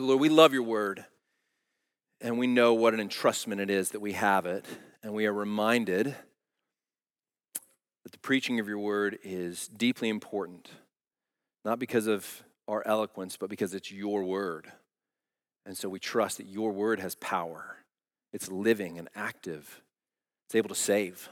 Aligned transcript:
So, 0.00 0.06
Lord, 0.06 0.20
we 0.20 0.30
love 0.30 0.54
your 0.54 0.62
word, 0.62 1.04
and 2.22 2.38
we 2.38 2.46
know 2.46 2.72
what 2.72 2.94
an 2.94 3.06
entrustment 3.06 3.60
it 3.60 3.68
is 3.68 3.90
that 3.90 4.00
we 4.00 4.14
have 4.14 4.46
it, 4.46 4.64
and 5.02 5.12
we 5.12 5.26
are 5.26 5.32
reminded 5.34 6.16
that 8.04 8.10
the 8.10 8.18
preaching 8.20 8.58
of 8.60 8.66
your 8.66 8.78
word 8.78 9.18
is 9.22 9.68
deeply 9.68 10.08
important, 10.08 10.70
not 11.66 11.78
because 11.78 12.06
of 12.06 12.44
our 12.66 12.82
eloquence, 12.86 13.36
but 13.36 13.50
because 13.50 13.74
it's 13.74 13.92
your 13.92 14.24
word. 14.24 14.72
And 15.66 15.76
so 15.76 15.90
we 15.90 15.98
trust 15.98 16.38
that 16.38 16.46
your 16.46 16.72
word 16.72 16.98
has 17.00 17.14
power. 17.16 17.76
It's 18.32 18.50
living 18.50 18.96
and 18.98 19.10
active, 19.14 19.82
it's 20.46 20.54
able 20.54 20.70
to 20.70 20.74
save. 20.74 21.28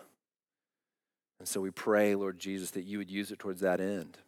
And 1.39 1.49
so 1.49 1.63
we 1.63 1.71
pray, 1.71 2.15
Lord 2.15 2.39
Jesus, 2.39 2.73
that 2.73 2.85
you 2.85 2.99
would 2.99 3.11
use 3.11 3.33
it 3.33 3.39
towards 3.39 3.63
that 3.63 3.81
end. 3.81 4.19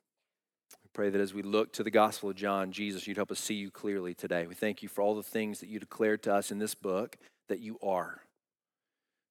Pray 0.92 1.08
that 1.08 1.20
as 1.20 1.32
we 1.32 1.42
look 1.42 1.72
to 1.74 1.84
the 1.84 1.90
Gospel 1.90 2.30
of 2.30 2.36
John, 2.36 2.72
Jesus, 2.72 3.06
you'd 3.06 3.16
help 3.16 3.30
us 3.30 3.38
see 3.38 3.54
you 3.54 3.70
clearly 3.70 4.12
today. 4.12 4.46
We 4.46 4.54
thank 4.54 4.82
you 4.82 4.88
for 4.88 5.02
all 5.02 5.14
the 5.14 5.22
things 5.22 5.60
that 5.60 5.68
you 5.68 5.78
declared 5.78 6.22
to 6.24 6.34
us 6.34 6.50
in 6.50 6.58
this 6.58 6.74
book 6.74 7.16
that 7.48 7.60
you 7.60 7.78
are. 7.82 8.22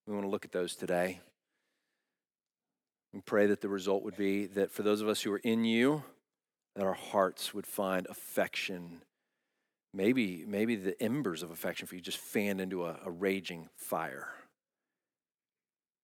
We 0.07 0.13
want 0.13 0.25
to 0.25 0.29
look 0.29 0.45
at 0.45 0.53
those 0.53 0.75
today. 0.75 1.19
We 3.13 3.21
pray 3.21 3.47
that 3.47 3.61
the 3.61 3.69
result 3.69 4.03
would 4.03 4.15
be 4.15 4.45
that 4.47 4.71
for 4.71 4.83
those 4.83 5.01
of 5.01 5.09
us 5.09 5.21
who 5.21 5.33
are 5.33 5.41
in 5.43 5.65
you, 5.65 6.03
that 6.75 6.85
our 6.85 6.93
hearts 6.93 7.53
would 7.53 7.67
find 7.67 8.07
affection. 8.07 9.01
Maybe, 9.93 10.45
maybe 10.47 10.75
the 10.75 11.01
embers 11.01 11.43
of 11.43 11.51
affection 11.51 11.87
for 11.87 11.95
you 11.95 12.01
just 12.01 12.19
fanned 12.19 12.61
into 12.61 12.85
a, 12.85 12.99
a 13.03 13.11
raging 13.11 13.67
fire. 13.75 14.29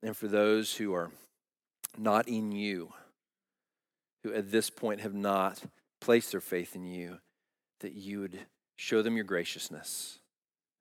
And 0.04 0.18
for 0.18 0.28
those 0.28 0.76
who 0.76 0.94
are 0.94 1.12
not 1.98 2.28
in 2.28 2.52
you, 2.52 2.92
who 4.26 4.34
at 4.34 4.50
this 4.50 4.72
point 4.72 5.02
have 5.02 5.14
not 5.14 5.62
placed 6.02 6.32
their 6.32 6.42
faith 6.42 6.76
in 6.76 6.84
you, 6.84 7.20
that 7.82 7.94
you 7.94 8.22
would 8.22 8.40
show 8.76 9.04
them 9.04 9.16
your 9.16 9.24
graciousness, 9.24 10.18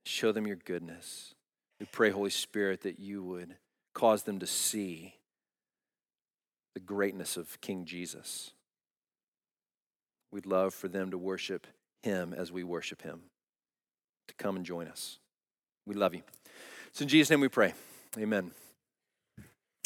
show 0.06 0.32
them 0.32 0.46
your 0.46 0.56
goodness. 0.56 1.34
We 1.78 1.84
pray, 1.84 2.08
Holy 2.08 2.30
Spirit, 2.30 2.80
that 2.82 2.98
you 2.98 3.22
would 3.22 3.56
cause 3.92 4.22
them 4.22 4.38
to 4.38 4.46
see 4.46 5.16
the 6.72 6.80
greatness 6.80 7.36
of 7.36 7.60
King 7.60 7.84
Jesus. 7.84 8.52
We'd 10.32 10.46
love 10.46 10.72
for 10.72 10.88
them 10.88 11.10
to 11.10 11.18
worship 11.18 11.66
him 12.02 12.32
as 12.32 12.50
we 12.50 12.64
worship 12.64 13.02
him, 13.02 13.20
to 14.28 14.34
come 14.42 14.56
and 14.56 14.64
join 14.64 14.88
us. 14.88 15.18
We 15.84 15.94
love 15.94 16.14
you. 16.14 16.22
So 16.92 17.02
in 17.02 17.08
Jesus' 17.08 17.28
name 17.28 17.40
we 17.40 17.48
pray. 17.48 17.74
Amen. 18.18 18.52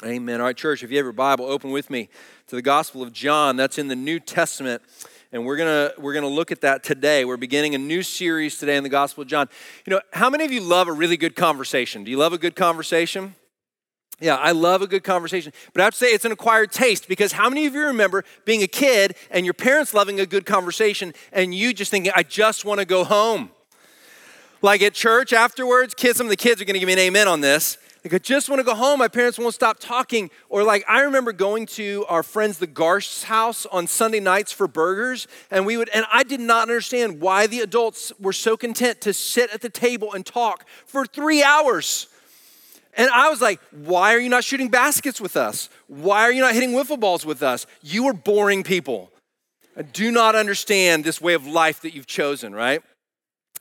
Amen. 0.05 0.41
All 0.41 0.47
right, 0.47 0.57
church, 0.57 0.85
if 0.85 0.93
you 0.93 0.97
have 0.97 1.07
your 1.07 1.13
Bible, 1.13 1.47
open 1.47 1.73
with 1.73 1.91
me 1.91 2.09
to 2.47 2.55
the 2.55 2.63
Gospel 2.63 3.03
of 3.03 3.13
John. 3.13 3.57
That's 3.57 3.79
in 3.79 3.89
the 3.89 3.97
New 3.97 4.21
Testament. 4.21 4.81
And 5.33 5.45
we're 5.45 5.57
gonna 5.57 5.91
we're 5.99 6.15
gonna 6.15 6.29
look 6.29 6.53
at 6.53 6.61
that 6.61 6.85
today. 6.85 7.25
We're 7.25 7.37
beginning 7.37 7.75
a 7.75 7.79
new 7.79 8.05
series 8.05 8.59
today 8.59 8.77
in 8.77 8.85
the 8.85 8.89
Gospel 8.89 9.23
of 9.23 9.29
John. 9.29 9.49
You 9.85 9.95
know, 9.95 10.01
how 10.13 10.31
many 10.31 10.45
of 10.45 10.53
you 10.53 10.61
love 10.61 10.87
a 10.87 10.93
really 10.93 11.17
good 11.17 11.35
conversation? 11.35 12.05
Do 12.05 12.13
you 12.13 12.17
love 12.17 12.33
a 12.33 12.39
good 12.39 12.55
conversation? 12.55 13.35
Yeah, 14.21 14.37
I 14.37 14.53
love 14.53 14.83
a 14.83 14.87
good 14.87 15.03
conversation. 15.03 15.53
But 15.73 15.81
I 15.81 15.85
have 15.87 15.95
to 15.95 15.99
say 15.99 16.07
it's 16.09 16.25
an 16.25 16.31
acquired 16.31 16.71
taste 16.71 17.09
because 17.09 17.33
how 17.33 17.49
many 17.49 17.67
of 17.67 17.75
you 17.75 17.87
remember 17.87 18.25
being 18.45 18.63
a 18.63 18.69
kid 18.69 19.17
and 19.33 19.45
your 19.45 19.55
parents 19.55 19.95
loving 19.95 20.21
a 20.21 20.27
good 20.27 20.47
conversation 20.47 21.13
and 21.33 21.53
you 21.53 21.75
just 21.75 21.91
thinking, 21.91 22.13
I 22.15 22.23
just 22.23 22.65
want 22.65 22.79
to 22.79 22.87
go 22.87 23.03
home? 23.03 23.51
Like 24.63 24.81
at 24.83 24.95
church 24.95 25.33
afterwards, 25.33 25.93
kids, 25.95 26.19
some 26.19 26.27
of 26.27 26.31
the 26.31 26.37
kids 26.37 26.61
are 26.61 26.65
going 26.65 26.75
to 26.75 26.81
give 26.81 26.87
me 26.87 26.93
an 26.93 27.01
amen 27.01 27.27
on 27.27 27.41
this. 27.41 27.79
Like, 28.09 28.23
I 28.23 28.25
just 28.25 28.49
want 28.49 28.59
to 28.61 28.65
go 28.65 28.75
home. 28.75 29.01
My 29.01 29.09
parents 29.09 29.39
won't 29.39 29.53
stop 29.53 29.79
talking. 29.79 30.31
Or, 30.49 30.65
like, 30.65 30.83
I 30.89 31.03
remember 31.03 31.31
going 31.31 31.67
to 31.67 32.07
our 32.09 32.23
friends, 32.23 32.57
the 32.57 32.67
Garsh's 32.67 33.25
house 33.25 33.67
on 33.67 33.87
Sunday 33.87 34.19
nights 34.19 34.51
for 34.51 34.67
burgers. 34.67 35.29
And 35.51 35.67
we 35.67 35.77
would, 35.77 35.91
and 35.91 36.07
I 36.11 36.23
did 36.23 36.41
not 36.41 36.63
understand 36.63 37.21
why 37.21 37.47
the 37.47 37.61
adults 37.61 38.11
were 38.19 38.33
so 38.33 38.57
content 38.57 39.03
to 39.03 39.13
sit 39.13 39.51
at 39.53 39.61
the 39.61 39.69
table 39.69 40.15
and 40.15 40.25
talk 40.25 40.67
for 40.87 41.05
three 41.05 41.43
hours. 41.43 42.07
And 42.95 43.11
I 43.11 43.29
was 43.29 43.43
like, 43.43 43.61
why 43.73 44.15
are 44.15 44.19
you 44.19 44.31
not 44.31 44.43
shooting 44.43 44.71
baskets 44.71 45.21
with 45.21 45.37
us? 45.37 45.69
Why 45.87 46.23
are 46.23 46.33
you 46.33 46.41
not 46.41 46.55
hitting 46.55 46.71
wiffle 46.71 46.99
balls 46.99 47.27
with 47.27 47.43
us? 47.43 47.67
You 47.83 48.07
are 48.07 48.15
boring 48.15 48.63
people. 48.63 49.11
I 49.77 49.83
do 49.83 50.11
not 50.11 50.35
understand 50.35 51.05
this 51.05 51.21
way 51.21 51.35
of 51.35 51.47
life 51.47 51.83
that 51.83 51.95
you've 51.95 52.07
chosen, 52.07 52.55
right? 52.55 52.81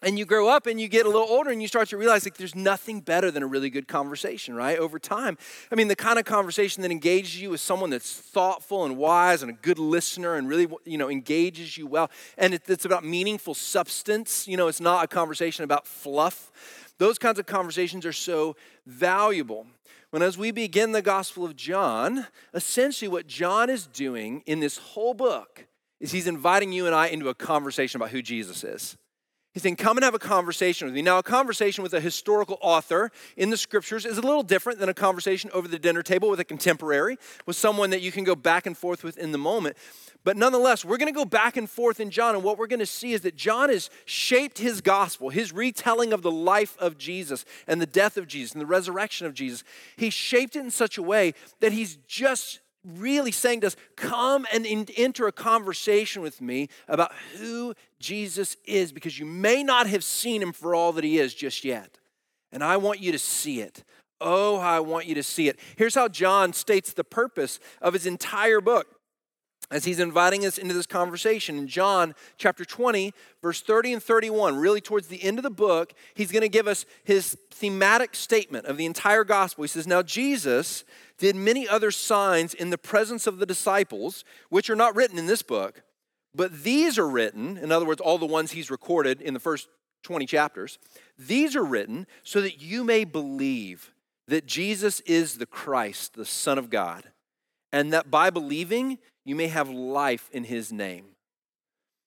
And 0.01 0.17
you 0.19 0.25
grow 0.25 0.47
up 0.47 0.67
and 0.67 0.79
you 0.79 0.87
get 0.87 1.05
a 1.05 1.09
little 1.09 1.27
older 1.27 1.49
and 1.49 1.61
you 1.61 1.67
start 1.67 1.89
to 1.89 1.97
realize 1.97 2.25
like 2.25 2.37
there's 2.37 2.55
nothing 2.55 3.01
better 3.01 3.31
than 3.31 3.43
a 3.43 3.47
really 3.47 3.69
good 3.69 3.87
conversation 3.87 4.55
right 4.55 4.77
over 4.77 4.99
time. 4.99 5.37
I 5.71 5.75
mean 5.75 5.87
the 5.87 5.95
kind 5.95 6.19
of 6.19 6.25
conversation 6.25 6.83
that 6.83 6.91
engages 6.91 7.41
you 7.41 7.49
with 7.49 7.59
someone 7.59 7.89
that's 7.89 8.13
thoughtful 8.13 8.85
and 8.85 8.97
wise 8.97 9.41
and 9.41 9.49
a 9.51 9.53
good 9.53 9.79
listener 9.79 10.35
and 10.35 10.47
really 10.47 10.67
you 10.85 10.97
know 10.97 11.09
engages 11.09 11.77
you 11.77 11.87
well. 11.87 12.11
And 12.37 12.53
it's 12.53 12.85
about 12.85 13.03
meaningful 13.03 13.53
substance 13.53 14.47
you 14.47 14.57
know 14.57 14.67
it's 14.67 14.81
not 14.81 15.03
a 15.03 15.07
conversation 15.07 15.63
about 15.63 15.87
fluff. 15.87 16.51
Those 16.99 17.17
kinds 17.17 17.39
of 17.39 17.45
conversations 17.45 18.05
are 18.05 18.13
so 18.13 18.55
valuable. 18.85 19.67
When 20.09 20.21
as 20.21 20.37
we 20.37 20.51
begin 20.51 20.93
the 20.93 21.01
gospel 21.01 21.45
of 21.45 21.55
john 21.55 22.27
essentially 22.53 23.09
what 23.09 23.27
john 23.27 23.69
is 23.69 23.85
doing 23.87 24.41
in 24.45 24.59
this 24.59 24.77
whole 24.77 25.13
book 25.13 25.67
is 25.99 26.11
he's 26.11 26.27
inviting 26.27 26.71
you 26.71 26.85
and 26.85 26.95
i 26.95 27.07
into 27.07 27.27
a 27.27 27.35
conversation 27.35 27.97
about 27.97 28.11
who 28.11 28.21
jesus 28.21 28.63
is 28.63 28.97
He's 29.57 29.63
saying, 29.63 29.77
Come 29.77 29.97
and 29.97 30.03
have 30.03 30.13
a 30.13 30.19
conversation 30.19 30.85
with 30.85 30.93
me. 30.93 31.01
Now, 31.01 31.17
a 31.17 31.23
conversation 31.23 31.81
with 31.81 31.91
a 31.95 31.99
historical 31.99 32.59
author 32.61 33.11
in 33.35 33.49
the 33.49 33.57
scriptures 33.57 34.05
is 34.05 34.19
a 34.19 34.21
little 34.21 34.43
different 34.43 34.77
than 34.77 34.87
a 34.87 34.93
conversation 34.93 35.49
over 35.51 35.67
the 35.67 35.79
dinner 35.79 36.03
table 36.03 36.29
with 36.29 36.39
a 36.39 36.45
contemporary, 36.45 37.17
with 37.47 37.55
someone 37.55 37.89
that 37.89 38.01
you 38.01 38.11
can 38.11 38.23
go 38.23 38.35
back 38.35 38.67
and 38.67 38.77
forth 38.77 39.03
with 39.03 39.17
in 39.17 39.31
the 39.31 39.39
moment. 39.39 39.75
But 40.23 40.37
nonetheless, 40.37 40.85
we're 40.85 40.97
going 40.97 41.11
to 41.11 41.17
go 41.17 41.25
back 41.25 41.57
and 41.57 41.67
forth 41.67 41.99
in 41.99 42.11
John, 42.11 42.35
and 42.35 42.43
what 42.43 42.59
we're 42.59 42.67
going 42.67 42.81
to 42.81 42.85
see 42.85 43.13
is 43.13 43.21
that 43.21 43.35
John 43.35 43.69
has 43.69 43.89
shaped 44.05 44.59
his 44.59 44.79
gospel, 44.79 45.29
his 45.29 45.51
retelling 45.51 46.13
of 46.13 46.21
the 46.21 46.29
life 46.29 46.77
of 46.77 46.99
Jesus 46.99 47.43
and 47.65 47.81
the 47.81 47.87
death 47.87 48.15
of 48.15 48.27
Jesus 48.27 48.51
and 48.51 48.61
the 48.61 48.67
resurrection 48.67 49.25
of 49.25 49.33
Jesus. 49.33 49.63
He 49.95 50.11
shaped 50.11 50.55
it 50.55 50.59
in 50.59 50.69
such 50.69 50.99
a 50.99 51.01
way 51.01 51.33
that 51.61 51.71
he's 51.71 51.95
just 52.05 52.59
really 52.95 53.31
saying 53.31 53.61
to 53.61 53.67
us, 53.67 53.75
come 53.95 54.45
and 54.53 54.65
in, 54.65 54.87
enter 54.95 55.27
a 55.27 55.31
conversation 55.31 56.21
with 56.21 56.41
me 56.41 56.69
about 56.87 57.11
who 57.37 57.73
Jesus 57.99 58.55
is, 58.65 58.91
because 58.91 59.19
you 59.19 59.25
may 59.25 59.63
not 59.63 59.87
have 59.87 60.03
seen 60.03 60.41
him 60.41 60.53
for 60.53 60.73
all 60.73 60.93
that 60.93 61.03
he 61.03 61.17
is 61.19 61.33
just 61.33 61.65
yet. 61.65 61.99
And 62.51 62.63
I 62.63 62.77
want 62.77 63.01
you 63.01 63.11
to 63.11 63.19
see 63.19 63.61
it. 63.61 63.83
Oh, 64.19 64.57
I 64.57 64.79
want 64.79 65.05
you 65.05 65.15
to 65.15 65.23
see 65.23 65.47
it. 65.47 65.59
Here's 65.75 65.95
how 65.95 66.07
John 66.07 66.53
states 66.53 66.93
the 66.93 67.03
purpose 67.03 67.59
of 67.81 67.93
his 67.93 68.05
entire 68.05 68.61
book 68.61 68.96
as 69.69 69.85
he's 69.85 69.99
inviting 69.99 70.45
us 70.45 70.57
into 70.57 70.73
this 70.73 70.85
conversation. 70.85 71.57
In 71.57 71.67
John 71.67 72.15
chapter 72.37 72.63
20, 72.63 73.13
verse 73.41 73.61
30 73.61 73.93
and 73.93 74.03
31, 74.03 74.57
really 74.57 74.81
towards 74.81 75.07
the 75.07 75.21
end 75.23 75.39
of 75.39 75.43
the 75.43 75.49
book, 75.49 75.93
he's 76.13 76.31
going 76.31 76.41
to 76.41 76.49
give 76.49 76.67
us 76.67 76.85
his 77.03 77.37
thematic 77.51 78.15
statement 78.15 78.65
of 78.65 78.77
the 78.77 78.85
entire 78.85 79.23
gospel. 79.23 79.63
He 79.63 79.67
says, 79.67 79.87
Now 79.87 80.01
Jesus 80.01 80.85
did 81.17 81.35
many 81.35 81.67
other 81.67 81.91
signs 81.91 82.53
in 82.53 82.69
the 82.69 82.77
presence 82.77 83.27
of 83.27 83.39
the 83.39 83.45
disciples, 83.45 84.23
which 84.49 84.69
are 84.69 84.75
not 84.75 84.95
written 84.95 85.17
in 85.17 85.25
this 85.25 85.41
book, 85.41 85.83
but 86.33 86.63
these 86.63 86.97
are 86.97 87.07
written, 87.07 87.57
in 87.57 87.71
other 87.71 87.85
words, 87.85 88.01
all 88.01 88.17
the 88.17 88.25
ones 88.25 88.51
he's 88.51 88.71
recorded 88.71 89.21
in 89.21 89.33
the 89.33 89.39
first 89.39 89.67
20 90.03 90.25
chapters, 90.25 90.79
these 91.17 91.55
are 91.55 91.65
written 91.65 92.07
so 92.23 92.41
that 92.41 92.61
you 92.61 92.83
may 92.83 93.03
believe 93.03 93.91
that 94.27 94.45
Jesus 94.45 94.99
is 95.01 95.37
the 95.37 95.45
Christ, 95.45 96.13
the 96.13 96.25
Son 96.25 96.57
of 96.57 96.69
God, 96.69 97.11
and 97.71 97.91
that 97.91 98.11
by 98.11 98.29
believing, 98.29 98.99
you 99.27 99.35
may 99.35 99.47
have 99.47 99.69
life 99.69 100.29
in 100.31 100.45
his 100.45 100.71
name. 100.71 101.03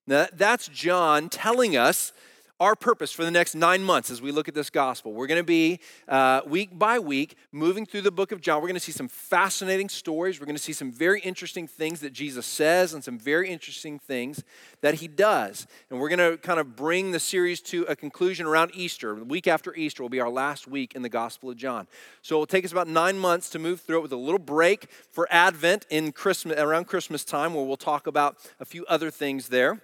Now, 0.06 0.26
that's 0.32 0.68
John 0.68 1.28
telling 1.28 1.76
us 1.76 2.14
our 2.60 2.76
purpose 2.76 3.10
for 3.10 3.24
the 3.24 3.30
next 3.30 3.54
nine 3.54 3.82
months 3.82 4.10
as 4.10 4.20
we 4.20 4.30
look 4.30 4.46
at 4.46 4.54
this 4.54 4.68
gospel. 4.68 5.14
We're 5.14 5.26
going 5.26 5.40
to 5.40 5.44
be 5.44 5.80
uh, 6.06 6.42
week 6.46 6.78
by 6.78 6.98
week 6.98 7.36
moving 7.52 7.86
through 7.86 8.02
the 8.02 8.10
book 8.12 8.32
of 8.32 8.42
John. 8.42 8.60
We're 8.60 8.68
going 8.68 8.74
to 8.74 8.80
see 8.80 8.92
some 8.92 9.08
fascinating 9.08 9.88
stories. 9.88 10.38
We're 10.38 10.46
going 10.46 10.56
to 10.56 10.62
see 10.62 10.74
some 10.74 10.92
very 10.92 11.20
interesting 11.22 11.66
things 11.66 12.00
that 12.00 12.12
Jesus 12.12 12.44
says 12.44 12.92
and 12.92 13.02
some 13.02 13.18
very 13.18 13.48
interesting 13.48 13.98
things 13.98 14.44
that 14.82 14.96
he 14.96 15.08
does. 15.08 15.66
And 15.88 15.98
we're 15.98 16.10
going 16.10 16.32
to 16.32 16.36
kind 16.36 16.60
of 16.60 16.76
bring 16.76 17.12
the 17.12 17.20
series 17.20 17.62
to 17.62 17.84
a 17.84 17.96
conclusion 17.96 18.46
around 18.46 18.72
Easter. 18.74 19.14
The 19.14 19.24
week 19.24 19.48
after 19.48 19.74
Easter 19.74 20.02
will 20.02 20.10
be 20.10 20.20
our 20.20 20.30
last 20.30 20.68
week 20.68 20.94
in 20.94 21.00
the 21.00 21.08
gospel 21.08 21.48
of 21.48 21.56
John. 21.56 21.86
So 22.20 22.36
it 22.36 22.38
will 22.40 22.46
take 22.46 22.66
us 22.66 22.72
about 22.72 22.88
nine 22.88 23.18
months 23.18 23.48
to 23.50 23.58
move 23.58 23.80
through 23.80 23.98
it 23.98 24.02
with 24.02 24.12
a 24.12 24.16
little 24.16 24.38
break 24.38 24.90
for 25.10 25.26
Advent 25.30 25.86
in 25.88 26.12
Christmas, 26.12 26.58
around 26.58 26.84
Christmas 26.88 27.24
time, 27.24 27.54
where 27.54 27.64
we'll 27.64 27.78
talk 27.78 28.06
about 28.06 28.36
a 28.60 28.66
few 28.66 28.84
other 28.84 29.10
things 29.10 29.48
there. 29.48 29.80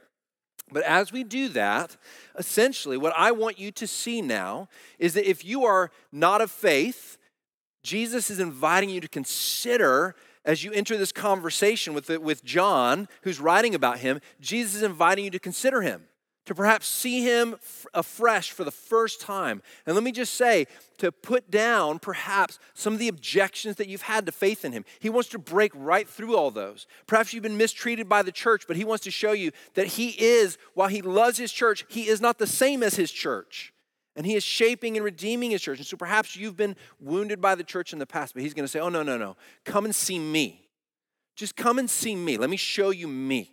But 0.70 0.82
as 0.82 1.12
we 1.12 1.22
do 1.22 1.48
that, 1.50 1.96
essentially, 2.36 2.96
what 2.96 3.12
I 3.16 3.30
want 3.30 3.58
you 3.58 3.70
to 3.72 3.86
see 3.86 4.20
now 4.20 4.68
is 4.98 5.14
that 5.14 5.28
if 5.28 5.44
you 5.44 5.64
are 5.64 5.90
not 6.10 6.40
of 6.40 6.50
faith, 6.50 7.18
Jesus 7.82 8.30
is 8.30 8.40
inviting 8.40 8.90
you 8.90 9.00
to 9.00 9.08
consider 9.08 10.16
as 10.44 10.62
you 10.62 10.72
enter 10.72 10.96
this 10.96 11.12
conversation 11.12 11.92
with, 11.92 12.08
with 12.08 12.44
John, 12.44 13.08
who's 13.22 13.40
writing 13.40 13.74
about 13.74 13.98
him, 13.98 14.20
Jesus 14.40 14.76
is 14.76 14.82
inviting 14.82 15.24
you 15.24 15.30
to 15.32 15.40
consider 15.40 15.82
him, 15.82 16.04
to 16.46 16.54
perhaps 16.54 16.86
see 16.86 17.22
him 17.22 17.56
afresh 17.92 18.50
for 18.50 18.64
the 18.64 18.70
first 18.70 19.20
time. 19.20 19.62
And 19.84 19.94
let 19.94 20.02
me 20.02 20.12
just 20.12 20.34
say, 20.34 20.66
to 20.98 21.12
put 21.12 21.50
down 21.50 21.98
perhaps 21.98 22.58
some 22.72 22.92
of 22.92 22.98
the 22.98 23.08
objections 23.08 23.76
that 23.76 23.88
you've 23.88 24.02
had 24.02 24.24
to 24.26 24.32
faith 24.32 24.64
in 24.64 24.72
him. 24.72 24.84
He 24.98 25.10
wants 25.10 25.28
to 25.30 25.38
break 25.38 25.72
right 25.74 26.08
through 26.08 26.36
all 26.36 26.50
those. 26.50 26.86
Perhaps 27.06 27.34
you've 27.34 27.42
been 27.42 27.58
mistreated 27.58 28.08
by 28.08 28.22
the 28.22 28.32
church, 28.32 28.64
but 28.66 28.76
he 28.76 28.84
wants 28.84 29.04
to 29.04 29.10
show 29.10 29.32
you 29.32 29.50
that 29.74 29.88
he 29.88 30.10
is, 30.10 30.56
while 30.74 30.88
he 30.88 31.02
loves 31.02 31.36
his 31.36 31.52
church, 31.52 31.84
he 31.88 32.08
is 32.08 32.20
not 32.20 32.38
the 32.38 32.46
same 32.46 32.82
as 32.82 32.94
his 32.94 33.10
church. 33.10 33.72
And 34.14 34.24
he 34.24 34.34
is 34.34 34.42
shaping 34.44 34.96
and 34.96 35.04
redeeming 35.04 35.50
his 35.50 35.60
church. 35.60 35.78
And 35.78 35.86
so 35.86 35.96
perhaps 35.96 36.36
you've 36.36 36.56
been 36.56 36.76
wounded 37.00 37.40
by 37.40 37.54
the 37.54 37.64
church 37.64 37.92
in 37.92 37.98
the 37.98 38.06
past, 38.06 38.32
but 38.32 38.42
he's 38.42 38.54
going 38.54 38.64
to 38.64 38.68
say, 38.68 38.80
oh, 38.80 38.88
no, 38.88 39.02
no, 39.02 39.18
no. 39.18 39.36
Come 39.64 39.84
and 39.84 39.94
see 39.94 40.18
me. 40.18 40.68
Just 41.34 41.54
come 41.54 41.78
and 41.78 41.90
see 41.90 42.16
me. 42.16 42.38
Let 42.38 42.48
me 42.48 42.56
show 42.56 42.90
you 42.90 43.08
me. 43.08 43.52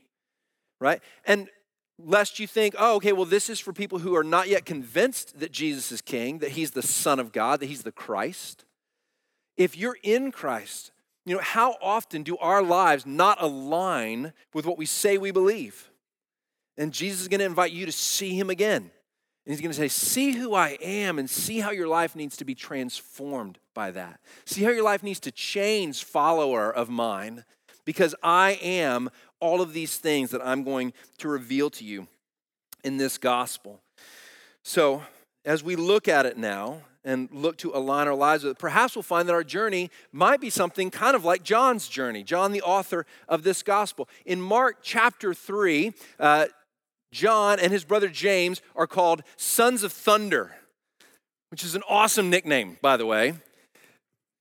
Right? 0.79 1.01
And 1.25 1.49
lest 1.99 2.39
you 2.39 2.47
think, 2.47 2.75
oh, 2.77 2.95
okay, 2.95 3.13
well, 3.13 3.25
this 3.25 3.49
is 3.49 3.59
for 3.59 3.73
people 3.73 3.99
who 3.99 4.15
are 4.15 4.23
not 4.23 4.47
yet 4.47 4.65
convinced 4.65 5.39
that 5.39 5.51
Jesus 5.51 5.91
is 5.91 6.01
king, 6.01 6.39
that 6.39 6.51
he's 6.51 6.71
the 6.71 6.81
Son 6.81 7.19
of 7.19 7.31
God, 7.31 7.59
that 7.59 7.67
he's 7.67 7.83
the 7.83 7.91
Christ. 7.91 8.65
If 9.57 9.77
you're 9.77 9.97
in 10.03 10.31
Christ, 10.31 10.91
you 11.25 11.35
know, 11.35 11.41
how 11.41 11.77
often 11.81 12.23
do 12.23 12.37
our 12.37 12.61
lives 12.61 13.05
not 13.05 13.41
align 13.41 14.33
with 14.53 14.65
what 14.65 14.77
we 14.77 14.85
say 14.85 15.17
we 15.17 15.31
believe? 15.31 15.89
And 16.77 16.91
Jesus 16.91 17.21
is 17.21 17.27
going 17.27 17.39
to 17.39 17.45
invite 17.45 17.71
you 17.71 17.85
to 17.85 17.91
see 17.91 18.37
him 18.37 18.49
again. 18.49 18.91
And 19.45 19.53
he's 19.53 19.61
going 19.61 19.71
to 19.71 19.77
say, 19.77 19.89
See 19.89 20.31
who 20.31 20.53
I 20.53 20.77
am 20.81 21.19
and 21.19 21.29
see 21.29 21.59
how 21.59 21.71
your 21.71 21.87
life 21.87 22.15
needs 22.15 22.37
to 22.37 22.45
be 22.45 22.55
transformed 22.55 23.59
by 23.73 23.91
that. 23.91 24.19
See 24.45 24.63
how 24.63 24.71
your 24.71 24.83
life 24.83 25.03
needs 25.03 25.19
to 25.21 25.31
change, 25.31 26.03
follower 26.03 26.73
of 26.73 26.89
mine, 26.89 27.43
because 27.85 28.15
I 28.23 28.57
am 28.61 29.09
all 29.43 29.59
of 29.59 29.73
these 29.73 29.97
things 29.97 30.31
that 30.31 30.41
I'm 30.41 30.63
going 30.63 30.93
to 31.17 31.27
reveal 31.27 31.69
to 31.71 31.83
you 31.83 32.07
in 32.85 32.95
this 32.95 33.17
gospel. 33.17 33.81
So, 34.63 35.03
as 35.43 35.61
we 35.61 35.75
look 35.75 36.07
at 36.07 36.25
it 36.25 36.37
now 36.37 36.83
and 37.03 37.27
look 37.33 37.57
to 37.57 37.71
align 37.75 38.07
our 38.07 38.15
lives 38.15 38.45
with 38.45 38.51
it, 38.51 38.57
perhaps 38.57 38.95
we'll 38.95 39.03
find 39.03 39.27
that 39.27 39.33
our 39.33 39.43
journey 39.43 39.91
might 40.13 40.39
be 40.39 40.49
something 40.49 40.89
kind 40.89 41.13
of 41.13 41.25
like 41.25 41.43
John's 41.43 41.89
journey, 41.89 42.23
John, 42.23 42.53
the 42.53 42.61
author 42.61 43.05
of 43.27 43.43
this 43.43 43.63
gospel. 43.63 44.07
In 44.25 44.39
Mark 44.39 44.77
chapter 44.81 45.33
3, 45.33 45.91
uh, 46.21 46.45
John 47.11 47.59
and 47.59 47.73
his 47.73 47.83
brother 47.83 48.07
James 48.07 48.61
are 48.77 48.87
called 48.87 49.23
sons 49.35 49.83
of 49.83 49.91
thunder, 49.91 50.55
which 51.51 51.65
is 51.65 51.75
an 51.75 51.83
awesome 51.89 52.29
nickname, 52.29 52.77
by 52.81 52.95
the 52.95 53.05
way. 53.05 53.33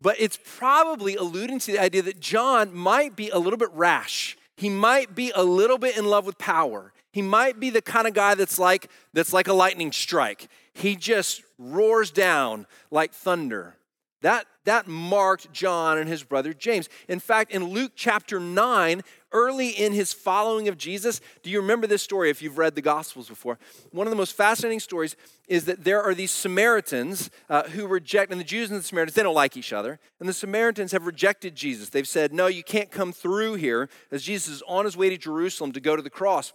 But 0.01 0.15
it's 0.21 0.39
probably 0.57 1.17
alluding 1.17 1.59
to 1.59 1.73
the 1.73 1.81
idea 1.81 2.03
that 2.03 2.21
John 2.21 2.73
might 2.73 3.17
be 3.17 3.31
a 3.31 3.39
little 3.39 3.59
bit 3.59 3.71
rash 3.73 4.37
he 4.63 4.71
might 4.71 5.17
be 5.17 5.33
a 5.35 5.43
little 5.43 5.77
bit 5.77 5.99
in 5.99 6.05
love 6.05 6.25
with 6.25 6.39
power. 6.39 6.93
He 7.11 7.21
might 7.21 7.59
be 7.59 7.69
the 7.69 7.83
kind 7.83 8.07
of 8.07 8.15
guy 8.15 8.37
that's 8.37 8.61
like 8.61 8.89
that's 9.13 9.33
like 9.33 9.49
a 9.49 9.53
lightning 9.53 9.91
strike. 9.91 10.49
He 10.73 10.95
just 10.95 11.43
roars 11.59 12.13
down 12.13 12.69
like 12.89 13.13
thunder. 13.13 13.75
That, 14.21 14.47
that 14.65 14.87
marked 14.87 15.53
John 15.53 15.99
and 15.99 16.09
his 16.09 16.23
brother 16.23 16.53
James. 16.53 16.89
In 17.09 17.19
fact, 17.19 17.53
in 17.53 17.65
Luke 17.65 17.93
chapter 17.97 18.39
9, 18.39 19.03
early 19.33 19.71
in 19.71 19.93
his 19.93 20.13
following 20.13 20.69
of 20.69 20.77
Jesus, 20.79 21.21
do 21.43 21.51
you 21.51 21.61
remember 21.61 21.87
this 21.87 22.03
story 22.03 22.31
if 22.31 22.43
you've 22.43 22.59
read 22.59 22.75
the 22.75 22.83
Gospels 22.83 23.29
before? 23.29 23.59
One 23.91 24.07
of 24.07 24.11
the 24.11 24.17
most 24.17 24.37
fascinating 24.37 24.81
stories 24.81 25.17
is 25.49 25.65
that 25.65 25.85
there 25.85 26.03
are 26.03 26.15
these 26.15 26.31
Samaritans 26.31 27.31
uh, 27.51 27.65
who 27.65 27.87
reject, 27.87 28.31
and 28.31 28.41
the 28.41 28.45
Jews 28.45 28.71
and 28.71 28.79
the 28.79 28.85
Samaritans, 28.85 29.15
they 29.15 29.23
don't 29.23 29.35
like 29.35 29.57
each 29.57 29.73
other. 29.73 29.99
And 30.21 30.29
the 30.29 30.35
Samaritans 30.35 30.93
have 30.93 31.07
rejected 31.07 31.55
Jesus. 31.55 31.89
They've 31.89 32.07
said, 32.07 32.33
No, 32.33 32.47
you 32.47 32.63
can't 32.63 32.91
come 32.91 33.13
through 33.13 33.55
here 33.55 33.89
as 34.11 34.23
Jesus 34.23 34.57
is 34.57 34.63
on 34.69 34.85
his 34.85 34.97
way 34.97 35.11
to 35.11 35.19
Jerusalem 35.19 35.73
to 35.73 35.81
go 35.81 35.97
to 35.97 36.03
the 36.03 36.11
cross. 36.11 36.53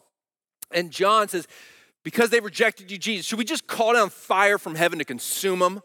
And 0.71 0.91
John 0.91 1.27
says, 1.27 1.47
Because 2.03 2.29
they 2.29 2.39
rejected 2.39 2.89
you, 2.89 2.97
Jesus, 2.97 3.25
should 3.25 3.39
we 3.39 3.45
just 3.45 3.67
call 3.67 3.93
down 3.93 4.09
fire 4.09 4.57
from 4.57 4.75
heaven 4.75 4.99
to 4.99 5.05
consume 5.05 5.59
them? 5.59 5.81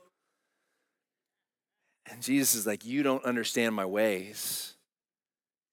And 2.13 2.23
Jesus 2.23 2.55
is 2.55 2.67
like, 2.67 2.85
You 2.85 3.03
don't 3.03 3.25
understand 3.25 3.75
my 3.75 3.87
ways. 3.87 4.75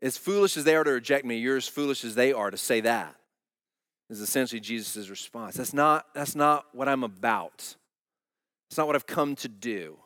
As 0.01 0.17
foolish 0.17 0.55
as 0.55 0.63
they 0.63 0.75
are 0.75 0.83
to 0.83 0.91
reject 0.91 1.25
me, 1.25 1.37
you're 1.37 1.57
as 1.57 1.67
foolish 1.67 2.05
as 2.05 2.15
they 2.15 2.31
are 2.31 2.49
to 2.49 2.57
say 2.57 2.79
that. 2.81 3.15
Is 4.09 4.21
essentially 4.21 4.61
Jesus' 4.61 5.09
response. 5.09 5.55
That's 5.55 5.73
not, 5.73 6.05
that's 6.15 6.35
not 6.35 6.65
what 6.71 6.87
I'm 6.87 7.03
about. 7.03 7.75
It's 8.69 8.77
not 8.77 8.87
what 8.87 8.95
I've 8.95 9.05
come 9.05 9.35
to 9.37 9.47
do. 9.47 9.97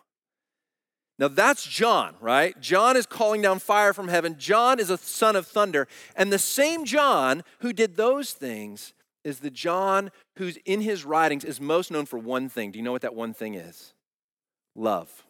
Now 1.20 1.28
that's 1.28 1.64
John, 1.64 2.16
right? 2.20 2.60
John 2.60 2.98
is 2.98 3.06
calling 3.06 3.42
down 3.42 3.60
fire 3.60 3.94
from 3.94 4.08
heaven. 4.08 4.36
John 4.38 4.80
is 4.80 4.90
a 4.90 4.98
son 4.98 5.36
of 5.36 5.46
thunder. 5.46 5.88
And 6.16 6.34
the 6.34 6.40
same 6.40 6.86
John 6.86 7.44
who 7.60 7.72
did 7.72 7.96
those 7.96 8.34
things 8.34 8.94
is 9.24 9.40
the 9.40 9.52
John 9.52 10.12
who's 10.38 10.58
in 10.66 10.82
his 10.82 11.06
writings 11.06 11.46
is 11.46 11.62
most 11.62 11.92
known 11.92 12.08
for 12.08 12.18
one 12.18 12.50
thing. 12.50 12.72
Do 12.72 12.80
you 12.80 12.84
know 12.84 12.92
what 12.92 13.04
that 13.04 13.16
one 13.16 13.34
thing 13.34 13.54
is? 13.54 13.94
Love. 14.76 15.23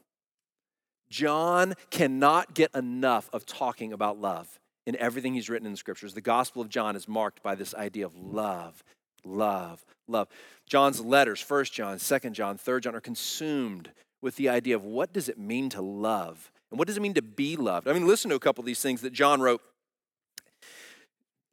John 1.14 1.76
cannot 1.92 2.56
get 2.56 2.74
enough 2.74 3.30
of 3.32 3.46
talking 3.46 3.94
about 3.94 4.20
love 4.20 4.60
in 4.88 4.96
everything 4.96 5.36
he's 5.36 5.48
written 5.48 5.68
in 5.68 5.74
the 5.74 5.78
scriptures. 5.78 6.16
The 6.16 6.22
Gospel 6.22 6.60
of 6.60 6.70
John 6.70 6.96
is 6.96 7.08
marked 7.08 7.44
by 7.44 7.54
this 7.54 7.76
idea 7.76 8.08
of 8.08 8.18
love, 8.18 8.84
love, 9.24 9.86
love. 10.08 10.28
John's 10.66 11.00
letters, 11.00 11.46
1 11.48 11.66
John, 11.66 12.00
2 12.00 12.20
John, 12.32 12.58
3 12.58 12.82
John, 12.82 12.96
are 12.96 13.00
consumed 13.00 13.92
with 14.24 14.38
the 14.38 14.50
idea 14.50 14.76
of 14.76 14.84
what 14.84 15.14
does 15.14 15.30
it 15.30 15.38
mean 15.38 15.70
to 15.70 15.84
love? 15.84 16.52
And 16.72 16.80
what 16.80 16.88
does 16.88 16.98
it 16.98 17.02
mean 17.02 17.14
to 17.14 17.22
be 17.22 17.56
loved? 17.58 17.88
I 17.88 17.94
mean, 17.94 18.08
listen 18.08 18.30
to 18.32 18.36
a 18.36 18.40
couple 18.40 18.64
of 18.64 18.66
these 18.66 18.82
things 18.82 19.02
that 19.02 19.14
John 19.14 19.40
wrote. 19.40 19.62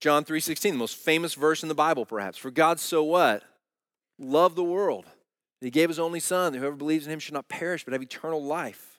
John 0.00 0.24
3:16, 0.24 0.72
the 0.72 0.78
most 0.78 0.96
famous 0.96 1.34
verse 1.34 1.62
in 1.62 1.68
the 1.68 1.74
Bible 1.74 2.06
perhaps. 2.06 2.38
For 2.38 2.50
God 2.50 2.80
so 2.80 3.02
what? 3.02 3.42
Loved 4.18 4.56
the 4.56 4.64
world. 4.64 5.04
He 5.60 5.68
gave 5.68 5.90
his 5.90 5.98
only 5.98 6.20
son 6.20 6.54
that 6.54 6.60
whoever 6.60 6.76
believes 6.76 7.06
in 7.06 7.12
him 7.12 7.18
should 7.18 7.34
not 7.34 7.50
perish 7.50 7.84
but 7.84 7.92
have 7.92 8.02
eternal 8.02 8.42
life. 8.42 8.89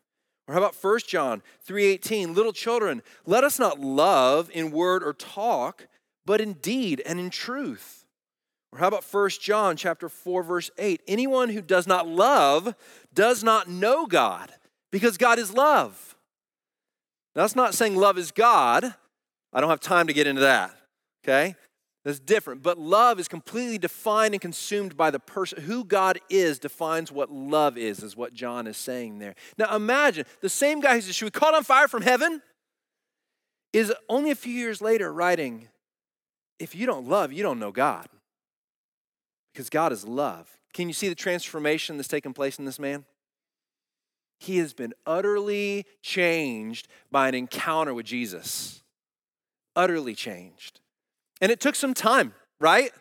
Or 0.52 0.56
how 0.56 0.60
about 0.60 0.76
1 0.76 1.00
John 1.08 1.42
3:18, 1.66 2.36
little 2.36 2.52
children, 2.52 3.02
let 3.26 3.46
us 3.46 3.58
not 3.58 3.80
love 3.80 4.52
in 4.54 4.72
word 4.72 5.02
or 5.02 5.14
talk, 5.14 5.88
but 6.26 6.42
in 6.42 6.56
deed 6.56 7.02
and 7.06 7.22
in 7.22 7.30
truth. 7.30 8.04
Or 8.74 8.80
how 8.80 8.90
about 8.90 9.06
1 9.06 9.40
John 9.40 9.78
chapter 9.78 10.10
4 10.10 10.44
verse 10.44 10.70
8, 10.78 11.04
anyone 11.08 11.52
who 11.52 11.62
does 11.62 11.88
not 11.88 12.06
love 12.06 12.76
does 13.14 13.46
not 13.46 13.70
know 13.70 14.06
God, 14.06 14.52
because 14.92 15.18
God 15.18 15.40
is 15.40 15.54
love. 15.54 16.18
Now, 17.34 17.44
that's 17.44 17.56
not 17.56 17.74
saying 17.74 17.96
love 17.96 18.18
is 18.18 18.32
God. 18.32 18.96
I 19.54 19.62
don't 19.62 19.70
have 19.70 19.80
time 19.80 20.08
to 20.08 20.14
get 20.14 20.28
into 20.28 20.42
that. 20.42 20.76
Okay? 21.24 21.56
That's 22.04 22.20
different. 22.20 22.64
But 22.64 22.80
love 22.80 23.20
is 23.20 23.28
completely 23.28 23.78
defined 23.78 24.34
and 24.34 24.42
consumed 24.42 24.98
by 24.98 25.12
the 25.12 25.20
person. 25.20 25.62
Who 25.62 25.84
God 25.84 26.20
is 26.30 26.58
defines 26.58 27.12
what 27.12 27.32
love 27.32 27.78
is, 27.78 28.02
is 28.02 28.18
what 28.18 28.34
John 28.34 28.66
is 28.66 28.78
saying 28.78 29.20
there. 29.20 29.36
Now 29.58 29.76
imagine 29.76 30.26
the 30.42 30.50
same 30.50 30.80
guy 30.80 30.96
who 30.96 31.02
Should 31.02 31.26
we 31.26 31.32
call 31.32 31.54
on 31.56 31.64
fire 31.64 31.88
from 31.88 32.02
heaven? 32.02 32.42
Is 33.72 33.94
only 34.10 34.32
a 34.32 34.36
few 34.36 34.54
years 34.54 34.82
later 34.82 35.14
writing, 35.14 35.70
If 36.60 36.76
you 36.76 36.86
don't 36.86 37.08
love, 37.08 37.32
you 37.32 37.44
don't 37.44 37.60
know 37.60 37.72
God. 37.72 38.08
Because 39.54 39.70
God 39.70 39.92
is 39.92 40.06
love. 40.06 40.50
Can 40.74 40.88
you 40.88 40.94
see 40.94 41.10
the 41.10 41.16
transformation 41.16 41.98
that's 41.98 42.10
taken 42.10 42.34
place 42.34 42.58
in 42.58 42.66
this 42.66 42.80
man? 42.80 43.06
He 44.40 44.58
has 44.58 44.74
been 44.74 44.94
utterly 45.06 45.86
changed 46.02 46.88
by 47.12 47.28
an 47.28 47.36
encounter 47.36 47.94
with 47.94 48.08
Jesus. 48.08 48.82
Utterly 49.76 50.16
changed. 50.16 50.81
And 51.42 51.52
it 51.52 51.60
took 51.60 51.76
some 51.76 51.94
time, 51.94 52.34
right? 52.60 52.92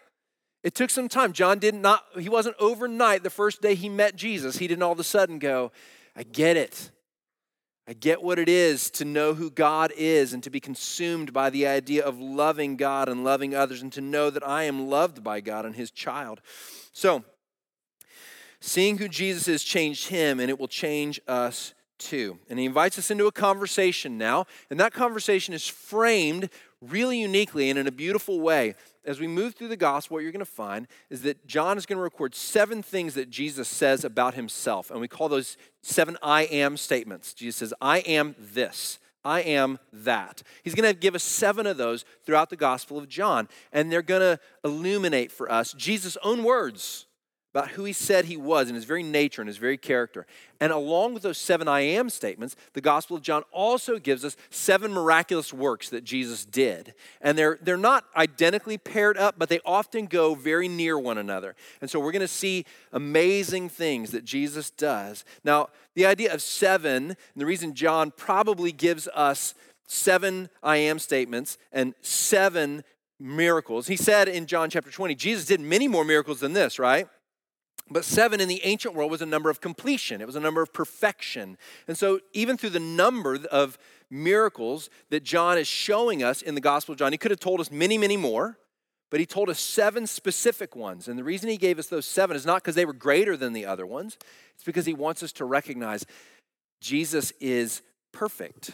It 0.62 0.74
took 0.74 0.90
some 0.90 1.08
time. 1.08 1.32
John 1.32 1.58
did 1.58 1.74
not, 1.74 2.04
he 2.18 2.28
wasn't 2.28 2.56
overnight 2.58 3.22
the 3.22 3.30
first 3.30 3.62
day 3.62 3.74
he 3.74 3.88
met 3.88 4.16
Jesus. 4.16 4.58
He 4.58 4.66
didn't 4.66 4.82
all 4.82 4.92
of 4.92 4.98
a 4.98 5.04
sudden 5.04 5.38
go, 5.38 5.72
I 6.16 6.22
get 6.22 6.56
it. 6.56 6.90
I 7.88 7.92
get 7.92 8.22
what 8.22 8.38
it 8.38 8.48
is 8.48 8.90
to 8.92 9.04
know 9.04 9.34
who 9.34 9.50
God 9.50 9.92
is 9.96 10.32
and 10.32 10.42
to 10.44 10.50
be 10.50 10.60
consumed 10.60 11.32
by 11.32 11.50
the 11.50 11.66
idea 11.66 12.04
of 12.04 12.20
loving 12.20 12.76
God 12.76 13.08
and 13.08 13.24
loving 13.24 13.54
others 13.54 13.82
and 13.82 13.92
to 13.94 14.00
know 14.00 14.30
that 14.30 14.46
I 14.46 14.64
am 14.64 14.88
loved 14.88 15.24
by 15.24 15.40
God 15.40 15.66
and 15.66 15.74
his 15.74 15.90
child. 15.90 16.40
So, 16.92 17.24
seeing 18.60 18.98
who 18.98 19.08
Jesus 19.08 19.48
is 19.48 19.64
changed 19.64 20.08
him 20.08 20.38
and 20.38 20.50
it 20.50 20.60
will 20.60 20.68
change 20.68 21.20
us 21.26 21.74
too. 22.00 22.38
And 22.48 22.58
he 22.58 22.64
invites 22.64 22.98
us 22.98 23.10
into 23.10 23.26
a 23.26 23.32
conversation 23.32 24.18
now, 24.18 24.46
and 24.70 24.80
that 24.80 24.92
conversation 24.92 25.54
is 25.54 25.68
framed 25.68 26.48
really 26.80 27.20
uniquely 27.20 27.70
and 27.70 27.78
in 27.78 27.86
a 27.86 27.92
beautiful 27.92 28.40
way. 28.40 28.74
As 29.04 29.20
we 29.20 29.26
move 29.26 29.54
through 29.54 29.68
the 29.68 29.76
gospel, 29.76 30.16
what 30.16 30.22
you're 30.22 30.32
going 30.32 30.40
to 30.40 30.44
find 30.44 30.88
is 31.08 31.22
that 31.22 31.46
John 31.46 31.78
is 31.78 31.86
going 31.86 31.98
to 31.98 32.02
record 32.02 32.34
seven 32.34 32.82
things 32.82 33.14
that 33.14 33.30
Jesus 33.30 33.68
says 33.68 34.04
about 34.04 34.34
himself. 34.34 34.90
And 34.90 35.00
we 35.00 35.08
call 35.08 35.28
those 35.28 35.56
seven 35.82 36.18
I 36.22 36.42
am 36.42 36.76
statements. 36.76 37.32
Jesus 37.32 37.56
says, 37.56 37.74
I 37.80 37.98
am 38.00 38.34
this. 38.38 38.98
I 39.24 39.40
am 39.42 39.78
that. 39.92 40.42
He's 40.62 40.74
going 40.74 40.90
to 40.90 40.98
give 40.98 41.14
us 41.14 41.22
seven 41.22 41.66
of 41.66 41.76
those 41.76 42.04
throughout 42.24 42.50
the 42.50 42.56
Gospel 42.56 42.98
of 42.98 43.08
John, 43.08 43.48
and 43.72 43.92
they're 43.92 44.02
going 44.02 44.22
to 44.22 44.40
illuminate 44.64 45.30
for 45.30 45.50
us 45.50 45.74
Jesus' 45.74 46.16
own 46.22 46.42
words 46.42 47.06
about 47.52 47.70
who 47.70 47.84
he 47.84 47.92
said 47.92 48.24
he 48.24 48.36
was 48.36 48.68
in 48.68 48.76
his 48.76 48.84
very 48.84 49.02
nature 49.02 49.42
and 49.42 49.48
his 49.48 49.56
very 49.56 49.76
character. 49.76 50.24
And 50.60 50.72
along 50.72 51.14
with 51.14 51.24
those 51.24 51.38
seven 51.38 51.66
I 51.66 51.80
am 51.80 52.08
statements, 52.08 52.54
the 52.74 52.80
Gospel 52.80 53.16
of 53.16 53.22
John 53.22 53.42
also 53.50 53.98
gives 53.98 54.24
us 54.24 54.36
seven 54.50 54.92
miraculous 54.92 55.52
works 55.52 55.88
that 55.88 56.04
Jesus 56.04 56.44
did. 56.44 56.94
And 57.20 57.36
they're, 57.36 57.58
they're 57.60 57.76
not 57.76 58.04
identically 58.16 58.78
paired 58.78 59.18
up, 59.18 59.34
but 59.36 59.48
they 59.48 59.58
often 59.64 60.06
go 60.06 60.34
very 60.34 60.68
near 60.68 60.96
one 60.96 61.18
another. 61.18 61.56
And 61.80 61.90
so 61.90 61.98
we're 61.98 62.12
going 62.12 62.20
to 62.20 62.28
see 62.28 62.66
amazing 62.92 63.68
things 63.68 64.12
that 64.12 64.24
Jesus 64.24 64.70
does. 64.70 65.24
Now, 65.42 65.70
the 65.94 66.06
idea 66.06 66.32
of 66.32 66.42
seven, 66.42 67.04
and 67.04 67.16
the 67.36 67.46
reason 67.46 67.74
John 67.74 68.12
probably 68.16 68.70
gives 68.70 69.08
us 69.08 69.54
seven 69.88 70.50
I 70.62 70.76
am 70.76 71.00
statements 71.00 71.58
and 71.72 71.94
seven 72.00 72.84
miracles. 73.18 73.88
He 73.88 73.96
said 73.96 74.28
in 74.28 74.46
John 74.46 74.70
chapter 74.70 74.90
20, 74.90 75.16
Jesus 75.16 75.46
did 75.46 75.60
many 75.60 75.88
more 75.88 76.04
miracles 76.04 76.38
than 76.38 76.52
this, 76.52 76.78
right? 76.78 77.08
But 77.90 78.04
seven 78.04 78.40
in 78.40 78.48
the 78.48 78.60
ancient 78.64 78.94
world 78.94 79.10
was 79.10 79.20
a 79.20 79.26
number 79.26 79.50
of 79.50 79.60
completion, 79.60 80.20
it 80.20 80.26
was 80.26 80.36
a 80.36 80.40
number 80.40 80.62
of 80.62 80.72
perfection. 80.72 81.58
And 81.88 81.98
so, 81.98 82.20
even 82.32 82.56
through 82.56 82.70
the 82.70 82.80
number 82.80 83.38
of 83.50 83.78
miracles 84.10 84.90
that 85.10 85.24
John 85.24 85.58
is 85.58 85.66
showing 85.66 86.22
us 86.22 86.40
in 86.42 86.54
the 86.54 86.60
Gospel 86.60 86.92
of 86.92 86.98
John, 86.98 87.12
he 87.12 87.18
could 87.18 87.30
have 87.30 87.40
told 87.40 87.60
us 87.60 87.70
many, 87.70 87.98
many 87.98 88.16
more, 88.16 88.58
but 89.10 89.18
he 89.18 89.26
told 89.26 89.50
us 89.50 89.58
seven 89.58 90.06
specific 90.06 90.76
ones. 90.76 91.08
And 91.08 91.18
the 91.18 91.24
reason 91.24 91.48
he 91.48 91.56
gave 91.56 91.78
us 91.78 91.88
those 91.88 92.06
seven 92.06 92.36
is 92.36 92.46
not 92.46 92.62
because 92.62 92.76
they 92.76 92.84
were 92.84 92.92
greater 92.92 93.36
than 93.36 93.52
the 93.52 93.66
other 93.66 93.86
ones, 93.86 94.16
it's 94.54 94.64
because 94.64 94.86
he 94.86 94.94
wants 94.94 95.22
us 95.22 95.32
to 95.32 95.44
recognize 95.44 96.06
Jesus 96.80 97.32
is 97.40 97.82
perfect. 98.12 98.72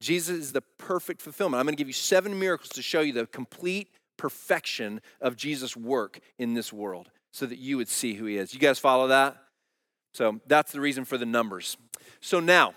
Jesus 0.00 0.36
is 0.36 0.52
the 0.52 0.60
perfect 0.60 1.22
fulfillment. 1.22 1.58
I'm 1.58 1.66
going 1.66 1.74
to 1.74 1.80
give 1.80 1.88
you 1.88 1.94
seven 1.94 2.38
miracles 2.38 2.68
to 2.70 2.82
show 2.82 3.00
you 3.00 3.12
the 3.12 3.26
complete 3.26 3.88
perfection 4.18 5.00
of 5.22 5.36
Jesus' 5.36 5.74
work 5.74 6.20
in 6.38 6.52
this 6.52 6.70
world 6.72 7.10
so 7.32 7.46
that 7.46 7.58
you 7.58 7.78
would 7.78 7.88
see 7.88 8.14
who 8.14 8.26
he 8.26 8.36
is. 8.36 8.52
You 8.52 8.60
guys 8.60 8.78
follow 8.78 9.08
that? 9.08 9.36
So 10.12 10.40
that's 10.46 10.72
the 10.72 10.80
reason 10.80 11.06
for 11.06 11.16
the 11.16 11.24
numbers. 11.26 11.78
So 12.20 12.40
now, 12.40 12.74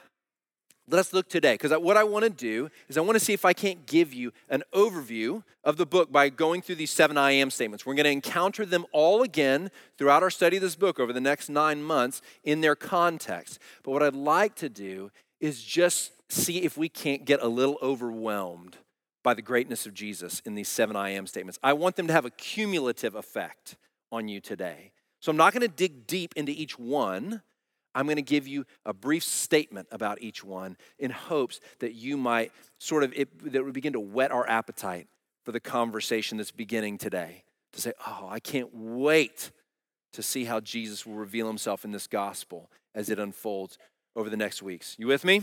let's 0.88 1.13
look 1.13 1.27
today 1.29 1.53
because 1.53 1.71
what 1.79 1.98
I 1.98 2.03
want 2.03 2.24
to 2.24 2.29
do 2.29 2.69
is 2.88 2.98
I 2.98 3.01
want 3.01 3.17
to 3.17 3.24
see 3.24 3.33
if 3.33 3.45
I 3.45 3.53
can't 3.53 3.86
give 3.86 4.13
you 4.13 4.31
an 4.50 4.63
overview 4.74 5.43
of 5.63 5.77
the 5.77 5.86
book 5.86 6.12
by 6.12 6.29
going 6.29 6.62
through 6.62 6.75
these 6.75 6.91
seven 6.91 7.17
I 7.17 7.31
am 7.31 7.50
statements. 7.50 7.86
We're 7.86 7.95
going 7.95 8.05
to 8.05 8.12
encounter 8.12 8.65
them 8.65 8.86
all 8.91 9.21
again 9.21 9.71
throughout 9.98 10.24
our 10.24 10.29
study 10.29 10.57
of 10.57 10.63
this 10.63 10.75
book 10.75 11.00
over 11.00 11.13
the 11.13 11.21
next 11.21 11.50
nine 11.50 11.81
months 11.81 12.21
in 12.43 12.62
their 12.62 12.75
context. 12.75 13.60
But 13.83 13.91
what 13.91 14.03
I'd 14.03 14.15
like 14.15 14.55
to 14.55 14.69
do 14.69 15.12
is 15.39 15.63
just 15.63 16.12
see 16.29 16.63
if 16.63 16.77
we 16.77 16.89
can't 16.89 17.25
get 17.25 17.41
a 17.41 17.48
little 17.48 17.77
overwhelmed 17.81 18.77
by 19.23 19.33
the 19.33 19.41
greatness 19.41 19.85
of 19.85 19.93
Jesus 19.93 20.41
in 20.45 20.55
these 20.55 20.69
seven 20.69 20.95
I 20.95 21.11
am 21.11 21.27
statements. 21.27 21.59
I 21.61 21.73
want 21.73 21.95
them 21.95 22.07
to 22.07 22.13
have 22.13 22.25
a 22.25 22.31
cumulative 22.31 23.15
effect 23.15 23.75
on 24.11 24.27
you 24.27 24.39
today. 24.39 24.91
So 25.19 25.29
I'm 25.29 25.37
not 25.37 25.53
going 25.53 25.61
to 25.61 25.67
dig 25.67 26.07
deep 26.07 26.33
into 26.35 26.51
each 26.51 26.79
one. 26.79 27.41
I'm 27.93 28.05
going 28.05 28.15
to 28.15 28.21
give 28.21 28.47
you 28.47 28.65
a 28.85 28.93
brief 28.93 29.23
statement 29.23 29.87
about 29.91 30.21
each 30.21 30.43
one 30.43 30.77
in 30.97 31.11
hopes 31.11 31.59
that 31.79 31.93
you 31.93 32.17
might 32.17 32.51
sort 32.79 33.03
of, 33.03 33.13
it, 33.13 33.51
that 33.51 33.63
would 33.63 33.73
begin 33.73 33.93
to 33.93 33.99
whet 33.99 34.31
our 34.31 34.47
appetite 34.49 35.07
for 35.45 35.51
the 35.51 35.59
conversation 35.59 36.37
that's 36.37 36.51
beginning 36.51 36.97
today. 36.97 37.43
To 37.73 37.81
say, 37.81 37.93
oh, 38.05 38.27
I 38.29 38.39
can't 38.39 38.69
wait 38.73 39.51
to 40.13 40.23
see 40.23 40.45
how 40.45 40.59
Jesus 40.59 41.05
will 41.05 41.15
reveal 41.15 41.47
himself 41.47 41.85
in 41.85 41.91
this 41.91 42.07
gospel 42.07 42.69
as 42.93 43.09
it 43.09 43.19
unfolds 43.19 43.77
over 44.15 44.29
the 44.29 44.37
next 44.37 44.61
weeks. 44.61 44.95
You 44.97 45.07
with 45.07 45.23
me? 45.23 45.41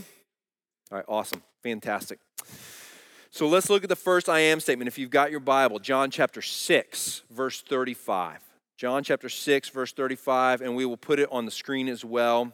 All 0.91 0.97
right, 0.97 1.05
awesome. 1.07 1.41
Fantastic. 1.63 2.19
So 3.31 3.47
let's 3.47 3.69
look 3.69 3.83
at 3.83 3.89
the 3.89 3.95
first 3.95 4.27
I 4.27 4.39
am 4.39 4.59
statement. 4.59 4.87
If 4.87 4.97
you've 4.97 5.11
got 5.11 5.29
your 5.29 5.39
Bible, 5.39 5.77
John 5.77 6.09
chapter 6.09 6.41
6, 6.41 7.21
verse 7.29 7.61
35. 7.61 8.39
John 8.75 9.03
chapter 9.03 9.29
6, 9.29 9.69
verse 9.69 9.93
35, 9.93 10.61
and 10.61 10.75
we 10.75 10.83
will 10.83 10.97
put 10.97 11.19
it 11.19 11.29
on 11.31 11.45
the 11.45 11.51
screen 11.51 11.87
as 11.87 12.03
well. 12.03 12.53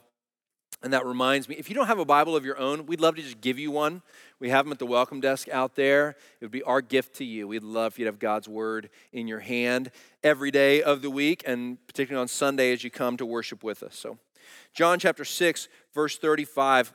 And 0.83 0.91
that 0.91 1.05
reminds 1.05 1.47
me, 1.47 1.55
if 1.55 1.69
you 1.69 1.75
don't 1.75 1.87
have 1.87 1.99
a 1.99 2.05
Bible 2.05 2.35
of 2.35 2.43
your 2.43 2.59
own, 2.59 2.87
we'd 2.87 2.99
love 2.99 3.15
to 3.15 3.21
just 3.21 3.39
give 3.39 3.57
you 3.57 3.71
one. 3.71 4.01
We 4.39 4.49
have 4.49 4.65
them 4.65 4.73
at 4.73 4.79
the 4.79 4.85
welcome 4.85 5.21
desk 5.21 5.47
out 5.47 5.75
there. 5.75 6.09
It 6.09 6.45
would 6.45 6.51
be 6.51 6.63
our 6.63 6.81
gift 6.81 7.15
to 7.15 7.23
you. 7.23 7.47
We'd 7.47 7.63
love 7.63 7.93
for 7.93 8.01
you 8.01 8.05
to 8.05 8.11
have 8.11 8.19
God's 8.19 8.49
word 8.49 8.89
in 9.13 9.29
your 9.29 9.39
hand 9.39 9.91
every 10.23 10.51
day 10.51 10.83
of 10.83 11.01
the 11.01 11.09
week, 11.09 11.41
and 11.47 11.77
particularly 11.87 12.21
on 12.21 12.27
Sunday 12.27 12.73
as 12.73 12.83
you 12.83 12.91
come 12.91 13.15
to 13.15 13.25
worship 13.25 13.63
with 13.63 13.81
us. 13.81 13.95
So, 13.95 14.17
John 14.73 14.99
chapter 14.99 15.23
6, 15.23 15.69
verse 15.93 16.17
35, 16.17 16.91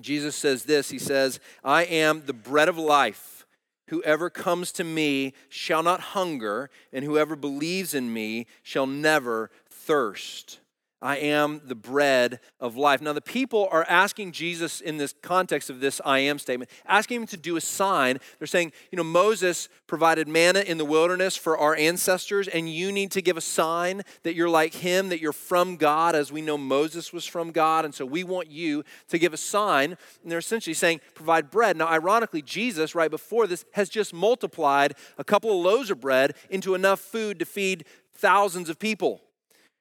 Jesus 0.00 0.36
says 0.36 0.64
this 0.64 0.90
He 0.90 0.98
says, 0.98 1.40
I 1.64 1.84
am 1.84 2.24
the 2.26 2.32
bread 2.32 2.68
of 2.68 2.78
life. 2.78 3.46
Whoever 3.88 4.30
comes 4.30 4.70
to 4.72 4.84
me 4.84 5.34
shall 5.48 5.82
not 5.82 6.00
hunger, 6.00 6.70
and 6.92 7.04
whoever 7.04 7.34
believes 7.34 7.92
in 7.92 8.12
me 8.12 8.46
shall 8.62 8.86
never 8.86 9.50
thirst. 9.68 10.60
I 11.02 11.16
am 11.16 11.62
the 11.64 11.74
bread 11.74 12.40
of 12.60 12.76
life. 12.76 13.00
Now, 13.00 13.14
the 13.14 13.22
people 13.22 13.68
are 13.70 13.86
asking 13.88 14.32
Jesus 14.32 14.80
in 14.80 14.98
this 14.98 15.14
context 15.22 15.70
of 15.70 15.80
this 15.80 16.00
I 16.04 16.18
am 16.18 16.38
statement, 16.38 16.70
asking 16.86 17.22
him 17.22 17.26
to 17.28 17.36
do 17.38 17.56
a 17.56 17.60
sign. 17.60 18.18
They're 18.38 18.46
saying, 18.46 18.72
you 18.90 18.96
know, 18.96 19.04
Moses 19.04 19.68
provided 19.86 20.28
manna 20.28 20.60
in 20.60 20.76
the 20.76 20.84
wilderness 20.84 21.36
for 21.36 21.56
our 21.56 21.74
ancestors, 21.74 22.48
and 22.48 22.70
you 22.70 22.92
need 22.92 23.10
to 23.12 23.22
give 23.22 23.38
a 23.38 23.40
sign 23.40 24.02
that 24.24 24.34
you're 24.34 24.50
like 24.50 24.74
him, 24.74 25.08
that 25.08 25.20
you're 25.20 25.32
from 25.32 25.76
God, 25.76 26.14
as 26.14 26.30
we 26.30 26.42
know 26.42 26.58
Moses 26.58 27.12
was 27.12 27.24
from 27.24 27.50
God. 27.50 27.84
And 27.86 27.94
so 27.94 28.04
we 28.04 28.22
want 28.22 28.50
you 28.50 28.84
to 29.08 29.18
give 29.18 29.32
a 29.32 29.38
sign. 29.38 29.96
And 30.22 30.30
they're 30.30 30.38
essentially 30.38 30.74
saying, 30.74 31.00
provide 31.14 31.50
bread. 31.50 31.78
Now, 31.78 31.88
ironically, 31.88 32.42
Jesus, 32.42 32.94
right 32.94 33.10
before 33.10 33.46
this, 33.46 33.64
has 33.72 33.88
just 33.88 34.12
multiplied 34.12 34.94
a 35.16 35.24
couple 35.24 35.50
of 35.50 35.64
loaves 35.64 35.90
of 35.90 36.00
bread 36.00 36.34
into 36.50 36.74
enough 36.74 37.00
food 37.00 37.38
to 37.38 37.46
feed 37.46 37.84
thousands 38.12 38.68
of 38.68 38.78
people. 38.78 39.22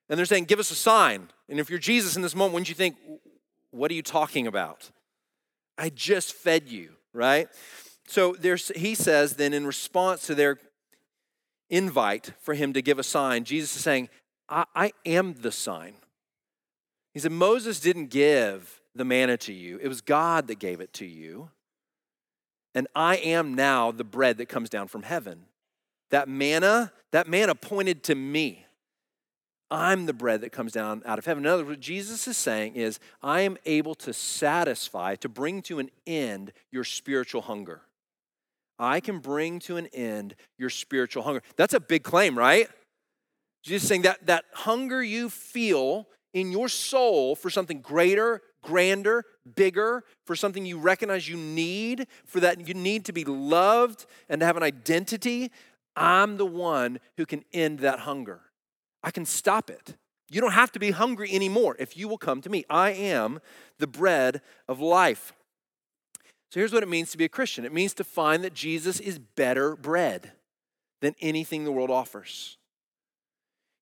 And 0.10 0.18
they're 0.18 0.26
saying, 0.26 0.46
Give 0.46 0.60
us 0.60 0.72
a 0.72 0.76
sign. 0.76 1.30
And 1.48 1.60
if 1.60 1.70
you're 1.70 1.80
Jesus 1.80 2.16
in 2.16 2.22
this 2.22 2.36
moment, 2.36 2.54
wouldn't 2.54 2.70
you 2.70 2.76
think, 2.76 2.98
What 3.72 3.92
are 3.92 3.96
you 3.96 4.04
talking 4.04 4.48
about? 4.48 4.90
I 5.78 5.90
just 5.90 6.34
fed 6.34 6.68
you, 6.68 6.92
right? 7.14 7.48
So 8.08 8.36
there's, 8.40 8.72
he 8.76 8.96
says, 8.96 9.36
then 9.36 9.54
in 9.54 9.66
response 9.66 10.28
to 10.28 10.36
their 10.36 10.58
invite 11.70 12.34
for 12.42 12.54
him 12.54 12.74
to 12.74 12.82
give 12.82 13.00
a 13.00 13.04
sign, 13.04 13.44
Jesus 13.44 13.76
is 13.76 13.84
saying, 13.84 14.10
I, 14.50 14.66
I 14.76 14.92
am 15.06 15.36
the 15.36 15.52
sign. 15.52 15.94
He 17.14 17.20
said, 17.20 17.32
Moses 17.32 17.80
didn't 17.80 18.08
give 18.08 18.82
the 18.96 19.06
manna 19.06 19.38
to 19.38 19.54
you, 19.54 19.80
it 19.82 19.88
was 19.88 20.02
God 20.02 20.48
that 20.48 20.60
gave 20.60 20.82
it 20.82 20.92
to 20.94 21.06
you. 21.06 21.50
And 22.76 22.88
I 22.96 23.18
am 23.18 23.54
now 23.54 23.92
the 23.92 24.04
bread 24.04 24.38
that 24.38 24.48
comes 24.48 24.70
down 24.70 24.88
from 24.88 25.04
heaven. 25.04 25.46
That 26.12 26.28
manna, 26.28 26.92
that 27.12 27.28
manna 27.28 27.56
pointed 27.56 28.04
to 28.04 28.16
me. 28.16 28.66
I'm 29.72 30.06
the 30.08 30.14
bread 30.14 30.42
that 30.42 30.52
comes 30.52 30.72
down 30.72 31.04
out 31.06 31.20
of 31.20 31.26
heaven. 31.26 31.46
In 31.46 31.52
other 31.52 31.64
words, 31.64 31.78
what 31.78 31.80
Jesus 31.80 32.28
is 32.28 32.38
saying 32.38 32.76
is, 32.76 33.00
I 33.22 33.42
am 33.42 33.58
able 33.66 33.96
to 33.96 34.14
satisfy, 34.14 35.16
to 35.16 35.30
bring 35.30 35.62
to 35.64 35.80
an 35.80 35.92
end 36.08 36.54
your 36.72 36.84
spiritual 36.84 37.42
hunger. 37.42 37.82
I 38.80 39.00
can 39.00 39.20
bring 39.20 39.60
to 39.62 39.78
an 39.78 39.88
end 39.88 40.36
your 40.58 40.70
spiritual 40.70 41.24
hunger. 41.24 41.44
That's 41.56 41.74
a 41.74 41.80
big 41.80 42.04
claim, 42.04 42.38
right? 42.38 42.68
Jesus 43.62 43.88
saying 43.88 44.04
that 44.04 44.26
that 44.26 44.46
hunger 44.54 45.04
you 45.04 45.30
feel 45.30 46.08
in 46.34 46.52
your 46.52 46.70
soul 46.70 47.36
for 47.36 47.50
something 47.50 47.82
greater, 47.82 48.42
grander, 48.62 49.26
bigger, 49.56 50.04
for 50.26 50.36
something 50.36 50.66
you 50.66 50.80
recognize 50.80 51.28
you 51.28 51.38
need, 51.38 52.08
for 52.26 52.40
that 52.40 52.68
you 52.68 52.74
need 52.74 53.06
to 53.06 53.14
be 53.14 53.26
loved 53.26 54.06
and 54.30 54.40
to 54.40 54.46
have 54.46 54.58
an 54.58 54.64
identity. 54.64 55.52
I'm 55.96 56.38
the 56.38 56.46
one 56.46 57.00
who 57.18 57.26
can 57.26 57.44
end 57.52 57.80
that 57.80 58.00
hunger. 58.00 58.42
I 59.04 59.12
can 59.12 59.26
stop 59.26 59.70
it. 59.70 59.96
You 60.30 60.42
don't 60.42 60.52
have 60.52 60.72
to 60.74 60.80
be 60.80 60.92
hungry 60.92 61.32
anymore 61.34 61.76
if 61.80 61.98
you 61.98 62.08
will 62.08 62.18
come 62.18 62.42
to 62.42 62.50
me. 62.50 62.66
I 62.70 62.92
am 62.92 63.40
the 63.80 63.88
bread 63.88 64.42
of 64.68 64.80
life. 64.80 65.34
So 66.52 66.60
here's 66.60 66.74
what 66.74 66.84
it 66.84 66.90
means 66.90 67.12
to 67.12 67.18
be 67.18 67.26
a 67.26 67.30
Christian 67.30 67.66
it 67.66 67.74
means 67.74 67.94
to 67.96 68.04
find 68.04 68.44
that 68.44 68.54
Jesus 68.54 69.00
is 69.00 69.20
better 69.20 69.76
bread 69.76 70.32
than 71.02 71.16
anything 71.22 71.64
the 71.64 71.72
world 71.72 71.90
offers. 71.90 72.58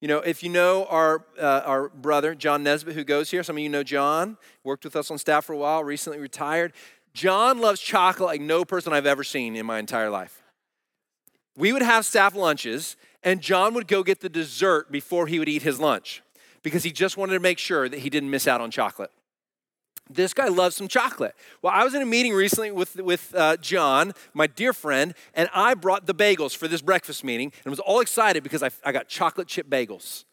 You 0.01 0.07
know, 0.07 0.19
if 0.19 0.43
you 0.43 0.49
know 0.49 0.85
our, 0.85 1.25
uh, 1.39 1.61
our 1.65 1.89
brother, 1.89 2.35
John 2.35 2.61
Nesbitt, 2.61 2.93
who 2.93 3.03
goes 3.03 3.31
here, 3.31 3.41
some 3.41 3.57
of 3.57 3.63
you 3.63 3.69
know 3.69 3.81
John, 3.81 4.37
worked 4.63 4.83
with 4.83 4.95
us 4.95 5.09
on 5.09 5.17
staff 5.17 5.45
for 5.45 5.53
a 5.53 5.57
while, 5.57 5.83
recently 5.83 6.19
retired. 6.19 6.73
John 7.15 7.59
loves 7.59 7.81
chocolate 7.81 8.27
like 8.27 8.41
no 8.41 8.63
person 8.63 8.93
I've 8.93 9.07
ever 9.07 9.23
seen 9.23 9.55
in 9.55 9.65
my 9.65 9.79
entire 9.79 10.11
life. 10.11 10.43
We 11.57 11.73
would 11.73 11.81
have 11.81 12.05
staff 12.05 12.35
lunches, 12.35 12.95
and 13.23 13.41
John 13.41 13.73
would 13.73 13.87
go 13.87 14.03
get 14.03 14.21
the 14.21 14.29
dessert 14.29 14.91
before 14.91 15.27
he 15.27 15.39
would 15.39 15.49
eat 15.49 15.63
his 15.63 15.79
lunch 15.79 16.21
because 16.61 16.83
he 16.83 16.91
just 16.91 17.17
wanted 17.17 17.33
to 17.33 17.39
make 17.39 17.57
sure 17.57 17.89
that 17.89 17.99
he 17.99 18.09
didn't 18.09 18.29
miss 18.29 18.47
out 18.47 18.61
on 18.61 18.71
chocolate. 18.71 19.11
This 20.09 20.33
guy 20.33 20.47
loves 20.47 20.75
some 20.75 20.87
chocolate. 20.87 21.35
Well, 21.61 21.73
I 21.73 21.83
was 21.83 21.93
in 21.93 22.01
a 22.01 22.05
meeting 22.05 22.33
recently 22.33 22.71
with, 22.71 22.95
with 22.95 23.33
uh, 23.35 23.57
John, 23.57 24.13
my 24.33 24.47
dear 24.47 24.71
friend, 24.71 25.13
and 25.33 25.49
I 25.53 25.73
brought 25.73 26.05
the 26.05 26.13
bagels 26.13 26.55
for 26.55 26.67
this 26.67 26.81
breakfast 26.81 27.23
meeting 27.23 27.51
and 27.65 27.71
was 27.71 27.79
all 27.79 27.99
excited 27.99 28.43
because 28.43 28.63
I, 28.63 28.69
I 28.85 28.91
got 28.91 29.09
chocolate 29.09 29.47
chip 29.47 29.69
bagels. 29.69 30.23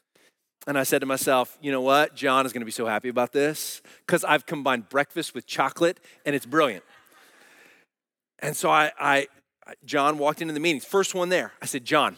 And 0.67 0.79
I 0.79 0.85
said 0.85 1.01
to 1.01 1.07
myself, 1.07 1.59
you 1.61 1.73
know 1.73 1.81
what? 1.81 2.15
John 2.15 2.47
is 2.47 2.53
going 2.53 2.61
to 2.61 2.67
be 2.67 2.71
so 2.73 2.87
happy 2.87 3.09
about 3.09 3.33
this 3.33 3.83
because 4.07 4.25
I've 4.25 4.47
combined 4.47 4.89
breakfast 4.89 5.35
with 5.35 5.47
chocolate 5.47 5.99
and 6.25 6.37
it's 6.37 6.47
brilliant. 6.47 6.85
And 8.39 8.57
so 8.57 8.71
I, 8.71 8.93
I, 8.99 9.27
John 9.85 10.19
walked 10.19 10.43
into 10.43 10.55
the 10.55 10.61
meeting, 10.61 10.81
first 10.81 11.15
one 11.15 11.29
there. 11.29 11.53
I 11.63 11.67
said, 11.67 11.85
John, 11.85 12.17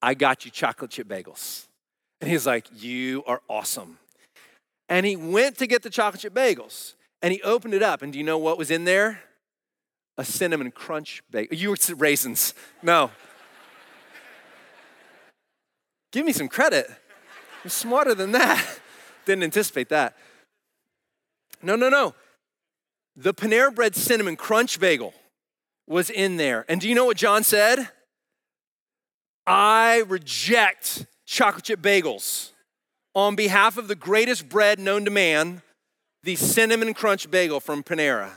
I 0.00 0.14
got 0.14 0.44
you 0.44 0.50
chocolate 0.50 0.90
chip 0.90 1.08
bagels. 1.08 1.66
And 2.20 2.30
he's 2.30 2.46
like, 2.46 2.66
You 2.74 3.22
are 3.26 3.42
awesome. 3.48 3.98
And 4.88 5.06
he 5.06 5.16
went 5.16 5.58
to 5.58 5.66
get 5.66 5.82
the 5.82 5.90
chocolate 5.90 6.22
chip 6.22 6.34
bagels 6.34 6.94
and 7.22 7.32
he 7.32 7.42
opened 7.42 7.74
it 7.74 7.82
up. 7.82 8.02
And 8.02 8.12
do 8.12 8.18
you 8.18 8.24
know 8.24 8.38
what 8.38 8.58
was 8.58 8.70
in 8.70 8.84
there? 8.84 9.22
A 10.18 10.24
cinnamon 10.24 10.70
crunch 10.70 11.22
bagel. 11.30 11.56
You 11.56 11.70
were 11.70 11.76
raisins. 11.96 12.54
No. 12.82 13.10
Give 16.12 16.26
me 16.26 16.32
some 16.32 16.48
credit. 16.48 16.90
I'm 17.62 17.70
smarter 17.70 18.14
than 18.14 18.32
that. 18.32 18.66
Didn't 19.26 19.44
anticipate 19.44 19.90
that. 19.90 20.16
No, 21.62 21.76
no, 21.76 21.88
no. 21.88 22.14
The 23.16 23.34
Panera 23.34 23.74
Bread 23.74 23.94
cinnamon 23.94 24.36
crunch 24.36 24.80
bagel 24.80 25.14
was 25.90 26.08
in 26.08 26.36
there. 26.36 26.64
And 26.68 26.80
do 26.80 26.88
you 26.88 26.94
know 26.94 27.04
what 27.04 27.16
John 27.16 27.42
said? 27.42 27.88
I 29.44 30.04
reject 30.06 31.04
chocolate 31.26 31.64
chip 31.64 31.82
bagels 31.82 32.52
on 33.14 33.34
behalf 33.34 33.76
of 33.76 33.88
the 33.88 33.96
greatest 33.96 34.48
bread 34.48 34.78
known 34.78 35.04
to 35.04 35.10
man, 35.10 35.62
the 36.22 36.36
cinnamon 36.36 36.94
crunch 36.94 37.28
bagel 37.28 37.58
from 37.58 37.82
Panera. 37.82 38.30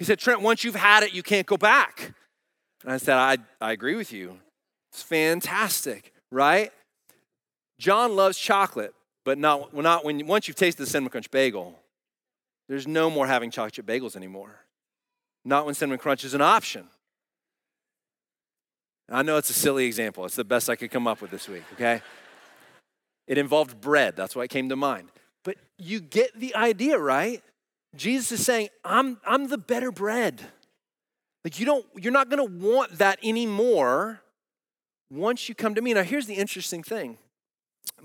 He 0.00 0.04
said, 0.04 0.18
Trent, 0.18 0.40
once 0.40 0.64
you've 0.64 0.74
had 0.74 1.04
it, 1.04 1.14
you 1.14 1.22
can't 1.22 1.46
go 1.46 1.56
back. 1.56 2.14
And 2.82 2.92
I 2.92 2.96
said, 2.96 3.16
I, 3.16 3.38
I 3.60 3.72
agree 3.72 3.94
with 3.94 4.12
you. 4.12 4.38
It's 4.92 5.02
fantastic, 5.02 6.12
right? 6.32 6.72
John 7.78 8.16
loves 8.16 8.36
chocolate, 8.36 8.92
but 9.24 9.38
not, 9.38 9.72
not 9.72 10.04
when 10.04 10.26
once 10.26 10.48
you've 10.48 10.56
tasted 10.56 10.82
the 10.82 10.90
cinnamon 10.90 11.10
crunch 11.10 11.30
bagel, 11.30 11.78
there's 12.68 12.88
no 12.88 13.08
more 13.08 13.28
having 13.28 13.52
chocolate 13.52 13.74
chip 13.74 13.86
bagels 13.86 14.16
anymore. 14.16 14.64
Not 15.44 15.66
when 15.66 15.74
cinnamon 15.74 15.98
crunch 15.98 16.24
is 16.24 16.34
an 16.34 16.40
option. 16.40 16.88
I 19.10 19.22
know 19.22 19.36
it's 19.38 19.50
a 19.50 19.54
silly 19.54 19.86
example. 19.86 20.24
It's 20.26 20.36
the 20.36 20.44
best 20.44 20.68
I 20.68 20.76
could 20.76 20.90
come 20.90 21.06
up 21.06 21.22
with 21.22 21.30
this 21.30 21.48
week, 21.48 21.64
okay? 21.74 22.02
It 23.26 23.38
involved 23.38 23.80
bread. 23.80 24.16
That's 24.16 24.36
why 24.36 24.44
it 24.44 24.50
came 24.50 24.68
to 24.68 24.76
mind. 24.76 25.08
But 25.44 25.56
you 25.78 26.00
get 26.00 26.38
the 26.38 26.54
idea, 26.54 26.98
right? 26.98 27.42
Jesus 27.96 28.32
is 28.32 28.44
saying, 28.44 28.68
I'm, 28.84 29.18
I'm 29.26 29.48
the 29.48 29.58
better 29.58 29.90
bread. 29.90 30.42
Like 31.44 31.58
you 31.58 31.64
don't, 31.64 31.86
you're 31.96 32.12
not 32.12 32.28
gonna 32.28 32.44
want 32.44 32.98
that 32.98 33.18
anymore 33.22 34.20
once 35.10 35.48
you 35.48 35.54
come 35.54 35.74
to 35.74 35.80
me. 35.80 35.94
Now, 35.94 36.02
here's 36.02 36.26
the 36.26 36.34
interesting 36.34 36.82
thing. 36.82 37.18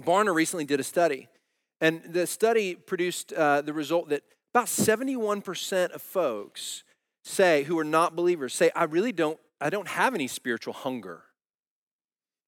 Barna 0.02 0.34
recently 0.34 0.66
did 0.66 0.80
a 0.80 0.84
study, 0.84 1.28
and 1.82 2.02
the 2.08 2.25
study 2.25 2.75
produced 2.75 3.34
uh, 3.34 3.62
the 3.62 3.74
result 3.74 4.10
that 4.10 4.24
about 4.54 4.68
71% 4.68 5.92
of 5.92 6.02
folks 6.02 6.84
say, 7.24 7.63
who 7.63 7.80
are 7.80 7.84
not 7.84 8.15
believers, 8.15 8.53
say, 8.53 8.70
I 8.75 8.84
really 8.84 9.12
don't, 9.12 9.39
I 9.60 9.70
don't 9.70 9.88
have 9.88 10.13
any 10.13 10.27
spiritual 10.27 10.74
hunger. 10.74 11.24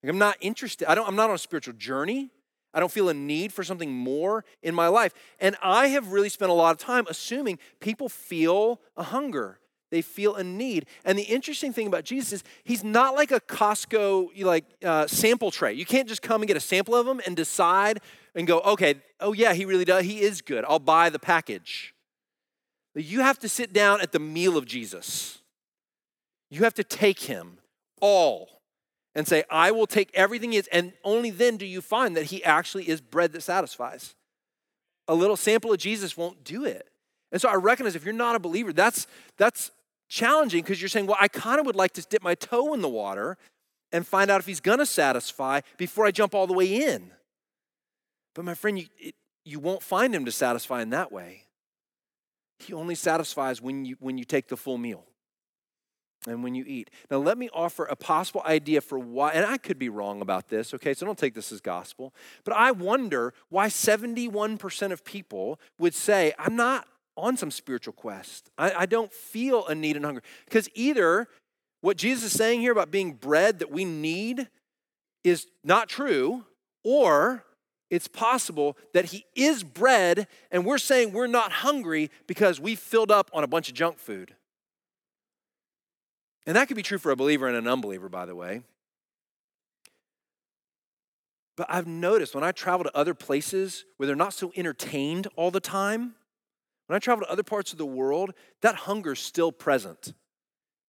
Like 0.04 0.12
I'm 0.12 0.20
not 0.20 0.38
interested, 0.42 0.90
I 0.90 0.96
don't, 0.96 1.08
I'm 1.08 1.16
not 1.16 1.30
on 1.30 1.36
a 1.36 1.40
spiritual 1.40 1.74
journey. 1.74 2.30
I 2.76 2.82
don't 2.82 2.92
feel 2.92 3.08
a 3.08 3.14
need 3.14 3.54
for 3.54 3.64
something 3.64 3.90
more 3.90 4.44
in 4.62 4.76
my 4.76 4.90
life. 4.90 5.14
And 5.40 5.56
I 5.64 5.88
have 5.88 6.12
really 6.12 6.28
spent 6.28 6.52
a 6.52 6.54
lot 6.54 6.72
of 6.72 6.78
time 6.78 7.06
assuming 7.10 7.58
people 7.80 8.10
feel 8.10 8.82
a 8.98 9.04
hunger. 9.04 9.60
They 9.92 10.02
feel 10.02 10.36
a 10.36 10.44
need. 10.44 10.88
And 11.06 11.18
the 11.18 11.24
interesting 11.24 11.72
thing 11.72 11.88
about 11.88 12.04
Jesus 12.04 12.34
is 12.34 12.44
he's 12.66 12.84
not 12.84 13.16
like 13.16 13.32
a 13.32 13.40
Costco 13.40 14.44
like 14.44 14.66
uh, 14.84 15.08
sample 15.08 15.52
tray. 15.52 15.72
You 15.72 15.86
can't 15.86 16.10
just 16.10 16.22
come 16.22 16.42
and 16.42 16.50
get 16.50 16.58
a 16.58 16.60
sample 16.60 16.96
of 16.96 17.08
him 17.08 17.22
and 17.26 17.34
decide 17.34 18.02
and 18.36 18.46
go, 18.46 18.60
okay, 18.60 18.96
oh 19.22 19.32
yeah, 19.32 19.54
he 19.54 19.64
really 19.64 19.86
does. 19.86 20.04
He 20.04 20.20
is 20.20 20.42
good. 20.42 20.66
I'll 20.68 20.80
buy 20.80 21.10
the 21.10 21.20
package. 21.20 21.95
You 22.96 23.22
have 23.22 23.40
to 23.40 23.50
sit 23.50 23.74
down 23.74 24.02
at 24.02 24.12
the 24.12 24.20
meal 24.20 24.58
of 24.58 24.66
Jesus. 24.66 25.40
You 26.50 26.64
have 26.64 26.74
to 26.76 26.84
take 26.84 27.20
him 27.22 27.58
all 28.00 28.62
and 29.14 29.28
say, 29.28 29.44
I 29.50 29.72
will 29.72 29.88
take 29.88 30.10
everything 30.14 30.52
he 30.52 30.58
is. 30.58 30.68
And 30.72 30.94
only 31.04 31.30
then 31.30 31.58
do 31.58 31.66
you 31.66 31.82
find 31.82 32.16
that 32.16 32.26
he 32.26 32.44
actually 32.44 32.88
is 32.88 33.02
bread 33.02 33.34
that 33.34 33.42
satisfies. 33.42 34.16
A 35.08 35.16
little 35.16 35.38
sample 35.38 35.72
of 35.72 35.80
Jesus 35.80 36.16
won't 36.16 36.44
do 36.44 36.66
it. 36.66 36.88
And 37.32 37.42
so 37.42 37.50
I 37.50 37.56
recognize 37.56 37.96
if 37.96 38.06
you're 38.06 38.14
not 38.14 38.36
a 38.36 38.40
believer, 38.40 38.72
that's, 38.72 39.08
that's 39.38 39.72
challenging 40.08 40.62
because 40.62 40.82
you're 40.82 40.90
saying, 40.90 41.08
well, 41.08 41.18
I 41.20 41.28
kind 41.28 41.60
of 41.60 41.66
would 41.66 41.76
like 41.76 41.94
to 41.94 42.02
dip 42.02 42.24
my 42.24 42.36
toe 42.36 42.74
in 42.74 42.82
the 42.82 42.90
water 42.90 43.38
and 43.92 44.06
find 44.06 44.30
out 44.30 44.40
if 44.40 44.46
he's 44.46 44.60
going 44.60 44.80
to 44.80 44.86
satisfy 44.86 45.62
before 45.78 46.06
I 46.06 46.12
jump 46.12 46.36
all 46.36 46.48
the 46.48 46.54
way 46.54 46.84
in. 46.86 47.12
But 48.34 48.46
my 48.46 48.54
friend, 48.54 48.78
you, 48.78 48.88
it, 48.98 49.16
you 49.44 49.60
won't 49.60 49.82
find 49.82 50.14
him 50.14 50.26
to 50.26 50.32
satisfy 50.32 50.82
in 50.82 50.90
that 50.90 51.12
way. 51.12 51.45
He 52.60 52.74
only 52.74 52.96
satisfies 52.96 53.62
when 53.62 53.86
you, 53.86 53.96
when 54.00 54.18
you 54.18 54.24
take 54.24 54.48
the 54.48 54.58
full 54.58 54.78
meal 54.78 55.06
and 56.28 56.44
when 56.44 56.56
you 56.56 56.64
eat. 56.68 56.90
Now, 57.12 57.18
let 57.18 57.38
me 57.38 57.50
offer 57.54 57.86
a 57.86 57.96
possible 57.96 58.42
idea 58.46 58.82
for 58.82 58.98
why, 58.98 59.32
and 59.32 59.46
I 59.46 59.58
could 59.58 59.78
be 59.78 59.90
wrong 59.90 60.22
about 60.22 60.50
this, 60.50 60.74
okay, 60.74 60.94
so 60.94 61.06
don't 61.06 61.18
take 61.18 61.36
this 61.36 61.52
as 61.52 61.62
gospel, 61.62 62.14
but 62.44 62.54
I 62.56 62.72
wonder 62.72 63.34
why 63.50 63.68
71% 63.68 64.92
of 64.92 65.06
people 65.06 65.60
would 65.78 65.94
say, 65.94 66.34
I'm 66.40 66.56
not 66.56 66.88
on 67.18 67.38
some 67.38 67.52
spiritual 67.52 67.94
quest. 67.94 68.50
I, 68.58 68.72
I 68.72 68.86
don't 68.86 69.12
feel 69.12 69.66
a 69.68 69.76
need 69.76 69.96
and 69.96 70.06
hunger. 70.06 70.22
Because 70.46 70.70
either 70.74 71.28
what 71.82 71.98
Jesus 71.98 72.26
is 72.26 72.32
saying 72.34 72.62
here 72.62 72.72
about 72.72 72.92
being 72.92 73.14
bread 73.14 73.60
that 73.60 73.72
we 73.72 73.86
need 73.86 74.50
is 75.24 75.48
not 75.64 75.90
true, 75.90 76.46
or 76.84 77.44
it's 77.90 78.08
possible 78.08 78.78
that 78.94 79.06
he 79.06 79.26
is 79.36 79.64
bread 79.64 80.28
and 80.52 80.66
we're 80.66 80.78
saying 80.78 81.14
we're 81.14 81.28
not 81.28 81.52
hungry 81.52 82.10
because 82.28 82.60
we 82.60 82.76
filled 82.76 83.12
up 83.12 83.30
on 83.34 83.44
a 83.44 83.48
bunch 83.48 83.70
of 83.70 83.76
junk 83.76 84.00
food. 84.00 84.36
And 86.46 86.56
that 86.56 86.68
could 86.68 86.78
be 86.78 86.84
true 86.84 86.98
for 86.98 87.12
a 87.12 87.16
believer 87.16 87.48
and 87.48 87.56
an 87.56 87.68
unbeliever, 87.68 88.10
by 88.10 88.26
the 88.26 88.36
way. 88.36 88.62
But 91.58 91.68
I've 91.70 91.88
noticed 91.88 92.36
when 92.36 92.44
I 92.44 92.52
travel 92.52 92.84
to 92.84 92.96
other 92.98 93.14
places 93.14 93.86
where 93.98 94.08
they're 94.08 94.16
not 94.16 94.34
so 94.34 94.52
entertained 94.56 95.28
all 95.36 95.52
the 95.52 95.60
time, 95.60 96.16
when 96.88 96.96
I 96.96 97.00
travel 97.00 97.26
to 97.26 97.32
other 97.32 97.44
parts 97.44 97.72
of 97.72 97.78
the 97.78 97.86
world, 97.86 98.34
that 98.62 98.76
hunger's 98.76 99.20
still 99.20 99.52
present 99.52 100.14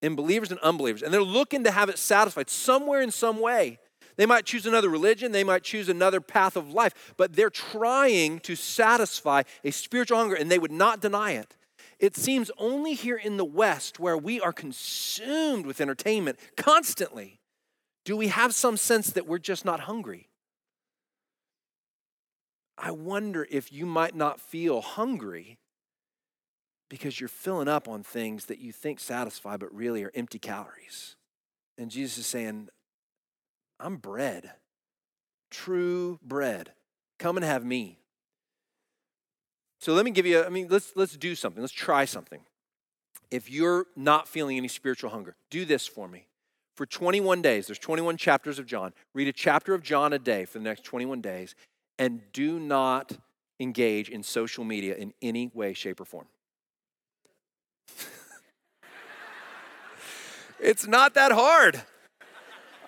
in 0.01 0.15
believers 0.15 0.51
and 0.51 0.59
unbelievers. 0.59 1.01
And 1.01 1.13
they're 1.13 1.23
looking 1.23 1.63
to 1.63 1.71
have 1.71 1.89
it 1.89 1.97
satisfied 1.97 2.49
somewhere 2.49 3.01
in 3.01 3.11
some 3.11 3.39
way. 3.39 3.79
They 4.17 4.25
might 4.25 4.45
choose 4.45 4.65
another 4.65 4.89
religion, 4.89 5.31
they 5.31 5.43
might 5.43 5.63
choose 5.63 5.89
another 5.89 6.19
path 6.19 6.55
of 6.57 6.71
life, 6.73 7.13
but 7.17 7.35
they're 7.35 7.49
trying 7.49 8.39
to 8.41 8.55
satisfy 8.55 9.43
a 9.63 9.71
spiritual 9.71 10.17
hunger 10.17 10.35
and 10.35 10.51
they 10.51 10.59
would 10.59 10.71
not 10.71 10.99
deny 10.99 11.31
it. 11.31 11.55
It 11.99 12.15
seems 12.15 12.51
only 12.57 12.93
here 12.93 13.17
in 13.17 13.37
the 13.37 13.45
West, 13.45 13.99
where 13.99 14.17
we 14.17 14.39
are 14.39 14.53
consumed 14.53 15.65
with 15.65 15.81
entertainment 15.81 16.39
constantly, 16.55 17.39
do 18.05 18.15
we 18.15 18.27
have 18.27 18.53
some 18.53 18.77
sense 18.77 19.09
that 19.11 19.27
we're 19.27 19.39
just 19.39 19.65
not 19.65 19.81
hungry. 19.81 20.29
I 22.77 22.91
wonder 22.91 23.47
if 23.49 23.73
you 23.73 23.85
might 23.85 24.15
not 24.15 24.39
feel 24.39 24.81
hungry 24.81 25.57
because 26.89 27.19
you're 27.19 27.27
filling 27.27 27.67
up 27.67 27.87
on 27.87 28.03
things 28.03 28.45
that 28.45 28.59
you 28.59 28.71
think 28.71 28.99
satisfy 28.99 29.57
but 29.57 29.73
really 29.73 30.03
are 30.03 30.11
empty 30.13 30.39
calories. 30.39 31.15
And 31.77 31.91
Jesus 31.91 32.19
is 32.19 32.27
saying, 32.27 32.69
I'm 33.79 33.97
bread, 33.97 34.51
true 35.51 36.19
bread. 36.23 36.71
Come 37.19 37.37
and 37.37 37.45
have 37.45 37.65
me. 37.65 37.99
So 39.79 39.93
let 39.93 40.05
me 40.05 40.11
give 40.11 40.25
you, 40.25 40.43
I 40.43 40.49
mean, 40.49 40.67
let's, 40.69 40.93
let's 40.95 41.15
do 41.15 41.35
something. 41.35 41.61
Let's 41.61 41.73
try 41.73 42.05
something. 42.05 42.41
If 43.29 43.51
you're 43.51 43.85
not 43.95 44.27
feeling 44.27 44.57
any 44.57 44.67
spiritual 44.67 45.09
hunger, 45.09 45.35
do 45.49 45.65
this 45.65 45.85
for 45.85 46.07
me. 46.07 46.27
For 46.75 46.85
21 46.85 47.41
days, 47.41 47.67
there's 47.67 47.79
21 47.79 48.17
chapters 48.17 48.59
of 48.59 48.65
John. 48.65 48.93
Read 49.13 49.27
a 49.27 49.33
chapter 49.33 49.73
of 49.73 49.81
John 49.83 50.13
a 50.13 50.19
day 50.19 50.45
for 50.45 50.59
the 50.59 50.63
next 50.63 50.83
21 50.83 51.21
days 51.21 51.55
and 51.97 52.21
do 52.31 52.59
not 52.59 53.17
engage 53.59 54.09
in 54.09 54.21
social 54.23 54.63
media 54.63 54.95
in 54.95 55.13
any 55.21 55.49
way, 55.53 55.73
shape, 55.73 55.99
or 55.99 56.05
form. 56.05 56.27
it's 60.59 60.85
not 60.87 61.15
that 61.15 61.31
hard. 61.31 61.81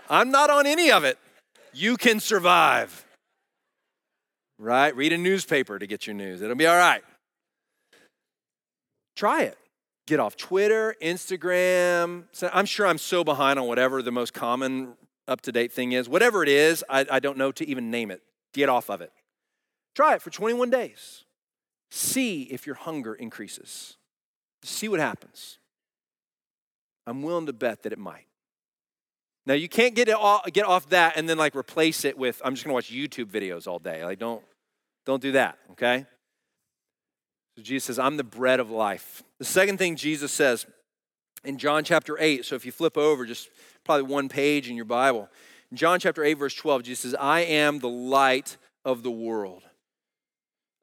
I'm 0.10 0.32
not 0.32 0.50
on 0.50 0.66
any 0.66 0.92
of 0.92 1.04
it. 1.04 1.18
You 1.74 1.98
can 1.98 2.20
survive 2.20 3.06
right? 4.60 4.96
Read 4.96 5.14
a 5.14 5.18
newspaper 5.18 5.80
to 5.80 5.88
get 5.88 6.06
your 6.06 6.14
news. 6.14 6.42
It'll 6.42 6.56
be 6.56 6.68
all 6.68 6.78
right. 6.78 7.02
Try 9.16 9.44
it. 9.44 9.58
Get 10.06 10.20
off 10.20 10.36
Twitter, 10.36 10.96
Instagram. 11.02 12.26
I'm 12.54 12.66
sure 12.66 12.86
I'm 12.86 12.98
so 12.98 13.24
behind 13.24 13.58
on 13.58 13.68
whatever 13.68 14.02
the 14.02 14.12
most 14.12 14.34
common 14.34 14.94
up 15.28 15.42
to 15.42 15.52
date 15.52 15.72
thing 15.72 15.94
is. 15.94 16.10
Whatever 16.10 16.44
it 16.44 16.50
is, 16.50 16.84
I, 16.90 17.06
I 17.10 17.20
don't 17.20 17.38
know 17.38 17.52
to 17.54 17.68
even 17.68 17.90
name 17.90 18.12
it. 18.12 18.22
Get 18.54 18.70
off 18.70 18.90
of 18.90 19.02
it. 19.02 19.12
Try 19.96 20.16
it 20.16 20.22
for 20.22 20.30
21 20.30 20.70
days. 20.70 21.26
See 21.92 22.44
if 22.44 22.66
your 22.66 22.76
hunger 22.76 23.14
increases. 23.14 23.98
See 24.64 24.88
what 24.88 25.00
happens. 25.00 25.58
I'm 27.08 27.22
willing 27.22 27.46
to 27.46 27.54
bet 27.54 27.84
that 27.84 27.94
it 27.94 28.00
might. 28.00 28.26
Now 29.50 29.56
you 29.56 29.68
can't 29.68 29.96
get 29.96 30.08
it 30.08 30.16
off, 30.16 30.46
get 30.54 30.66
off 30.66 30.90
that 30.90 31.18
and 31.18 31.28
then 31.28 31.40
like 31.40 31.56
replace 31.56 32.06
it 32.06 32.16
with 32.16 32.40
I'm 32.46 32.54
just 32.54 32.64
going 32.64 32.70
to 32.70 32.76
watch 32.76 32.92
YouTube 32.92 33.32
videos 33.32 33.68
all 33.68 33.80
day. 33.80 34.06
Like 34.06 34.20
don't 34.20 34.44
don't 35.08 35.24
do 35.24 35.32
that, 35.32 35.58
okay? 35.72 36.06
So 37.58 37.64
Jesus 37.64 37.86
says, 37.86 37.98
I'm 37.98 38.16
the 38.16 38.24
bread 38.24 38.60
of 38.60 38.70
life. 38.70 39.24
The 39.40 39.46
second 39.46 39.80
thing 39.80 39.96
Jesus 39.96 40.32
says 40.32 40.68
in 41.44 41.58
John 41.58 41.84
chapter 41.84 42.16
8, 42.20 42.46
so 42.46 42.54
if 42.54 42.64
you 42.64 42.72
flip 42.72 42.96
over 42.96 43.26
just 43.26 43.50
probably 43.84 44.04
one 44.04 44.30
page 44.30 44.70
in 44.70 44.76
your 44.76 44.86
Bible, 44.86 45.28
in 45.72 45.78
John 45.78 46.00
chapter 46.00 46.24
8, 46.24 46.36
verse 46.36 46.54
12, 46.54 46.84
Jesus 46.84 47.00
says, 47.00 47.16
I 47.16 47.40
am 47.40 47.80
the 47.80 47.90
light 47.90 48.58
of 48.86 49.02
the 49.02 49.10
world. 49.10 49.64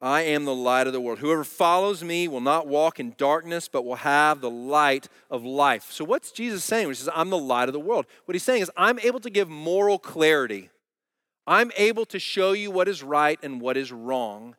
I 0.00 0.22
am 0.22 0.44
the 0.44 0.54
light 0.54 0.86
of 0.86 0.92
the 0.92 1.00
world. 1.00 1.20
Whoever 1.20 1.42
follows 1.42 2.04
me 2.04 2.28
will 2.28 2.42
not 2.42 2.66
walk 2.66 3.00
in 3.00 3.14
darkness, 3.16 3.66
but 3.68 3.84
will 3.84 3.96
have 3.96 4.40
the 4.40 4.50
light 4.50 5.08
of 5.30 5.42
life. 5.42 5.90
So, 5.90 6.04
what's 6.04 6.30
Jesus 6.32 6.64
saying 6.64 6.88
he 6.88 6.94
says, 6.94 7.08
I'm 7.14 7.30
the 7.30 7.38
light 7.38 7.68
of 7.68 7.72
the 7.72 7.80
world? 7.80 8.06
What 8.26 8.34
he's 8.34 8.42
saying 8.42 8.62
is, 8.62 8.70
I'm 8.76 8.98
able 8.98 9.20
to 9.20 9.30
give 9.30 9.48
moral 9.48 9.98
clarity. 9.98 10.68
I'm 11.46 11.70
able 11.76 12.04
to 12.06 12.18
show 12.18 12.52
you 12.52 12.70
what 12.70 12.88
is 12.88 13.02
right 13.02 13.38
and 13.42 13.60
what 13.60 13.76
is 13.76 13.90
wrong. 13.90 14.56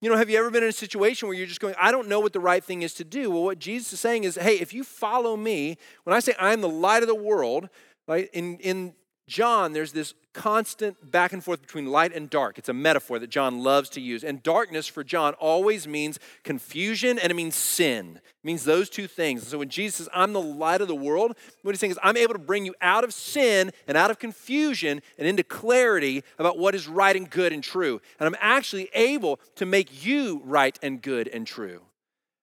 You 0.00 0.08
know, 0.08 0.16
have 0.16 0.30
you 0.30 0.38
ever 0.38 0.50
been 0.50 0.62
in 0.62 0.68
a 0.68 0.72
situation 0.72 1.26
where 1.28 1.36
you're 1.36 1.48
just 1.48 1.60
going, 1.60 1.74
I 1.80 1.90
don't 1.90 2.08
know 2.08 2.20
what 2.20 2.32
the 2.32 2.40
right 2.40 2.62
thing 2.62 2.82
is 2.82 2.94
to 2.94 3.04
do? 3.04 3.30
Well, 3.30 3.42
what 3.42 3.58
Jesus 3.58 3.92
is 3.92 4.00
saying 4.00 4.24
is, 4.24 4.36
hey, 4.36 4.54
if 4.60 4.72
you 4.72 4.84
follow 4.84 5.36
me, 5.36 5.76
when 6.04 6.14
I 6.14 6.20
say 6.20 6.34
I'm 6.38 6.60
the 6.60 6.68
light 6.68 7.02
of 7.02 7.08
the 7.08 7.14
world, 7.16 7.68
right, 8.06 8.30
in, 8.32 8.58
in 8.58 8.94
John, 9.28 9.74
there's 9.74 9.92
this 9.92 10.14
constant 10.32 11.10
back 11.10 11.32
and 11.32 11.44
forth 11.44 11.60
between 11.60 11.86
light 11.86 12.14
and 12.14 12.30
dark. 12.30 12.58
It's 12.58 12.70
a 12.70 12.72
metaphor 12.72 13.18
that 13.18 13.28
John 13.28 13.62
loves 13.62 13.90
to 13.90 14.00
use. 14.00 14.24
And 14.24 14.42
darkness 14.42 14.86
for 14.86 15.04
John 15.04 15.34
always 15.34 15.86
means 15.86 16.18
confusion 16.44 17.18
and 17.18 17.30
it 17.30 17.34
means 17.34 17.54
sin. 17.54 18.16
It 18.16 18.46
means 18.46 18.64
those 18.64 18.88
two 18.88 19.06
things. 19.06 19.42
And 19.42 19.50
so 19.50 19.58
when 19.58 19.68
Jesus 19.68 19.96
says, 19.96 20.08
I'm 20.14 20.32
the 20.32 20.40
light 20.40 20.80
of 20.80 20.88
the 20.88 20.94
world, 20.94 21.36
what 21.62 21.72
he's 21.72 21.80
saying 21.80 21.90
is, 21.90 21.98
I'm 22.02 22.16
able 22.16 22.32
to 22.32 22.38
bring 22.38 22.64
you 22.64 22.74
out 22.80 23.04
of 23.04 23.12
sin 23.12 23.70
and 23.86 23.98
out 23.98 24.10
of 24.10 24.18
confusion 24.18 25.02
and 25.18 25.28
into 25.28 25.44
clarity 25.44 26.24
about 26.38 26.58
what 26.58 26.74
is 26.74 26.88
right 26.88 27.14
and 27.14 27.28
good 27.28 27.52
and 27.52 27.62
true. 27.62 28.00
And 28.18 28.26
I'm 28.26 28.36
actually 28.40 28.88
able 28.94 29.40
to 29.56 29.66
make 29.66 30.04
you 30.04 30.40
right 30.44 30.78
and 30.82 31.02
good 31.02 31.28
and 31.28 31.46
true. 31.46 31.82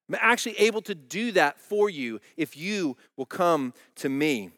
I'm 0.07 0.17
actually 0.21 0.59
able 0.59 0.83
to 0.83 0.93
do 0.93 1.31
that 1.31 1.59
for 1.59 1.89
you 1.89 2.19
if 2.37 2.55
you 2.55 2.95
will 3.17 3.25
come 3.25 3.73
to 3.95 4.09
me. 4.09 4.51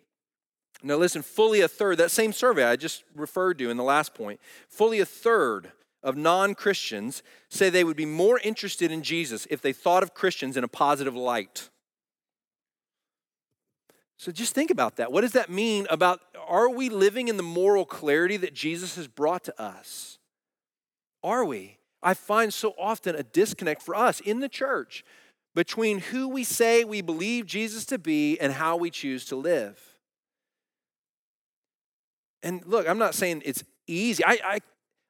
Now, 0.84 0.96
listen, 0.96 1.22
fully 1.22 1.62
a 1.62 1.68
third, 1.68 1.98
that 1.98 2.12
same 2.12 2.34
survey 2.34 2.64
I 2.64 2.76
just 2.76 3.04
referred 3.16 3.58
to 3.60 3.70
in 3.70 3.78
the 3.78 3.84
last 3.84 4.14
point, 4.14 4.40
fully 4.70 5.00
a 5.00 5.06
third 5.06 5.72
of 6.04 6.16
non 6.16 6.54
Christians 6.54 7.24
say 7.50 7.70
they 7.70 7.84
would 7.84 7.98
be 7.98 8.06
more 8.06 8.40
interested 8.44 8.92
in 8.92 9.02
Jesus 9.02 9.48
if 9.50 9.62
they 9.62 9.74
thought 9.74 10.04
of 10.04 10.14
Christians 10.14 10.56
in 10.56 10.64
a 10.64 10.68
positive 10.68 11.16
light. 11.16 11.70
So 14.18 14.32
just 14.32 14.56
think 14.56 14.72
about 14.72 14.96
that. 14.98 15.12
What 15.12 15.22
does 15.22 15.34
that 15.34 15.50
mean 15.50 15.86
about 15.90 16.22
are 16.48 16.70
we 16.70 16.90
living 16.90 17.28
in 17.28 17.38
the 17.38 17.44
moral 17.44 17.86
clarity 17.86 18.38
that 18.38 18.54
Jesus 18.54 18.96
has 18.96 19.08
brought 19.08 19.44
to 19.46 19.62
us? 19.62 20.18
Are 21.24 21.46
we? 21.46 21.78
I 22.02 22.14
find 22.14 22.54
so 22.54 22.74
often 22.80 23.16
a 23.16 23.24
disconnect 23.24 23.82
for 23.82 23.96
us 23.96 24.20
in 24.20 24.40
the 24.40 24.50
church 24.50 25.04
between 25.54 26.00
who 26.00 26.28
we 26.28 26.44
say 26.44 26.84
we 26.84 27.02
believe 27.02 27.46
Jesus 27.46 27.86
to 27.88 27.98
be 27.98 28.40
and 28.40 28.54
how 28.54 28.78
we 28.78 28.90
choose 28.90 29.26
to 29.26 29.36
live. 29.36 29.97
And 32.48 32.66
look, 32.66 32.88
I'm 32.88 32.98
not 32.98 33.14
saying 33.14 33.42
it's 33.44 33.62
easy. 33.88 34.24
I, 34.24 34.40
I, 34.42 34.60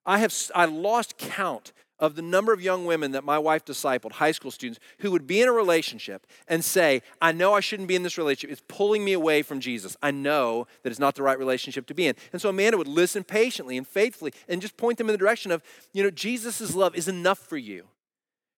I 0.08 0.17
have 0.17 0.34
I 0.56 0.65
lost 0.65 1.19
count 1.19 1.71
of 2.00 2.15
the 2.15 2.23
number 2.23 2.52
of 2.52 2.63
young 2.63 2.86
women 2.86 3.12
that 3.12 3.23
my 3.23 3.38
wife 3.38 3.63
discipled, 3.63 4.13
high 4.13 4.32
school 4.32 4.50
students, 4.50 4.80
who 5.00 5.12
would 5.12 5.28
be 5.28 5.41
in 5.41 5.47
a 5.47 5.52
relationship 5.52 6.26
and 6.47 6.65
say, 6.65 7.04
I 7.21 7.34
know 7.34 7.54
I 7.54 7.60
shouldn't 7.60 7.89
be 7.89 7.95
in 7.95 8.02
this 8.02 8.17
relationship. 8.17 8.52
It's 8.52 8.65
pulling 8.67 9.06
me 9.06 9.13
away 9.13 9.43
from 9.43 9.60
Jesus. 9.60 9.95
I 10.02 10.10
know 10.10 10.65
that 10.82 10.89
it's 10.89 11.00
not 11.00 11.13
the 11.13 11.21
right 11.21 11.38
relationship 11.38 11.86
to 11.88 11.93
be 11.93 12.08
in. 12.08 12.15
And 12.34 12.41
so 12.41 12.50
Amanda 12.50 12.76
would 12.76 12.88
listen 12.88 13.23
patiently 13.23 13.78
and 13.78 13.88
faithfully 13.88 14.34
and 14.47 14.60
just 14.60 14.76
point 14.76 14.97
them 14.97 15.08
in 15.08 15.13
the 15.13 15.19
direction 15.19 15.52
of, 15.52 15.62
you 15.93 16.02
know, 16.02 16.10
Jesus' 16.10 16.73
love 16.73 16.95
is 16.95 17.08
enough 17.08 17.38
for 17.38 17.58
you. 17.58 17.86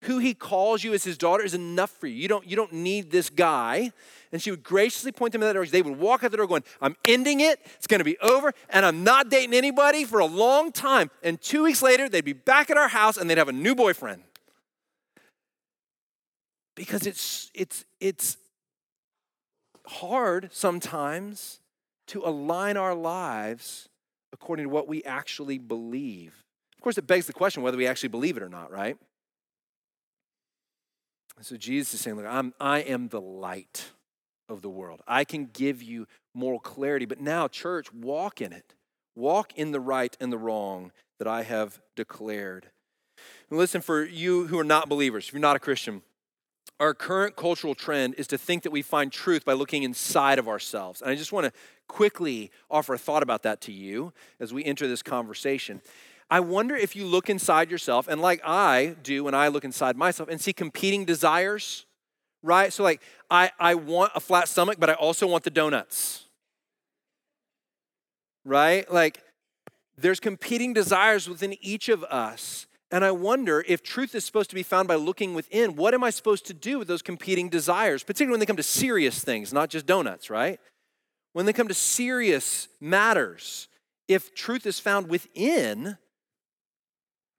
Who 0.04 0.20
he 0.20 0.34
calls 0.34 0.84
you 0.84 0.94
as 0.94 1.04
his 1.04 1.18
daughter 1.18 1.44
is 1.44 1.54
enough 1.54 1.92
for 1.92 2.08
you. 2.08 2.16
You 2.16 2.28
don't, 2.28 2.48
you 2.48 2.56
don't 2.56 2.74
need 2.74 3.12
this 3.12 3.30
guy 3.30 3.92
and 4.32 4.42
she 4.42 4.52
would 4.52 4.64
graciously 4.64 5.12
point 5.12 5.34
them 5.34 5.42
in 5.42 5.48
that 5.48 5.54
direction. 5.54 5.72
They 5.72 5.82
would 5.82 6.00
walk 6.00 6.24
out 6.24 6.32
the 6.32 6.38
door 6.38 6.48
going, 6.48 6.64
I'm 6.82 6.96
ending 7.06 7.40
it, 7.40 7.60
it's 7.76 7.88
gonna 7.88 8.04
be 8.04 8.18
over, 8.20 8.54
and 8.70 8.86
I'm 8.86 9.04
not 9.04 9.30
dating 9.30 9.54
anybody 9.54 10.04
for 10.04 10.20
a 10.20 10.26
long 10.26 10.72
time. 10.72 11.10
And 11.24 11.42
two 11.42 11.64
weeks 11.64 11.82
later, 11.82 12.08
they'd 12.10 12.26
be 12.26 12.34
back 12.34 12.70
at 12.70 12.78
our 12.78 12.88
house 12.88 13.18
and 13.18 13.30
they'd 13.30 13.38
have 13.38 13.50
a 13.50 13.54
new 13.54 13.76
boyfriend. 13.76 14.24
Because 16.76 17.06
it's 17.06 17.52
it's 17.54 17.84
it's 18.00 18.38
hard 19.86 20.50
sometimes 20.54 21.60
to 22.08 22.22
align 22.24 22.78
our 22.78 22.96
lives 22.96 23.90
according 24.32 24.66
to 24.66 24.70
what 24.70 24.88
we 24.88 25.04
actually 25.04 25.58
believe. 25.58 26.46
Of 26.78 26.84
course, 26.84 26.98
it 26.98 27.06
begs 27.06 27.26
the 27.26 27.34
question 27.34 27.64
whether 27.64 27.78
we 27.78 27.88
actually 27.88 28.10
believe 28.10 28.38
it 28.38 28.44
or 28.44 28.48
not, 28.48 28.72
right? 28.72 28.98
So 31.42 31.58
Jesus 31.58 31.94
is 31.94 32.02
saying, 32.02 32.18
Look, 32.18 32.26
I'm, 32.26 32.54
I 32.60 32.80
am 32.80 33.10
the 33.10 33.22
light 33.22 33.92
of 34.48 34.62
the 34.62 34.70
world. 34.70 35.02
I 35.08 35.24
can 35.24 35.46
give 35.46 35.82
you 35.82 36.08
moral 36.34 36.60
clarity, 36.60 37.06
but 37.06 37.22
now, 37.22 37.48
church, 37.48 37.94
walk 37.94 38.42
in 38.42 38.52
it. 38.52 38.74
Walk 39.16 39.54
in 39.56 39.72
the 39.72 39.80
right 39.80 40.16
and 40.20 40.32
the 40.32 40.38
wrong 40.38 40.92
that 41.18 41.28
I 41.28 41.44
have 41.44 41.80
declared. 41.96 42.68
And 43.50 43.60
listen, 43.60 43.82
for 43.82 44.04
you 44.04 44.48
who 44.48 44.58
are 44.58 44.64
not 44.64 44.90
believers, 44.90 45.28
if 45.28 45.34
you're 45.34 45.42
not 45.42 45.56
a 45.56 45.60
Christian, 45.60 46.02
our 46.80 46.94
current 46.94 47.36
cultural 47.36 47.76
trend 47.76 48.16
is 48.16 48.28
to 48.28 48.38
think 48.38 48.64
that 48.64 48.72
we 48.72 48.82
find 48.82 49.12
truth 49.12 49.44
by 49.44 49.54
looking 49.54 49.84
inside 49.84 50.40
of 50.40 50.48
ourselves. 50.48 51.02
And 51.02 51.12
I 51.12 51.16
just 51.16 51.34
want 51.34 51.46
to 51.46 51.52
quickly 51.88 52.52
offer 52.72 52.94
a 52.94 52.98
thought 52.98 53.24
about 53.24 53.44
that 53.44 53.60
to 53.62 53.72
you 53.74 54.14
as 54.40 54.54
we 54.54 54.64
enter 54.64 54.88
this 54.88 55.04
conversation. 55.04 55.82
I 56.30 56.40
wonder 56.42 56.76
if 56.76 56.96
you 56.96 57.06
look 57.06 57.30
inside 57.30 57.72
yourself, 57.72 58.08
and 58.08 58.22
like 58.22 58.42
I 58.46 58.96
do 59.02 59.24
when 59.24 59.34
I 59.34 59.48
look 59.48 59.64
inside 59.64 59.98
myself 59.98 60.30
and 60.30 60.40
see 60.40 60.54
competing 60.54 61.06
desires 61.06 61.86
right? 62.42 62.72
So, 62.72 62.84
like, 62.84 63.02
I, 63.30 63.52
I 63.60 63.76
want 63.76 64.12
a 64.16 64.20
flat 64.20 64.48
stomach, 64.48 64.78
but 64.80 64.90
I 64.90 64.94
also 64.94 65.28
want 65.28 65.44
the 65.44 65.50
donuts, 65.50 66.26
right? 68.46 68.92
Like, 68.92 69.22
there's 69.98 70.20
competing 70.20 70.74
desires 70.74 71.28
within 71.28 71.56
each 71.62 71.90
of 71.90 72.04
us. 72.06 72.66
And 72.92 73.06
I 73.06 73.12
wonder 73.12 73.64
if 73.68 73.84
truth 73.84 74.16
is 74.16 74.26
supposed 74.26 74.50
to 74.50 74.56
be 74.56 74.64
found 74.64 74.88
by 74.88 74.96
looking 74.96 75.36
within. 75.36 75.76
What 75.76 75.94
am 75.94 76.04
I 76.04 76.10
supposed 76.10 76.48
to 76.48 76.56
do 76.56 76.80
with 76.80 76.88
those 76.88 77.04
competing 77.04 77.48
desires, 77.50 78.02
particularly 78.02 78.32
when 78.32 78.40
they 78.40 78.48
come 78.48 78.56
to 78.56 78.64
serious 78.64 79.24
things, 79.24 79.54
not 79.54 79.70
just 79.70 79.86
donuts, 79.86 80.32
right? 80.32 80.60
When 81.34 81.46
they 81.46 81.54
come 81.54 81.68
to 81.68 81.74
serious 81.76 82.68
matters, 82.82 83.68
if 84.08 84.34
truth 84.34 84.66
is 84.66 84.80
found 84.80 85.08
within, 85.08 85.98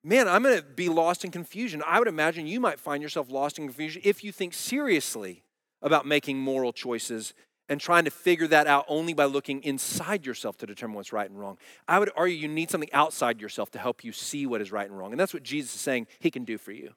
man, 0.03 0.29
I'm 0.29 0.43
going 0.43 0.57
to 0.57 0.63
be 0.63 0.89
lost 0.89 1.25
in 1.25 1.31
confusion. 1.31 1.83
I 1.87 1.99
would 1.99 2.09
imagine 2.09 2.47
you 2.47 2.61
might 2.61 2.81
find 2.81 3.03
yourself 3.03 3.31
lost 3.31 3.59
in 3.59 3.67
confusion 3.67 4.03
if 4.05 4.25
you 4.25 4.33
think 4.33 4.55
seriously 4.55 5.43
about 5.83 6.07
making 6.07 6.39
moral 6.39 6.73
choices 6.73 7.35
and 7.69 7.81
trying 7.81 8.05
to 8.05 8.11
figure 8.11 8.49
that 8.49 8.67
out 8.67 8.85
only 8.89 9.15
by 9.15 9.25
looking 9.25 9.63
inside 9.63 10.27
yourself 10.27 10.57
to 10.59 10.67
determine 10.67 10.97
what's 10.97 11.13
right 11.13 11.31
and 11.31 11.39
wrong. 11.39 11.57
I 11.87 12.01
would 12.01 12.11
argue 12.17 12.37
you 12.37 12.49
need 12.49 12.71
something 12.71 12.93
outside 12.93 13.41
yourself 13.41 13.71
to 13.73 13.79
help 13.79 14.03
you 14.03 14.13
see 14.13 14.45
what 14.45 14.61
is 14.61 14.73
right 14.73 14.89
and 14.89 14.99
wrong. 14.99 15.13
And 15.13 15.21
that's 15.21 15.33
what 15.33 15.45
Jesus 15.45 15.75
is 15.75 15.81
saying 15.81 16.09
he 16.19 16.31
can 16.31 16.45
do 16.45 16.59
for 16.59 16.73
you. 16.73 16.95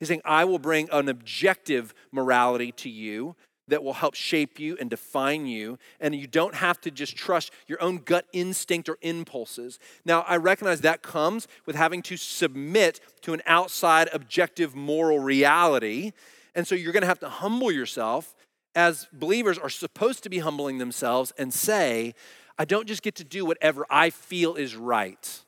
He's 0.00 0.08
saying, 0.08 0.22
I 0.24 0.44
will 0.46 0.58
bring 0.58 0.88
an 0.90 1.08
objective 1.08 1.94
morality 2.10 2.72
to 2.72 2.90
you 2.90 3.36
that 3.70 3.82
will 3.82 3.94
help 3.94 4.14
shape 4.14 4.60
you 4.60 4.76
and 4.78 4.90
define 4.90 5.46
you. 5.46 5.78
And 6.00 6.14
you 6.14 6.26
don't 6.26 6.54
have 6.54 6.80
to 6.82 6.90
just 6.90 7.16
trust 7.16 7.50
your 7.66 7.82
own 7.82 7.98
gut 7.98 8.26
instinct 8.32 8.88
or 8.88 8.98
impulses. 9.00 9.78
Now, 10.04 10.24
I 10.28 10.36
recognize 10.36 10.82
that 10.82 11.02
comes 11.02 11.48
with 11.66 11.76
having 11.76 12.02
to 12.02 12.16
submit 12.16 13.00
to 13.22 13.32
an 13.32 13.42
outside 13.46 14.08
objective 14.12 14.74
moral 14.74 15.18
reality. 15.18 16.12
And 16.54 16.66
so 16.66 16.74
you're 16.74 16.92
going 16.92 17.02
to 17.02 17.08
have 17.08 17.20
to 17.20 17.28
humble 17.28 17.72
yourself 17.72 18.34
as 18.74 19.08
believers 19.12 19.58
are 19.58 19.68
supposed 19.68 20.22
to 20.22 20.30
be 20.30 20.38
humbling 20.38 20.78
themselves 20.78 21.32
and 21.38 21.52
say, 21.52 22.14
I 22.58 22.64
don't 22.64 22.86
just 22.86 23.02
get 23.02 23.14
to 23.16 23.24
do 23.24 23.44
whatever 23.44 23.86
I 23.90 24.10
feel 24.10 24.54
is 24.54 24.76
right. 24.76 25.40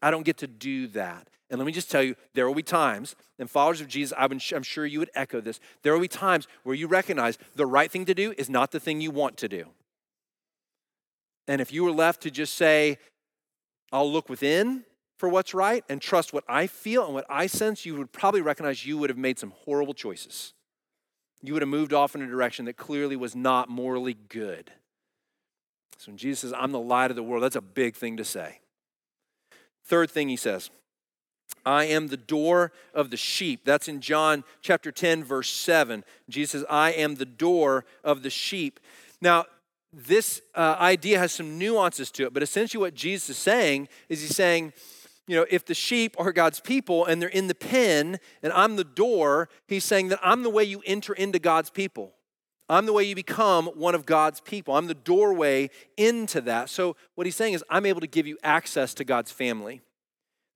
I 0.00 0.10
don't 0.10 0.24
get 0.24 0.38
to 0.38 0.46
do 0.46 0.86
that. 0.88 1.28
And 1.50 1.58
let 1.58 1.66
me 1.66 1.72
just 1.72 1.90
tell 1.90 2.02
you, 2.02 2.14
there 2.34 2.46
will 2.46 2.54
be 2.54 2.62
times, 2.62 3.16
and 3.38 3.50
followers 3.50 3.80
of 3.80 3.88
Jesus, 3.88 4.16
I'm 4.16 4.62
sure 4.62 4.86
you 4.86 5.00
would 5.00 5.10
echo 5.14 5.40
this. 5.40 5.58
There 5.82 5.92
will 5.92 6.00
be 6.00 6.08
times 6.08 6.46
where 6.62 6.76
you 6.76 6.86
recognize 6.86 7.38
the 7.56 7.66
right 7.66 7.90
thing 7.90 8.04
to 8.04 8.14
do 8.14 8.32
is 8.38 8.48
not 8.48 8.70
the 8.70 8.78
thing 8.78 9.00
you 9.00 9.10
want 9.10 9.36
to 9.38 9.48
do. 9.48 9.64
And 11.48 11.60
if 11.60 11.72
you 11.72 11.82
were 11.82 11.90
left 11.90 12.22
to 12.22 12.30
just 12.30 12.54
say, 12.54 12.98
I'll 13.90 14.10
look 14.10 14.28
within 14.28 14.84
for 15.18 15.28
what's 15.28 15.52
right 15.52 15.82
and 15.88 16.00
trust 16.00 16.32
what 16.32 16.44
I 16.48 16.68
feel 16.68 17.04
and 17.04 17.14
what 17.14 17.26
I 17.28 17.48
sense, 17.48 17.84
you 17.84 17.96
would 17.96 18.12
probably 18.12 18.40
recognize 18.40 18.86
you 18.86 18.96
would 18.98 19.10
have 19.10 19.18
made 19.18 19.38
some 19.38 19.52
horrible 19.64 19.94
choices. 19.94 20.54
You 21.42 21.54
would 21.54 21.62
have 21.62 21.68
moved 21.68 21.92
off 21.92 22.14
in 22.14 22.22
a 22.22 22.26
direction 22.28 22.66
that 22.66 22.76
clearly 22.76 23.16
was 23.16 23.34
not 23.34 23.68
morally 23.68 24.14
good. 24.28 24.70
So 25.98 26.12
when 26.12 26.16
Jesus 26.16 26.40
says, 26.40 26.52
I'm 26.56 26.70
the 26.70 26.78
light 26.78 27.10
of 27.10 27.16
the 27.16 27.22
world, 27.24 27.42
that's 27.42 27.56
a 27.56 27.60
big 27.60 27.96
thing 27.96 28.16
to 28.18 28.24
say. 28.24 28.60
Third 29.84 30.10
thing 30.10 30.28
he 30.28 30.36
says, 30.36 30.70
I 31.64 31.84
am 31.84 32.08
the 32.08 32.16
door 32.16 32.72
of 32.94 33.10
the 33.10 33.16
sheep. 33.16 33.60
That's 33.64 33.88
in 33.88 34.00
John 34.00 34.44
chapter 34.62 34.90
10, 34.90 35.24
verse 35.24 35.50
7. 35.50 36.04
Jesus 36.28 36.52
says, 36.52 36.64
I 36.70 36.92
am 36.92 37.16
the 37.16 37.26
door 37.26 37.84
of 38.02 38.22
the 38.22 38.30
sheep. 38.30 38.80
Now, 39.20 39.46
this 39.92 40.40
uh, 40.54 40.76
idea 40.78 41.18
has 41.18 41.32
some 41.32 41.58
nuances 41.58 42.10
to 42.12 42.24
it, 42.24 42.32
but 42.32 42.42
essentially 42.42 42.80
what 42.80 42.94
Jesus 42.94 43.30
is 43.30 43.38
saying 43.38 43.88
is 44.08 44.22
he's 44.22 44.36
saying, 44.36 44.72
you 45.26 45.36
know, 45.36 45.46
if 45.50 45.64
the 45.64 45.74
sheep 45.74 46.16
are 46.18 46.32
God's 46.32 46.60
people 46.60 47.04
and 47.04 47.20
they're 47.20 47.28
in 47.28 47.46
the 47.46 47.54
pen 47.54 48.18
and 48.42 48.52
I'm 48.52 48.76
the 48.76 48.84
door, 48.84 49.48
he's 49.66 49.84
saying 49.84 50.08
that 50.08 50.20
I'm 50.22 50.42
the 50.42 50.50
way 50.50 50.64
you 50.64 50.82
enter 50.86 51.12
into 51.12 51.38
God's 51.38 51.70
people. 51.70 52.14
I'm 52.68 52.86
the 52.86 52.92
way 52.92 53.02
you 53.02 53.16
become 53.16 53.66
one 53.66 53.96
of 53.96 54.06
God's 54.06 54.40
people. 54.40 54.76
I'm 54.76 54.86
the 54.86 54.94
doorway 54.94 55.70
into 55.96 56.40
that. 56.42 56.68
So, 56.68 56.94
what 57.16 57.26
he's 57.26 57.34
saying 57.34 57.54
is, 57.54 57.64
I'm 57.68 57.84
able 57.84 58.00
to 58.00 58.06
give 58.06 58.28
you 58.28 58.38
access 58.44 58.94
to 58.94 59.04
God's 59.04 59.32
family. 59.32 59.80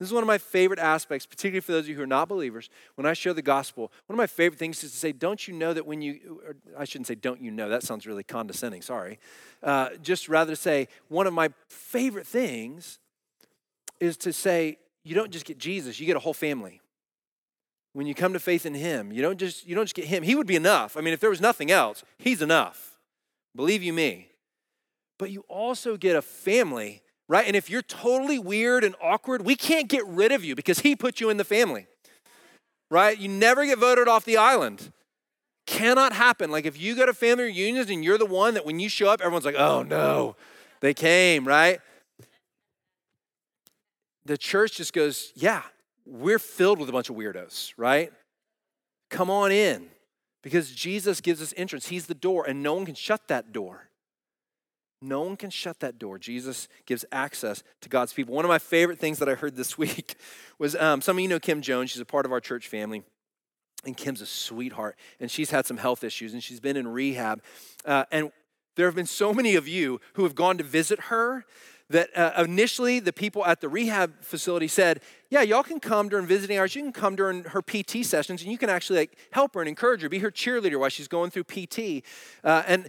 This 0.04 0.10
is 0.10 0.14
one 0.14 0.22
of 0.22 0.26
my 0.26 0.36
favorite 0.36 0.80
aspects, 0.80 1.24
particularly 1.24 1.62
for 1.62 1.72
those 1.72 1.84
of 1.84 1.88
you 1.88 1.94
who 1.94 2.02
are 2.02 2.06
not 2.06 2.28
believers. 2.28 2.68
When 2.96 3.06
I 3.06 3.14
share 3.14 3.32
the 3.32 3.40
gospel, 3.40 3.90
one 4.04 4.14
of 4.14 4.18
my 4.18 4.26
favorite 4.26 4.58
things 4.58 4.84
is 4.84 4.90
to 4.90 4.98
say, 4.98 5.12
Don't 5.12 5.48
you 5.48 5.54
know 5.54 5.72
that 5.72 5.86
when 5.86 6.02
you, 6.02 6.42
I 6.76 6.84
shouldn't 6.84 7.06
say, 7.06 7.14
Don't 7.14 7.40
you 7.40 7.50
know, 7.50 7.70
that 7.70 7.82
sounds 7.82 8.06
really 8.06 8.22
condescending, 8.22 8.82
sorry. 8.82 9.18
Uh, 9.62 9.88
just 10.02 10.28
rather 10.28 10.56
say, 10.56 10.88
one 11.08 11.26
of 11.26 11.32
my 11.32 11.48
favorite 11.70 12.26
things 12.26 12.98
is 13.98 14.18
to 14.18 14.32
say, 14.34 14.76
You 15.04 15.14
don't 15.14 15.30
just 15.30 15.46
get 15.46 15.56
Jesus, 15.56 15.98
you 15.98 16.04
get 16.04 16.16
a 16.16 16.20
whole 16.20 16.34
family. 16.34 16.82
When 17.94 18.06
you 18.06 18.14
come 18.14 18.34
to 18.34 18.38
faith 18.38 18.66
in 18.66 18.74
Him, 18.74 19.10
you 19.10 19.22
don't 19.22 19.38
just, 19.38 19.66
you 19.66 19.74
don't 19.74 19.86
just 19.86 19.94
get 19.94 20.04
Him. 20.04 20.22
He 20.22 20.34
would 20.34 20.46
be 20.46 20.56
enough. 20.56 20.98
I 20.98 21.00
mean, 21.00 21.14
if 21.14 21.20
there 21.20 21.30
was 21.30 21.40
nothing 21.40 21.70
else, 21.70 22.04
He's 22.18 22.42
enough. 22.42 22.98
Believe 23.56 23.82
you 23.82 23.94
me. 23.94 24.32
But 25.18 25.30
you 25.30 25.46
also 25.48 25.96
get 25.96 26.14
a 26.14 26.20
family 26.20 27.03
right? 27.28 27.46
And 27.46 27.56
if 27.56 27.70
you're 27.70 27.82
totally 27.82 28.38
weird 28.38 28.84
and 28.84 28.94
awkward, 29.02 29.44
we 29.44 29.56
can't 29.56 29.88
get 29.88 30.06
rid 30.06 30.32
of 30.32 30.44
you 30.44 30.54
because 30.54 30.80
he 30.80 30.94
put 30.94 31.20
you 31.20 31.30
in 31.30 31.36
the 31.36 31.44
family, 31.44 31.86
right? 32.90 33.18
You 33.18 33.28
never 33.28 33.64
get 33.64 33.78
voted 33.78 34.08
off 34.08 34.24
the 34.24 34.36
island. 34.36 34.92
Cannot 35.66 36.12
happen. 36.12 36.50
Like 36.50 36.66
if 36.66 36.80
you 36.80 36.94
go 36.94 37.06
to 37.06 37.14
family 37.14 37.44
reunions 37.44 37.90
and 37.90 38.04
you're 38.04 38.18
the 38.18 38.26
one 38.26 38.54
that 38.54 38.66
when 38.66 38.78
you 38.78 38.88
show 38.88 39.08
up, 39.08 39.20
everyone's 39.20 39.46
like, 39.46 39.56
oh 39.56 39.82
no, 39.82 40.36
they 40.80 40.92
came, 40.92 41.46
right? 41.46 41.80
The 44.26 44.38
church 44.38 44.76
just 44.76 44.92
goes, 44.92 45.32
yeah, 45.34 45.62
we're 46.06 46.38
filled 46.38 46.78
with 46.78 46.88
a 46.88 46.92
bunch 46.92 47.10
of 47.10 47.16
weirdos, 47.16 47.72
right? 47.76 48.12
Come 49.10 49.30
on 49.30 49.52
in 49.52 49.88
because 50.42 50.70
Jesus 50.72 51.20
gives 51.20 51.40
us 51.40 51.54
entrance. 51.56 51.88
He's 51.88 52.06
the 52.06 52.14
door, 52.14 52.44
and 52.46 52.62
no 52.62 52.74
one 52.74 52.84
can 52.84 52.94
shut 52.94 53.28
that 53.28 53.52
door. 53.52 53.88
No 55.04 55.20
one 55.20 55.36
can 55.36 55.50
shut 55.50 55.80
that 55.80 55.98
door. 55.98 56.18
Jesus 56.18 56.66
gives 56.86 57.04
access 57.12 57.62
to 57.82 57.90
God's 57.90 58.14
people. 58.14 58.34
One 58.34 58.46
of 58.46 58.48
my 58.48 58.58
favorite 58.58 58.98
things 58.98 59.18
that 59.18 59.28
I 59.28 59.34
heard 59.34 59.54
this 59.54 59.76
week 59.78 60.16
was 60.58 60.74
um, 60.76 61.02
some 61.02 61.18
of 61.18 61.22
you 61.22 61.28
know 61.28 61.38
Kim 61.38 61.60
Jones. 61.60 61.90
She's 61.90 62.00
a 62.00 62.06
part 62.06 62.24
of 62.24 62.32
our 62.32 62.40
church 62.40 62.68
family. 62.68 63.02
And 63.84 63.94
Kim's 63.94 64.22
a 64.22 64.26
sweetheart. 64.26 64.96
And 65.20 65.30
she's 65.30 65.50
had 65.50 65.66
some 65.66 65.76
health 65.76 66.04
issues 66.04 66.32
and 66.32 66.42
she's 66.42 66.58
been 66.58 66.76
in 66.76 66.88
rehab. 66.88 67.42
Uh, 67.84 68.04
and 68.10 68.32
there 68.76 68.86
have 68.86 68.94
been 68.94 69.04
so 69.04 69.34
many 69.34 69.56
of 69.56 69.68
you 69.68 70.00
who 70.14 70.22
have 70.22 70.34
gone 70.34 70.56
to 70.56 70.64
visit 70.64 70.98
her 71.00 71.44
that 71.90 72.08
uh, 72.16 72.32
initially 72.42 72.98
the 72.98 73.12
people 73.12 73.44
at 73.44 73.60
the 73.60 73.68
rehab 73.68 74.22
facility 74.22 74.68
said, 74.68 75.02
Yeah, 75.28 75.42
y'all 75.42 75.62
can 75.62 75.80
come 75.80 76.08
during 76.08 76.26
visiting 76.26 76.56
hours. 76.56 76.74
You 76.74 76.82
can 76.82 76.94
come 76.94 77.14
during 77.14 77.44
her 77.44 77.60
PT 77.60 78.06
sessions 78.06 78.42
and 78.42 78.50
you 78.50 78.56
can 78.56 78.70
actually 78.70 79.00
like 79.00 79.18
help 79.32 79.54
her 79.54 79.60
and 79.60 79.68
encourage 79.68 80.00
her, 80.00 80.08
be 80.08 80.20
her 80.20 80.30
cheerleader 80.30 80.80
while 80.80 80.88
she's 80.88 81.08
going 81.08 81.30
through 81.30 81.44
PT. 81.44 82.02
Uh, 82.42 82.62
and 82.66 82.88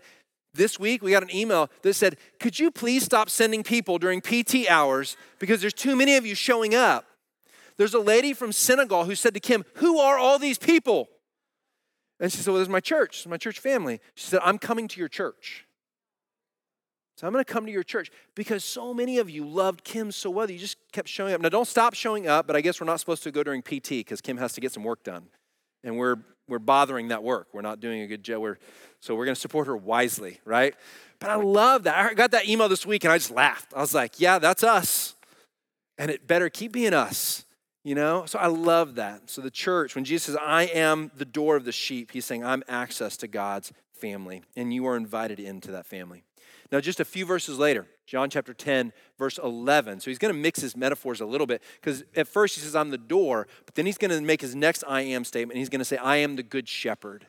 this 0.55 0.79
week, 0.79 1.01
we 1.01 1.11
got 1.11 1.23
an 1.23 1.35
email 1.35 1.69
that 1.81 1.93
said, 1.93 2.17
Could 2.39 2.59
you 2.59 2.71
please 2.71 3.03
stop 3.03 3.29
sending 3.29 3.63
people 3.63 3.97
during 3.97 4.21
PT 4.21 4.69
hours 4.69 5.17
because 5.39 5.61
there's 5.61 5.73
too 5.73 5.95
many 5.95 6.15
of 6.15 6.25
you 6.25 6.35
showing 6.35 6.75
up? 6.75 7.05
There's 7.77 7.93
a 7.93 7.99
lady 7.99 8.33
from 8.33 8.51
Senegal 8.51 9.05
who 9.05 9.15
said 9.15 9.33
to 9.33 9.39
Kim, 9.39 9.65
Who 9.75 9.99
are 9.99 10.17
all 10.17 10.39
these 10.39 10.57
people? 10.57 11.09
And 12.19 12.31
she 12.31 12.37
said, 12.39 12.47
Well, 12.47 12.57
there's 12.57 12.69
my 12.69 12.79
church, 12.79 13.27
my 13.27 13.37
church 13.37 13.59
family. 13.59 13.99
She 14.15 14.27
said, 14.27 14.39
I'm 14.43 14.57
coming 14.57 14.87
to 14.87 14.99
your 14.99 15.09
church. 15.09 15.65
So 17.17 17.25
I'm 17.25 17.31
going 17.31 17.45
to 17.45 17.51
come 17.51 17.65
to 17.65 17.71
your 17.71 17.83
church 17.83 18.11
because 18.35 18.65
so 18.65 18.93
many 18.93 19.19
of 19.19 19.29
you 19.29 19.47
loved 19.47 19.85
Kim 19.85 20.11
so 20.11 20.29
well 20.29 20.47
that 20.47 20.53
you 20.53 20.59
just 20.59 20.77
kept 20.91 21.07
showing 21.07 21.33
up. 21.33 21.39
Now, 21.39 21.47
don't 21.47 21.67
stop 21.67 21.93
showing 21.93 22.27
up, 22.27 22.45
but 22.45 22.57
I 22.57 22.61
guess 22.61 22.81
we're 22.81 22.87
not 22.87 22.99
supposed 22.99 23.23
to 23.23 23.31
go 23.31 23.41
during 23.41 23.61
PT 23.61 23.89
because 23.89 24.19
Kim 24.19 24.37
has 24.37 24.51
to 24.53 24.61
get 24.61 24.73
some 24.73 24.83
work 24.83 25.03
done. 25.03 25.27
And 25.83 25.97
we're, 25.97 26.17
we're 26.47 26.59
bothering 26.59 27.09
that 27.09 27.23
work. 27.23 27.47
We're 27.53 27.61
not 27.61 27.79
doing 27.79 28.01
a 28.01 28.07
good 28.07 28.23
job. 28.23 28.41
We're, 28.41 28.57
so 28.99 29.15
we're 29.15 29.25
going 29.25 29.35
to 29.35 29.41
support 29.41 29.67
her 29.67 29.77
wisely, 29.77 30.39
right? 30.45 30.75
But 31.19 31.29
I 31.29 31.35
love 31.35 31.83
that. 31.83 31.97
I 31.97 32.13
got 32.13 32.31
that 32.31 32.47
email 32.47 32.69
this 32.69 32.85
week 32.85 33.03
and 33.03 33.13
I 33.13 33.17
just 33.17 33.31
laughed. 33.31 33.73
I 33.75 33.79
was 33.79 33.93
like, 33.93 34.19
yeah, 34.19 34.39
that's 34.39 34.63
us. 34.63 35.15
And 35.97 36.11
it 36.11 36.27
better 36.27 36.49
keep 36.49 36.73
being 36.73 36.93
us, 36.93 37.45
you 37.83 37.95
know? 37.95 38.25
So 38.25 38.37
I 38.37 38.47
love 38.47 38.95
that. 38.95 39.29
So 39.29 39.41
the 39.41 39.49
church, 39.49 39.95
when 39.95 40.03
Jesus 40.03 40.25
says, 40.25 40.37
I 40.43 40.63
am 40.63 41.11
the 41.15 41.25
door 41.25 41.55
of 41.55 41.63
the 41.63 41.71
sheep, 41.71 42.11
he's 42.11 42.25
saying, 42.25 42.45
I'm 42.45 42.63
access 42.67 43.15
to 43.17 43.27
God's 43.27 43.71
family. 43.93 44.43
And 44.57 44.73
you 44.73 44.85
are 44.87 44.97
invited 44.97 45.39
into 45.39 45.71
that 45.71 45.85
family. 45.85 46.24
Now, 46.71 46.79
just 46.79 46.99
a 46.99 47.05
few 47.05 47.25
verses 47.25 47.59
later, 47.59 47.85
John 48.05 48.29
chapter 48.29 48.53
10, 48.53 48.91
verse 49.17 49.37
11. 49.37 49.99
So 49.99 50.09
he's 50.09 50.17
going 50.17 50.33
to 50.33 50.39
mix 50.39 50.59
his 50.59 50.75
metaphors 50.75 51.21
a 51.21 51.25
little 51.25 51.47
bit 51.47 51.61
because 51.79 52.03
at 52.15 52.27
first 52.27 52.55
he 52.55 52.61
says, 52.61 52.75
I'm 52.75 52.89
the 52.89 52.97
door, 52.97 53.47
but 53.65 53.75
then 53.75 53.85
he's 53.85 53.97
going 53.97 54.11
to 54.11 54.21
make 54.21 54.41
his 54.41 54.55
next 54.55 54.83
I 54.87 55.01
am 55.01 55.23
statement. 55.23 55.57
He's 55.57 55.69
going 55.69 55.79
to 55.79 55.85
say, 55.85 55.97
I 55.97 56.17
am 56.17 56.35
the 56.35 56.43
good 56.43 56.67
shepherd. 56.67 57.27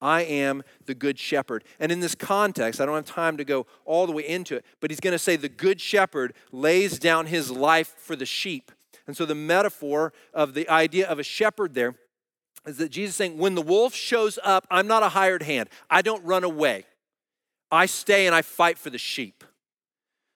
I 0.00 0.22
am 0.22 0.62
the 0.84 0.94
good 0.94 1.18
shepherd. 1.18 1.64
And 1.80 1.90
in 1.90 2.00
this 2.00 2.14
context, 2.14 2.80
I 2.80 2.86
don't 2.86 2.96
have 2.96 3.06
time 3.06 3.36
to 3.38 3.44
go 3.44 3.66
all 3.84 4.06
the 4.06 4.12
way 4.12 4.26
into 4.26 4.56
it, 4.56 4.64
but 4.80 4.90
he's 4.90 5.00
going 5.00 5.12
to 5.12 5.18
say 5.18 5.36
the 5.36 5.48
good 5.48 5.80
shepherd 5.80 6.34
lays 6.52 6.98
down 6.98 7.26
his 7.26 7.50
life 7.50 7.94
for 7.96 8.14
the 8.14 8.26
sheep. 8.26 8.72
And 9.06 9.16
so 9.16 9.24
the 9.24 9.34
metaphor 9.34 10.12
of 10.34 10.54
the 10.54 10.68
idea 10.68 11.08
of 11.08 11.18
a 11.18 11.22
shepherd 11.22 11.74
there 11.74 11.94
is 12.66 12.78
that 12.78 12.90
Jesus 12.90 13.10
is 13.10 13.16
saying, 13.16 13.38
when 13.38 13.54
the 13.54 13.62
wolf 13.62 13.94
shows 13.94 14.38
up, 14.44 14.66
I'm 14.70 14.86
not 14.86 15.02
a 15.02 15.10
hired 15.10 15.42
hand. 15.42 15.68
I 15.88 16.02
don't 16.02 16.24
run 16.24 16.44
away. 16.44 16.84
I 17.76 17.86
stay 17.86 18.26
and 18.26 18.34
I 18.34 18.42
fight 18.42 18.78
for 18.78 18.90
the 18.90 18.98
sheep. 18.98 19.44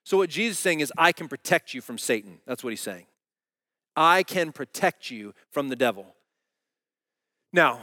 So 0.05 0.17
what 0.17 0.31
Jesus 0.31 0.59
is 0.59 0.63
saying 0.63 0.81
is, 0.81 0.93
I 0.99 1.13
can 1.13 1.29
protect 1.29 1.75
you 1.75 1.81
from 1.81 1.99
Satan. 1.99 2.39
That's 2.47 2.65
what 2.65 2.71
he's 2.71 2.81
saying. 2.81 3.07
I 3.97 4.23
can 4.23 4.53
protect 4.53 5.11
you 5.11 5.35
from 5.51 5.69
the 5.69 5.77
devil. 5.77 6.15
Now, 7.53 7.81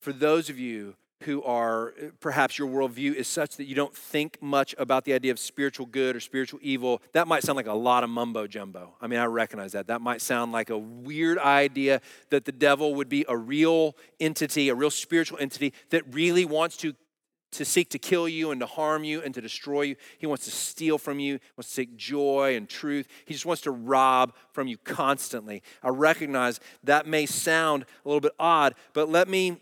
for 0.00 0.12
those 0.12 0.50
of 0.50 0.58
you 0.58 0.94
who 1.22 1.42
are 1.44 1.94
perhaps 2.20 2.58
your 2.58 2.68
worldview 2.68 3.14
is 3.14 3.26
such 3.26 3.56
that 3.56 3.64
you 3.64 3.74
don't 3.74 3.94
think 3.96 4.42
much 4.42 4.74
about 4.78 5.04
the 5.04 5.14
idea 5.14 5.32
of 5.32 5.38
spiritual 5.38 5.86
good 5.86 6.16
or 6.16 6.20
spiritual 6.20 6.60
evil, 6.62 7.00
that 7.12 7.26
might 7.26 7.42
sound 7.42 7.56
like 7.56 7.66
a 7.66 7.72
lot 7.72 8.04
of 8.04 8.10
mumbo 8.10 8.46
jumbo. 8.46 8.94
I 9.00 9.06
mean, 9.06 9.18
I 9.18 9.24
recognize 9.24 9.72
that. 9.72 9.86
That 9.86 10.00
might 10.00 10.20
sound 10.20 10.52
like 10.52 10.70
a 10.70 10.78
weird 10.78 11.38
idea 11.38 12.00
that 12.30 12.44
the 12.44 12.52
devil 12.52 12.94
would 12.94 13.08
be 13.08 13.24
a 13.28 13.36
real 13.36 13.96
entity, 14.20 14.68
a 14.68 14.74
real 14.74 14.90
spiritual 14.90 15.38
entity 15.38 15.72
that 15.90 16.02
really 16.12 16.44
wants 16.44 16.76
to. 16.78 16.94
To 17.54 17.64
seek 17.64 17.90
to 17.90 17.98
kill 17.98 18.28
you 18.28 18.50
and 18.50 18.60
to 18.60 18.66
harm 18.66 19.04
you 19.04 19.22
and 19.22 19.32
to 19.34 19.40
destroy 19.40 19.82
you. 19.82 19.96
He 20.18 20.26
wants 20.26 20.44
to 20.46 20.50
steal 20.50 20.98
from 20.98 21.20
you, 21.20 21.38
wants 21.56 21.70
to 21.70 21.76
take 21.76 21.96
joy 21.96 22.56
and 22.56 22.68
truth. 22.68 23.06
He 23.26 23.34
just 23.34 23.46
wants 23.46 23.62
to 23.62 23.70
rob 23.70 24.34
from 24.52 24.66
you 24.66 24.76
constantly. 24.78 25.62
I 25.82 25.90
recognize 25.90 26.58
that 26.82 27.06
may 27.06 27.26
sound 27.26 27.84
a 28.04 28.08
little 28.08 28.20
bit 28.20 28.34
odd, 28.40 28.74
but 28.92 29.08
let 29.08 29.28
me 29.28 29.60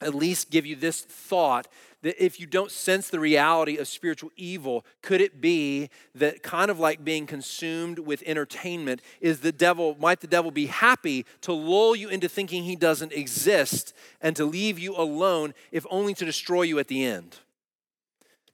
at 0.00 0.14
least 0.14 0.50
give 0.50 0.66
you 0.66 0.76
this 0.76 1.00
thought 1.00 1.68
that 2.06 2.24
if 2.24 2.38
you 2.38 2.46
don't 2.46 2.70
sense 2.70 3.08
the 3.08 3.18
reality 3.18 3.78
of 3.78 3.88
spiritual 3.88 4.30
evil, 4.36 4.86
could 5.02 5.20
it 5.20 5.40
be 5.40 5.90
that 6.14 6.40
kind 6.40 6.70
of 6.70 6.78
like 6.78 7.02
being 7.02 7.26
consumed 7.26 7.98
with 7.98 8.22
entertainment 8.24 9.02
is 9.20 9.40
the 9.40 9.50
devil, 9.50 9.96
might 9.98 10.20
the 10.20 10.28
devil 10.28 10.52
be 10.52 10.66
happy 10.66 11.26
to 11.40 11.52
lull 11.52 11.96
you 11.96 12.08
into 12.08 12.28
thinking 12.28 12.62
he 12.62 12.76
doesn't 12.76 13.12
exist 13.12 13.92
and 14.20 14.36
to 14.36 14.44
leave 14.44 14.78
you 14.78 14.94
alone, 14.96 15.52
if 15.72 15.84
only 15.90 16.14
to 16.14 16.24
destroy 16.24 16.62
you 16.62 16.78
at 16.78 16.86
the 16.86 17.04
end? 17.04 17.38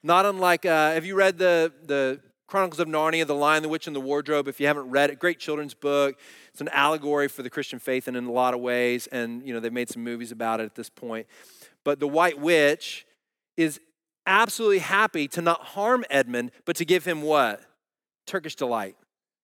Not 0.02 0.24
unlike, 0.24 0.64
uh, 0.64 0.92
have 0.92 1.04
you 1.04 1.14
read 1.14 1.36
the, 1.36 1.74
the 1.84 2.20
Chronicles 2.46 2.80
of 2.80 2.88
Narnia, 2.88 3.26
The 3.26 3.34
Lion, 3.34 3.62
the 3.62 3.68
Witch, 3.68 3.86
and 3.86 3.94
the 3.94 4.00
Wardrobe? 4.00 4.48
If 4.48 4.60
you 4.60 4.66
haven't 4.66 4.88
read 4.88 5.10
it, 5.10 5.18
great 5.18 5.38
children's 5.38 5.74
book. 5.74 6.18
It's 6.52 6.62
an 6.62 6.68
allegory 6.68 7.28
for 7.28 7.42
the 7.42 7.50
Christian 7.50 7.78
faith 7.78 8.08
and 8.08 8.16
in 8.16 8.24
a 8.24 8.32
lot 8.32 8.54
of 8.54 8.60
ways, 8.60 9.08
and 9.08 9.46
you 9.46 9.52
know 9.52 9.60
they've 9.60 9.70
made 9.70 9.90
some 9.90 10.02
movies 10.02 10.32
about 10.32 10.60
it 10.60 10.64
at 10.64 10.74
this 10.74 10.88
point. 10.88 11.26
But 11.84 12.00
the 12.00 12.08
White 12.08 12.40
Witch 12.40 13.04
is 13.56 13.80
absolutely 14.26 14.78
happy 14.78 15.28
to 15.28 15.42
not 15.42 15.60
harm 15.60 16.04
Edmund, 16.10 16.52
but 16.64 16.76
to 16.76 16.84
give 16.84 17.04
him 17.04 17.22
what? 17.22 17.60
Turkish 18.26 18.54
delight. 18.54 18.96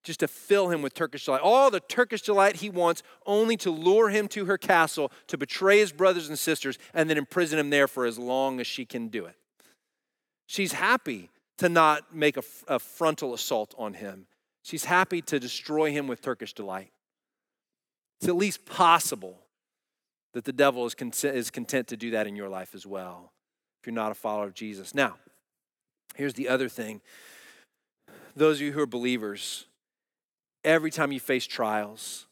Just 0.04 0.20
to 0.20 0.28
fill 0.28 0.70
him 0.70 0.80
with 0.80 0.94
Turkish 0.94 1.24
delight. 1.24 1.42
All 1.42 1.70
the 1.70 1.80
Turkish 1.80 2.22
delight 2.22 2.56
he 2.56 2.70
wants, 2.70 3.02
only 3.26 3.56
to 3.58 3.70
lure 3.70 4.08
him 4.08 4.28
to 4.28 4.44
her 4.46 4.56
castle, 4.56 5.10
to 5.26 5.36
betray 5.36 5.78
his 5.78 5.92
brothers 5.92 6.28
and 6.28 6.38
sisters, 6.38 6.78
and 6.94 7.10
then 7.10 7.18
imprison 7.18 7.58
him 7.58 7.70
there 7.70 7.88
for 7.88 8.06
as 8.06 8.18
long 8.18 8.60
as 8.60 8.66
she 8.66 8.84
can 8.84 9.08
do 9.08 9.26
it. 9.26 9.34
She's 10.46 10.72
happy 10.72 11.30
to 11.58 11.68
not 11.68 12.14
make 12.14 12.36
a, 12.36 12.42
a 12.68 12.78
frontal 12.78 13.34
assault 13.34 13.74
on 13.76 13.94
him. 13.94 14.26
She's 14.62 14.84
happy 14.84 15.20
to 15.22 15.40
destroy 15.40 15.90
him 15.90 16.06
with 16.06 16.22
Turkish 16.22 16.52
delight. 16.52 16.92
It's 18.20 18.28
at 18.28 18.36
least 18.36 18.64
possible 18.64 19.40
that 20.32 20.44
the 20.44 20.52
devil 20.52 20.86
is 20.86 20.94
is 21.24 21.50
content 21.50 21.88
to 21.88 21.96
do 21.96 22.12
that 22.12 22.26
in 22.26 22.36
your 22.36 22.48
life 22.48 22.74
as 22.74 22.86
well 22.86 23.32
if 23.80 23.86
you're 23.86 23.94
not 23.94 24.12
a 24.12 24.14
follower 24.14 24.46
of 24.46 24.54
Jesus. 24.54 24.94
Now, 24.94 25.16
here's 26.14 26.34
the 26.34 26.48
other 26.48 26.68
thing 26.68 27.00
those 28.36 28.58
of 28.58 28.62
you 28.62 28.72
who 28.72 28.80
are 28.80 28.86
believers, 28.86 29.66
every 30.64 30.90
time 30.90 31.12
you 31.12 31.20
face 31.20 31.46
trials, 31.46 32.26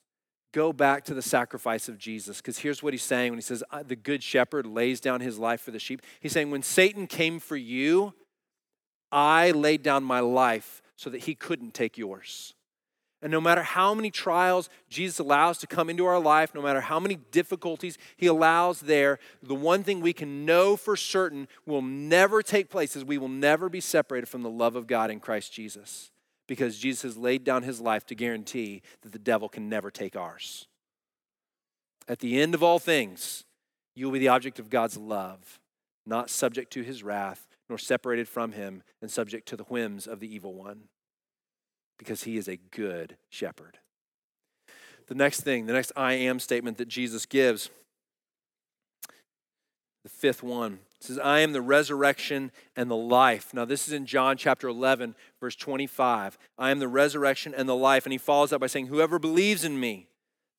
go 0.53 0.73
back 0.73 1.05
to 1.05 1.15
the 1.15 1.23
sacrifice 1.23 1.89
of 1.89 1.99
Jesus. 1.99 2.39
Because 2.39 2.59
here's 2.59 2.83
what 2.83 2.95
he's 2.95 3.03
saying 3.03 3.33
when 3.33 3.39
he 3.39 3.43
says, 3.43 3.63
The 3.85 3.97
good 3.97 4.23
shepherd 4.23 4.67
lays 4.67 5.01
down 5.01 5.21
his 5.21 5.39
life 5.39 5.61
for 5.61 5.71
the 5.71 5.79
sheep. 5.79 6.03
He's 6.21 6.33
saying, 6.33 6.51
When 6.51 6.63
Satan 6.63 7.07
came 7.07 7.39
for 7.41 7.57
you, 7.57 8.15
I 9.13 9.51
laid 9.51 9.83
down 9.83 10.05
my 10.05 10.21
life 10.21 10.83
so 10.97 11.11
that 11.11 11.23
he 11.23 11.35
couldn't 11.35 11.75
take 11.75 11.99
yours. 11.99 12.55
And 13.23 13.33
no 13.33 13.41
matter 13.41 13.63
how 13.63 13.95
many 13.95 14.11
trials 14.11 14.69
Jesus 14.91 15.19
allows 15.19 15.59
to 15.59 15.67
come 15.67 15.89
into 15.89 16.05
our 16.05 16.21
life, 16.21 16.55
no 16.55 16.63
matter 16.63 16.83
how 16.83 17.01
many 17.01 17.17
difficulties 17.31 17.97
he 18.17 18.27
allows 18.27 18.81
there, 18.81 19.19
the 19.43 19.55
one 19.55 19.83
thing 19.83 20.01
we 20.01 20.13
can 20.13 20.45
know 20.45 20.77
for 20.77 20.97
certain 20.97 21.49
will 21.65 21.83
never 21.83 22.43
take 22.43 22.69
place 22.69 22.95
is 22.95 23.05
we 23.05 23.19
will 23.19 23.29
never 23.29 23.69
be 23.69 23.81
separated 23.81 24.29
from 24.29 24.43
the 24.43 24.51
love 24.51 24.77
of 24.77 24.87
God 24.87 25.11
in 25.11 25.19
Christ 25.19 25.53
Jesus. 25.53 26.11
because 26.47 26.79
Jesus 26.79 27.03
has 27.03 27.17
laid 27.17 27.45
down 27.45 27.63
his 27.63 27.81
life 27.81 28.07
to 28.07 28.15
guarantee 28.15 28.83
that 29.03 29.13
the 29.13 29.19
devil 29.19 29.49
can 29.49 29.69
never 29.69 29.91
take 29.91 30.17
ours. 30.17 30.67
At 32.09 32.21
the 32.21 32.41
end 32.41 32.55
of 32.55 32.63
all 32.63 32.79
things, 32.79 33.45
you 33.95 34.07
will 34.07 34.13
be 34.13 34.21
the 34.21 34.29
object 34.29 34.59
of 34.59 34.71
God's 34.71 34.97
love, 34.97 35.59
not 36.05 36.31
subject 36.31 36.73
to 36.75 36.83
his 36.83 37.03
wrath, 37.03 37.49
nor 37.69 37.79
separated 37.79 38.29
from 38.29 38.53
him 38.53 38.83
and 39.03 39.11
subject 39.11 39.49
to 39.49 39.57
the 39.57 39.65
whims 39.65 40.07
of 40.07 40.21
the 40.21 40.33
evil 40.33 40.55
one, 40.55 40.83
because 41.99 42.25
he 42.25 42.37
is 42.37 42.49
a 42.49 42.57
good 42.57 43.17
shepherd. 43.29 43.79
The 45.07 45.15
next 45.15 45.43
thing, 45.43 45.67
the 45.67 45.73
next 45.73 45.93
I 45.97 46.15
am 46.15 46.41
statement 46.41 46.79
that 46.79 46.89
Jesus 46.89 47.27
gives, 47.27 47.71
the 50.03 50.09
fifth 50.09 50.43
one, 50.43 50.81
says, 51.01 51.19
I 51.19 51.41
am 51.41 51.53
the 51.53 51.63
resurrection 51.63 52.51
and 52.75 52.91
the 52.91 52.97
life. 52.97 53.53
Now, 53.55 53.65
this 53.65 53.87
is 53.87 53.93
in 53.93 54.07
John 54.07 54.37
chapter 54.37 54.69
11, 54.69 55.15
verse 55.41 55.57
25. 55.57 56.39
I 56.59 56.71
am 56.71 56.79
the 56.79 56.89
resurrection 56.89 57.55
and 57.57 57.69
the 57.69 57.77
life. 57.77 58.07
And 58.07 58.13
he 58.13 58.19
follows 58.19 58.53
up 58.53 58.61
by 58.61 58.67
saying, 58.67 58.87
Whoever 58.87 59.19
believes 59.19 59.65
in 59.65 59.79
me, 59.79 60.09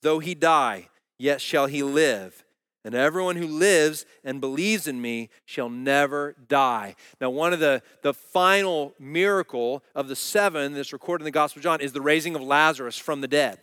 though 0.02 0.20
he 0.20 0.36
die, 0.36 0.90
yet 1.18 1.42
shall 1.42 1.66
he 1.66 1.84
live. 1.84 2.44
And 2.86 2.96
everyone 2.96 3.36
who 3.36 3.48
lives 3.48 4.06
and 4.24 4.40
believes 4.40 4.88
in 4.88 5.02
me 5.02 5.30
shall 5.46 5.70
never 5.70 6.36
die. 6.48 6.96
Now, 7.20 7.30
one 7.30 7.52
of 7.52 7.60
the, 7.60 7.82
the 8.02 8.14
final 8.14 8.94
miracle 9.00 9.84
of 9.94 10.08
the 10.08 10.16
seven 10.16 10.74
that's 10.74 10.94
recorded 10.94 11.24
in 11.24 11.26
the 11.26 11.32
Gospel 11.32 11.60
of 11.60 11.64
John 11.64 11.82
is 11.82 11.92
the 11.92 12.02
raising 12.02 12.36
of 12.36 12.42
Lazarus 12.42 12.98
from 12.98 13.22
the 13.22 13.28
dead. 13.28 13.60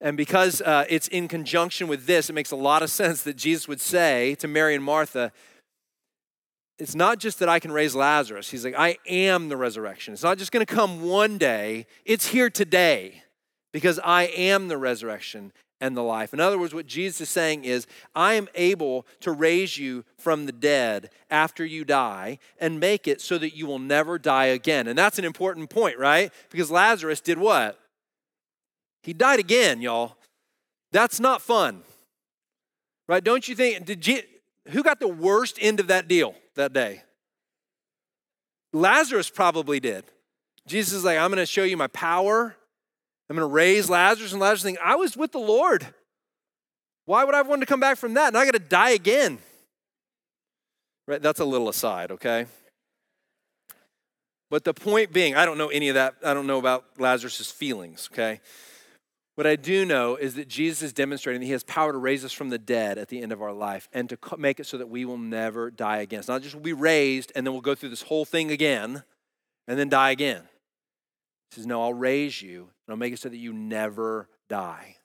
And 0.00 0.16
because 0.16 0.60
uh, 0.60 0.84
it's 0.88 1.08
in 1.08 1.26
conjunction 1.26 1.88
with 1.88 2.06
this, 2.06 2.28
it 2.28 2.34
makes 2.34 2.50
a 2.50 2.56
lot 2.56 2.82
of 2.82 2.90
sense 2.90 3.22
that 3.22 3.36
Jesus 3.36 3.66
would 3.66 3.80
say 3.80 4.34
to 4.36 4.46
Mary 4.46 4.74
and 4.74 4.84
Martha, 4.84 5.32
It's 6.78 6.94
not 6.94 7.18
just 7.18 7.38
that 7.38 7.48
I 7.48 7.58
can 7.58 7.72
raise 7.72 7.94
Lazarus. 7.94 8.50
He's 8.50 8.64
like, 8.64 8.74
I 8.76 8.98
am 9.08 9.48
the 9.48 9.56
resurrection. 9.56 10.12
It's 10.12 10.22
not 10.22 10.38
just 10.38 10.52
going 10.52 10.64
to 10.64 10.72
come 10.72 11.02
one 11.02 11.38
day, 11.38 11.86
it's 12.04 12.28
here 12.28 12.50
today 12.50 13.22
because 13.72 13.98
I 14.04 14.24
am 14.24 14.68
the 14.68 14.78
resurrection 14.78 15.52
and 15.80 15.96
the 15.96 16.02
life. 16.02 16.32
In 16.32 16.40
other 16.40 16.58
words, 16.58 16.74
what 16.74 16.86
Jesus 16.86 17.22
is 17.22 17.28
saying 17.28 17.64
is, 17.64 17.86
I 18.14 18.34
am 18.34 18.48
able 18.54 19.06
to 19.20 19.32
raise 19.32 19.78
you 19.78 20.04
from 20.16 20.46
the 20.46 20.52
dead 20.52 21.10
after 21.30 21.64
you 21.64 21.84
die 21.84 22.38
and 22.58 22.80
make 22.80 23.06
it 23.06 23.20
so 23.20 23.38
that 23.38 23.56
you 23.56 23.66
will 23.66 23.78
never 23.78 24.18
die 24.18 24.46
again. 24.46 24.88
And 24.88 24.98
that's 24.98 25.18
an 25.18 25.24
important 25.24 25.70
point, 25.70 25.98
right? 25.98 26.32
Because 26.50 26.70
Lazarus 26.70 27.20
did 27.20 27.38
what? 27.38 27.78
He 29.02 29.12
died 29.12 29.38
again, 29.38 29.80
y'all. 29.80 30.16
That's 30.92 31.20
not 31.20 31.42
fun. 31.42 31.82
Right? 33.08 33.22
Don't 33.22 33.46
you 33.46 33.54
think 33.54 33.84
did 33.84 34.06
you, 34.06 34.22
who 34.68 34.82
got 34.82 34.98
the 34.98 35.08
worst 35.08 35.58
end 35.60 35.78
of 35.78 35.88
that 35.88 36.08
deal 36.08 36.34
that 36.54 36.72
day? 36.72 37.02
Lazarus 38.72 39.30
probably 39.30 39.78
did. 39.78 40.04
Jesus 40.66 40.94
is 40.94 41.04
like, 41.04 41.18
I'm 41.18 41.30
going 41.30 41.38
to 41.38 41.46
show 41.46 41.62
you 41.62 41.76
my 41.76 41.86
power. 41.88 42.56
I'm 43.28 43.36
going 43.36 43.48
to 43.48 43.52
raise 43.52 43.90
Lazarus. 43.90 44.32
And 44.32 44.40
Lazarus 44.40 44.62
thinking, 44.62 44.82
I 44.84 44.96
was 44.96 45.16
with 45.16 45.32
the 45.32 45.38
Lord. 45.38 45.86
Why 47.06 47.24
would 47.24 47.34
I 47.34 47.42
want 47.42 47.60
to 47.62 47.66
come 47.66 47.80
back 47.80 47.96
from 47.96 48.14
that? 48.14 48.28
And 48.28 48.36
I 48.36 48.44
got 48.44 48.54
to 48.54 48.58
die 48.58 48.90
again. 48.90 49.38
Right? 51.06 51.22
That's 51.22 51.40
a 51.40 51.44
little 51.44 51.68
aside, 51.68 52.10
okay? 52.12 52.46
But 54.50 54.64
the 54.64 54.74
point 54.74 55.12
being, 55.12 55.34
I 55.34 55.44
don't 55.44 55.58
know 55.58 55.68
any 55.68 55.88
of 55.88 55.94
that. 55.94 56.14
I 56.24 56.34
don't 56.34 56.46
know 56.46 56.58
about 56.58 56.84
Lazarus' 56.98 57.50
feelings, 57.50 58.08
okay? 58.12 58.40
What 59.36 59.46
I 59.46 59.56
do 59.56 59.84
know 59.84 60.16
is 60.16 60.34
that 60.36 60.48
Jesus 60.48 60.82
is 60.82 60.92
demonstrating 60.92 61.40
that 61.40 61.46
he 61.46 61.52
has 61.52 61.62
power 61.62 61.92
to 61.92 61.98
raise 61.98 62.24
us 62.24 62.32
from 62.32 62.48
the 62.48 62.58
dead 62.58 62.96
at 62.96 63.08
the 63.08 63.20
end 63.20 63.32
of 63.32 63.42
our 63.42 63.52
life 63.52 63.88
and 63.92 64.08
to 64.08 64.18
make 64.38 64.60
it 64.60 64.66
so 64.66 64.78
that 64.78 64.88
we 64.88 65.04
will 65.04 65.18
never 65.18 65.70
die 65.70 65.98
again. 65.98 66.20
It's 66.20 66.28
not 66.28 66.42
just 66.42 66.54
we'll 66.54 66.64
be 66.64 66.72
raised 66.72 67.32
and 67.36 67.46
then 67.46 67.52
we'll 67.52 67.60
go 67.60 67.74
through 67.74 67.90
this 67.90 68.02
whole 68.02 68.24
thing 68.24 68.50
again 68.50 69.02
and 69.68 69.78
then 69.78 69.90
die 69.90 70.10
again. 70.10 70.42
He 71.50 71.56
says, 71.56 71.66
No, 71.66 71.82
I'll 71.82 71.92
raise 71.92 72.40
you 72.40 72.70
and 72.86 72.92
I'll 72.92 72.98
make 72.98 73.12
it 73.12 73.18
so 73.18 73.28
that 73.28 73.36
you 73.36 73.52
never 73.52 74.28
die. 74.48 74.96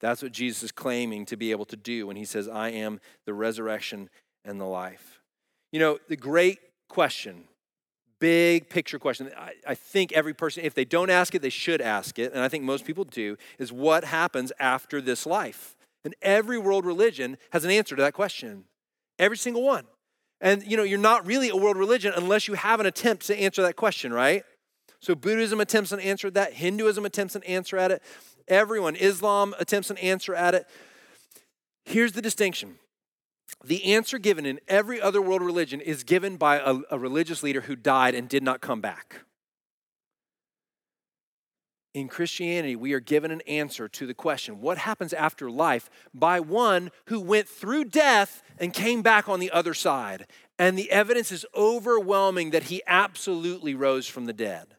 That's 0.00 0.22
what 0.22 0.32
Jesus 0.32 0.64
is 0.64 0.72
claiming 0.72 1.24
to 1.26 1.36
be 1.36 1.50
able 1.50 1.64
to 1.66 1.76
do 1.76 2.06
when 2.06 2.16
he 2.16 2.24
says, 2.24 2.48
I 2.48 2.70
am 2.70 3.00
the 3.24 3.34
resurrection 3.34 4.10
and 4.44 4.60
the 4.60 4.66
life. 4.66 5.20
You 5.72 5.80
know, 5.80 5.98
the 6.08 6.16
great 6.16 6.58
question 6.88 7.44
big 8.24 8.70
picture 8.70 8.98
question. 8.98 9.30
I, 9.36 9.52
I, 9.66 9.74
think 9.74 10.10
every 10.12 10.32
person, 10.32 10.64
if 10.64 10.72
they 10.72 10.86
don't 10.86 11.10
ask 11.10 11.34
it, 11.34 11.42
they 11.42 11.50
should 11.50 11.82
ask 11.82 12.18
it. 12.18 12.32
And 12.32 12.42
I 12.42 12.48
think 12.48 12.64
most 12.64 12.86
people 12.86 13.04
do, 13.04 13.36
is 13.58 13.70
what 13.70 14.04
happens 14.04 14.50
after 14.58 15.02
this 15.02 15.26
life? 15.26 15.76
And 16.06 16.14
every 16.22 16.56
world 16.56 16.86
religion 16.86 17.36
has 17.50 17.66
an 17.66 17.70
answer 17.70 17.94
to 17.96 18.00
that 18.00 18.14
question. 18.14 18.64
Every 19.18 19.36
single 19.36 19.62
one. 19.62 19.84
And 20.40 20.62
you 20.66 20.78
know, 20.78 20.84
you're 20.84 20.98
not 20.98 21.26
really 21.26 21.50
a 21.50 21.56
world 21.56 21.76
religion 21.76 22.14
unless 22.16 22.48
you 22.48 22.54
have 22.54 22.80
an 22.80 22.86
attempt 22.86 23.26
to 23.26 23.38
answer 23.38 23.60
that 23.60 23.76
question, 23.76 24.10
right? 24.10 24.42
So 25.04 25.14
Buddhism 25.14 25.60
attempts 25.60 25.92
an 25.92 26.00
answer 26.00 26.28
at 26.28 26.34
that, 26.34 26.54
Hinduism 26.54 27.04
attempts 27.04 27.36
an 27.36 27.42
answer 27.42 27.76
at 27.76 27.90
it, 27.90 28.02
everyone, 28.48 28.96
Islam 28.96 29.54
attempts 29.58 29.90
an 29.90 29.98
answer 29.98 30.34
at 30.34 30.54
it. 30.54 30.66
Here's 31.84 32.12
the 32.12 32.22
distinction 32.22 32.76
the 33.62 33.84
answer 33.92 34.16
given 34.16 34.46
in 34.46 34.60
every 34.66 35.02
other 35.02 35.20
world 35.20 35.42
religion 35.42 35.82
is 35.82 36.04
given 36.04 36.38
by 36.38 36.56
a, 36.56 36.78
a, 36.90 36.98
religious 36.98 37.42
leader 37.42 37.60
who 37.60 37.76
died 37.76 38.14
and 38.14 38.30
did 38.30 38.42
not 38.42 38.62
come 38.62 38.80
back. 38.80 39.20
In 41.92 42.08
Christianity, 42.08 42.74
we 42.74 42.94
are 42.94 43.00
given 43.00 43.30
an 43.30 43.42
answer 43.42 43.88
to 43.88 44.06
the 44.06 44.14
question 44.14 44.62
what 44.62 44.78
happens 44.78 45.12
after 45.12 45.50
life 45.50 45.90
by 46.14 46.40
one 46.40 46.90
who 47.08 47.20
went 47.20 47.46
through 47.46 47.84
death 47.84 48.42
and 48.58 48.72
came 48.72 49.02
back 49.02 49.28
on 49.28 49.38
the 49.38 49.50
other 49.50 49.74
side. 49.74 50.26
And 50.58 50.78
the 50.78 50.90
evidence 50.90 51.30
is 51.30 51.44
overwhelming 51.54 52.52
that 52.52 52.64
he 52.64 52.80
absolutely 52.86 53.74
rose 53.74 54.06
from 54.06 54.24
the 54.24 54.32
dead. 54.32 54.73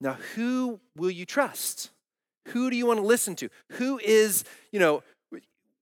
Now, 0.00 0.16
who 0.34 0.80
will 0.96 1.10
you 1.10 1.26
trust? 1.26 1.90
Who 2.48 2.70
do 2.70 2.76
you 2.76 2.86
want 2.86 3.00
to 3.00 3.06
listen 3.06 3.34
to? 3.36 3.48
Who 3.72 3.98
is, 3.98 4.44
you 4.72 4.80
know, 4.80 5.02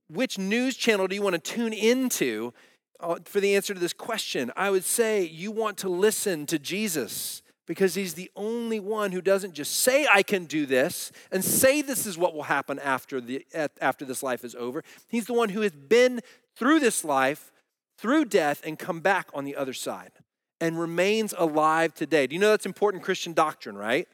which 0.08 0.38
news 0.38 0.76
channel 0.76 1.06
do 1.06 1.14
you 1.14 1.22
want 1.22 1.34
to 1.34 1.52
tune 1.52 1.72
into 1.72 2.52
uh, 3.00 3.16
for 3.24 3.40
the 3.40 3.54
answer 3.54 3.74
to 3.74 3.80
this 3.80 3.92
question? 3.92 4.52
I 4.56 4.70
would 4.70 4.84
say 4.84 5.22
you 5.24 5.50
want 5.52 5.78
to 5.78 5.88
listen 5.88 6.46
to 6.46 6.58
Jesus 6.58 7.42
because 7.66 7.94
he's 7.94 8.14
the 8.14 8.30
only 8.36 8.80
one 8.80 9.12
who 9.12 9.20
doesn't 9.20 9.52
just 9.52 9.80
say 9.80 10.06
I 10.10 10.22
can 10.22 10.44
do 10.44 10.66
this 10.66 11.10
and 11.32 11.44
say 11.44 11.82
this 11.82 12.06
is 12.06 12.16
what 12.16 12.34
will 12.34 12.44
happen 12.44 12.78
after 12.78 13.20
the 13.20 13.44
after 13.80 14.04
this 14.04 14.22
life 14.22 14.44
is 14.44 14.54
over. 14.54 14.82
He's 15.08 15.26
the 15.26 15.34
one 15.34 15.50
who 15.50 15.62
has 15.62 15.72
been 15.72 16.20
through 16.56 16.80
this 16.80 17.04
life, 17.04 17.50
through 17.98 18.26
death 18.26 18.62
and 18.64 18.78
come 18.78 19.00
back 19.00 19.28
on 19.34 19.44
the 19.44 19.56
other 19.56 19.72
side 19.72 20.12
and 20.60 20.78
remains 20.78 21.34
alive 21.36 21.94
today. 21.94 22.26
Do 22.26 22.34
you 22.34 22.40
know 22.40 22.50
that's 22.50 22.66
important 22.66 23.02
Christian 23.02 23.32
doctrine, 23.32 23.76
right? 23.76 24.08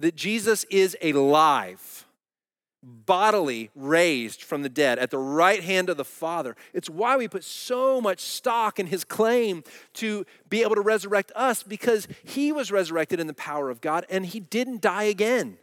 That 0.00 0.14
Jesus 0.14 0.64
is 0.70 0.96
alive 1.02 2.04
bodily 2.82 3.70
raised 3.74 4.42
from 4.42 4.62
the 4.62 4.68
dead 4.68 4.98
at 4.98 5.10
the 5.10 5.18
right 5.18 5.62
hand 5.62 5.90
of 5.90 5.96
the 5.96 6.04
Father. 6.04 6.56
It's 6.72 6.88
why 6.88 7.16
we 7.16 7.28
put 7.28 7.44
so 7.44 8.00
much 8.00 8.20
stock 8.20 8.78
in 8.78 8.86
his 8.86 9.04
claim 9.04 9.64
to 9.94 10.24
be 10.48 10.62
able 10.62 10.76
to 10.76 10.80
resurrect 10.80 11.32
us 11.34 11.62
because 11.62 12.06
he 12.24 12.52
was 12.52 12.70
resurrected 12.70 13.18
in 13.18 13.26
the 13.26 13.34
power 13.34 13.70
of 13.70 13.80
God 13.80 14.06
and 14.08 14.26
he 14.26 14.40
didn't 14.40 14.80
die 14.80 15.04
again. 15.04 15.58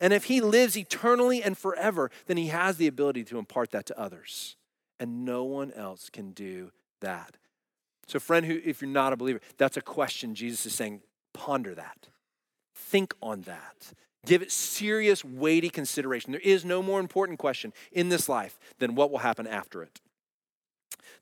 And 0.00 0.12
if 0.12 0.24
he 0.24 0.40
lives 0.40 0.76
eternally 0.76 1.42
and 1.42 1.56
forever, 1.56 2.10
then 2.26 2.36
he 2.36 2.48
has 2.48 2.76
the 2.76 2.88
ability 2.88 3.24
to 3.24 3.38
impart 3.38 3.70
that 3.70 3.86
to 3.86 3.98
others. 3.98 4.56
And 5.00 5.24
no 5.24 5.44
one 5.44 5.72
else 5.72 6.10
can 6.10 6.32
do 6.32 6.72
that. 7.00 7.36
So, 8.06 8.18
friend, 8.18 8.46
who, 8.46 8.60
if 8.64 8.80
you're 8.82 8.90
not 8.90 9.12
a 9.12 9.16
believer, 9.16 9.40
that's 9.56 9.76
a 9.76 9.82
question 9.82 10.34
Jesus 10.34 10.66
is 10.66 10.74
saying, 10.74 11.00
ponder 11.32 11.74
that. 11.74 12.08
Think 12.74 13.14
on 13.22 13.42
that. 13.42 13.92
Give 14.26 14.42
it 14.42 14.50
serious, 14.50 15.24
weighty 15.24 15.68
consideration. 15.68 16.32
There 16.32 16.40
is 16.40 16.64
no 16.64 16.82
more 16.82 17.00
important 17.00 17.38
question 17.38 17.72
in 17.92 18.08
this 18.08 18.28
life 18.28 18.58
than 18.78 18.94
what 18.94 19.10
will 19.10 19.18
happen 19.18 19.46
after 19.46 19.82
it. 19.82 20.00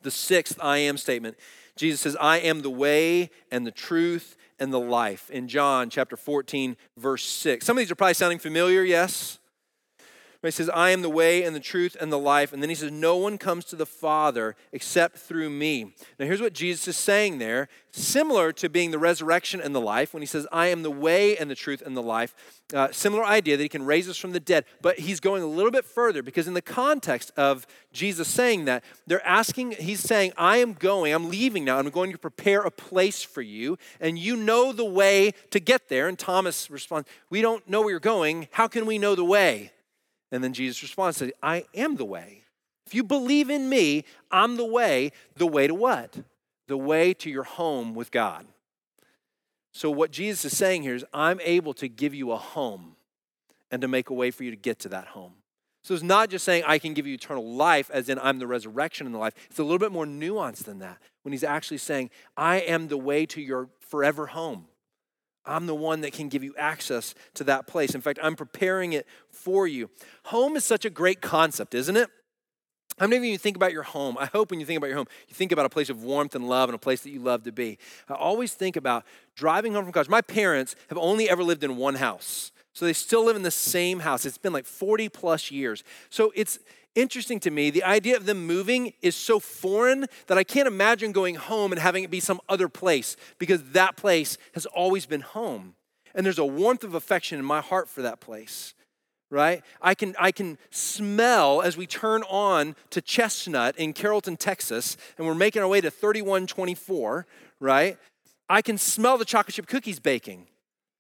The 0.03 0.11
sixth 0.11 0.59
I 0.61 0.79
am 0.79 0.97
statement 0.97 1.37
Jesus 1.77 2.01
says, 2.01 2.17
I 2.21 2.39
am 2.39 2.61
the 2.61 2.71
way 2.71 3.31
and 3.51 3.67
the 3.67 3.71
truth 3.71 4.37
and 4.59 4.73
the 4.73 4.81
life. 4.81 5.31
In 5.31 5.49
John 5.49 5.89
chapter 5.89 6.17
14, 6.17 6.77
verse 6.99 7.25
6. 7.25 7.65
Some 7.65 7.79
of 7.79 7.81
these 7.81 7.91
are 7.91 7.95
probably 7.95 8.15
sounding 8.15 8.39
familiar, 8.39 8.85
yes? 8.85 9.39
He 10.49 10.51
says, 10.51 10.69
I 10.71 10.91
am 10.91 11.03
the 11.03 11.09
way 11.09 11.45
and 11.45 11.55
the 11.55 11.61
truth 11.61 11.97
and 12.01 12.13
the 12.13 12.19
life. 12.19 12.53
And 12.53 12.61
then 12.61 12.69
he 12.69 12.75
says, 12.75 12.91
No 12.91 13.17
one 13.17 13.39
comes 13.39 13.65
to 13.67 13.77
the 13.77 13.87
Father 13.87 14.57
except 14.73 15.19
through 15.19 15.51
me. 15.51 15.95
Now, 16.19 16.27
here's 16.27 16.41
what 16.41 16.53
Jesus 16.53 16.89
is 16.89 16.97
saying 16.97 17.39
there, 17.39 17.69
similar 17.93 18.53
to 18.55 18.69
being 18.69 18.91
the 18.91 18.99
resurrection 18.99 19.61
and 19.61 19.73
the 19.73 19.81
life, 19.81 20.13
when 20.13 20.21
he 20.21 20.27
says, 20.27 20.47
I 20.51 20.67
am 20.69 20.83
the 20.83 20.91
way 20.91 21.37
and 21.37 21.49
the 21.49 21.55
truth 21.55 21.81
and 21.85 21.97
the 21.97 22.03
life. 22.03 22.35
Uh, 22.75 22.91
similar 22.91 23.25
idea 23.25 23.57
that 23.57 23.63
he 23.63 23.69
can 23.69 23.85
raise 23.85 24.09
us 24.09 24.17
from 24.17 24.33
the 24.33 24.41
dead. 24.41 24.65
But 24.81 24.99
he's 24.99 25.21
going 25.21 25.45
a 25.45 25.47
little 25.47 25.71
bit 25.71 25.85
further 25.85 26.25
because, 26.25 26.49
in 26.49 26.55
the 26.55 26.63
context 26.63 27.31
of 27.37 27.65
Jesus 27.93 28.27
saying 28.27 28.65
that, 28.65 28.83
they're 29.07 29.25
asking, 29.25 29.73
he's 29.73 30.01
saying, 30.01 30.33
I 30.37 30.57
am 30.57 30.73
going, 30.73 31.13
I'm 31.13 31.29
leaving 31.29 31.65
now, 31.65 31.79
I'm 31.79 31.89
going 31.91 32.11
to 32.11 32.19
prepare 32.19 32.63
a 32.63 32.71
place 32.71 33.23
for 33.23 33.43
you, 33.43 33.79
and 34.01 34.19
you 34.19 34.35
know 34.35 34.73
the 34.73 34.85
way 34.85 35.35
to 35.51 35.61
get 35.61 35.89
there. 35.89 36.09
And 36.09 36.19
Thomas 36.19 36.69
responds, 36.69 37.09
We 37.31 37.43
don't 37.43 37.69
know 37.69 37.83
where 37.83 37.91
you're 37.91 38.01
going. 38.01 38.49
How 38.51 38.67
can 38.67 38.87
we 38.87 38.99
know 38.99 39.15
the 39.15 39.25
way? 39.25 39.71
And 40.33 40.43
then 40.43 40.55
Jesus 40.55 40.83
responds, 40.83 41.19
says, 41.19 41.31
I 41.43 41.67
am 41.75 41.97
the 41.97 42.07
way. 42.07 42.43
If 42.87 42.95
you 42.95 43.05
believe 43.05 43.51
in 43.51 43.69
me, 43.69 44.05
I'm 44.31 44.57
the 44.57 44.65
way. 44.65 45.13
The 45.37 45.47
way 45.47 45.67
to 45.67 45.75
what? 45.75 46.25
The 46.67 46.77
way 46.77 47.15
to 47.15 47.31
your 47.31 47.45
home 47.45 47.95
with 47.95 48.11
God. 48.11 48.47
So, 49.73 49.91
what 49.91 50.11
Jesus 50.11 50.45
is 50.47 50.57
saying 50.57 50.83
here 50.83 50.95
is, 50.95 51.05
I'm 51.15 51.41
able 51.43 51.75
to 51.75 51.89
give 51.89 52.15
you 52.15 52.33
a 52.33 52.37
home 52.37 52.97
and 53.71 53.81
to 53.83 53.89
make 53.89 54.11
a 54.11 54.15
way 54.15 54.31
for 54.31 54.45
you 54.45 54.51
to 54.51 54.57
get 54.57 54.79
to 54.81 54.89
that 54.91 55.09
home. 55.09 55.35
So, 55.83 55.95
it's 55.95 56.03
not 56.03 56.29
just 56.29 56.45
saying, 56.45 56.65
I 56.67 56.79
can 56.79 56.93
give 56.93 57.07
you 57.07 57.15
eternal 57.15 57.55
life, 57.55 57.91
as 57.91 58.09
in 58.09 58.19
I'm 58.19 58.39
the 58.39 58.47
resurrection 58.47 59.07
and 59.07 59.15
the 59.15 59.19
life. 59.19 59.35
It's 59.49 59.59
a 59.59 59.63
little 59.63 59.79
bit 59.79 59.93
more 59.93 60.05
nuanced 60.05 60.65
than 60.65 60.81
that 60.81 60.99
when 61.23 61.33
he's 61.33 61.45
actually 61.45 61.79
saying, 61.79 62.11
I 62.37 62.57
am 62.57 62.89
the 62.89 62.99
way 62.99 63.25
to 63.27 63.41
your 63.41 63.69
forever 63.81 64.27
home. 64.27 64.67
I'm 65.45 65.67
the 65.67 65.75
one 65.75 66.03
that 66.03 66.13
can 66.13 66.29
give 66.29 66.45
you 66.45 66.55
access 66.57 67.15
to 67.35 67.45
that 67.45 67.67
place. 67.67 67.95
In 67.95 68.01
fact, 68.01 68.19
I'm 68.23 68.37
preparing 68.37 68.93
it 68.93 69.07
for 69.31 69.67
you. 69.67 69.91
Home 70.27 70.57
is 70.57 70.65
such 70.65 70.85
a 70.85 70.91
great 70.91 71.21
concept, 71.21 71.75
isn't 71.75 71.97
it? 71.97 72.09
How 72.99 73.07
many 73.07 73.17
of 73.17 73.25
you 73.25 73.39
think 73.39 73.57
about 73.57 73.73
your 73.73 73.83
home? 73.83 74.17
I 74.19 74.27
hope 74.27 74.51
when 74.51 74.61
you 74.61 74.67
think 74.67 74.77
about 74.77 74.89
your 74.89 74.97
home, 74.97 75.09
you 75.29 75.35
think 75.35 75.51
about 75.51 75.67
a 75.67 75.71
place 75.71 75.89
of 75.89 76.05
warmth 76.05 76.35
and 76.35 76.49
love 76.49 76.69
and 76.69 76.75
a 76.77 76.79
place 76.79 77.01
that 77.03 77.11
you 77.11 77.21
love 77.21 77.43
to 77.45 77.53
be. 77.53 77.79
I 78.09 78.15
always 78.15 78.55
think 78.55 78.77
about 78.77 79.05
driving 79.35 79.73
home 79.73 79.85
from 79.85 79.93
college. 79.93 80.09
My 80.09 80.21
parents 80.21 80.77
have 80.89 80.99
only 80.99 81.29
ever 81.29 81.43
lived 81.43 81.65
in 81.65 81.77
one 81.77 81.97
house. 81.97 82.53
So 82.73 82.85
they 82.85 82.93
still 82.93 83.25
live 83.25 83.37
in 83.37 83.43
the 83.43 83.51
same 83.51 84.01
house. 84.01 84.25
It's 84.25 84.39
been 84.39 84.53
like 84.53 84.65
40 84.65 85.09
plus 85.09 85.51
years. 85.51 85.85
So 86.11 86.33
it's 86.35 86.59
interesting 86.95 87.41
to 87.41 87.51
me. 87.51 87.71
The 87.71 87.85
idea 87.85 88.17
of 88.17 88.27
them 88.27 88.47
moving 88.47 88.95
is 89.03 89.17
so 89.17 89.39
foreign 89.39 90.07
that 90.27 90.39
I 90.39 90.45
can't 90.45 90.67
imagine 90.67 91.13
going 91.13 91.35
home 91.35 91.73
and 91.73 91.81
having 91.81 92.05
it 92.05 92.11
be 92.11 92.21
some 92.21 92.41
other 92.49 92.69
place 92.69 93.17
because 93.39 93.63
that 93.73 93.97
place 93.97 94.39
has 94.55 94.67
always 94.67 95.07
been 95.07 95.21
home. 95.21 95.75
And 96.15 96.25
there's 96.25 96.39
a 96.39 96.45
warmth 96.45 96.85
of 96.85 96.95
affection 96.95 97.39
in 97.39 97.45
my 97.45 97.61
heart 97.61 97.89
for 97.89 98.03
that 98.03 98.21
place 98.21 98.75
right? 99.33 99.63
I 99.81 99.95
can, 99.95 100.15
I 100.21 100.31
can 100.31 100.59
smell 100.71 101.63
as 101.63 101.75
we 101.75 101.87
turn 101.87 102.23
on 102.25 102.77
to 102.91 103.01
Chestnut 103.01 103.75
in 103.79 103.95
Carrollton, 103.95 104.37
Texas, 104.37 104.99
and 105.17 105.27
we're 105.27 105.35
making 105.35 105.63
our 105.63 105.69
way 105.69 105.81
to 105.81 105.91
3124, 105.91 107.27
right? 107.59 107.97
I 108.51 108.61
can 108.61 108.77
smell 108.77 109.17
the 109.17 109.25
chocolate 109.25 109.55
chip 109.55 109.67
cookies 109.67 109.99
baking. 109.99 110.49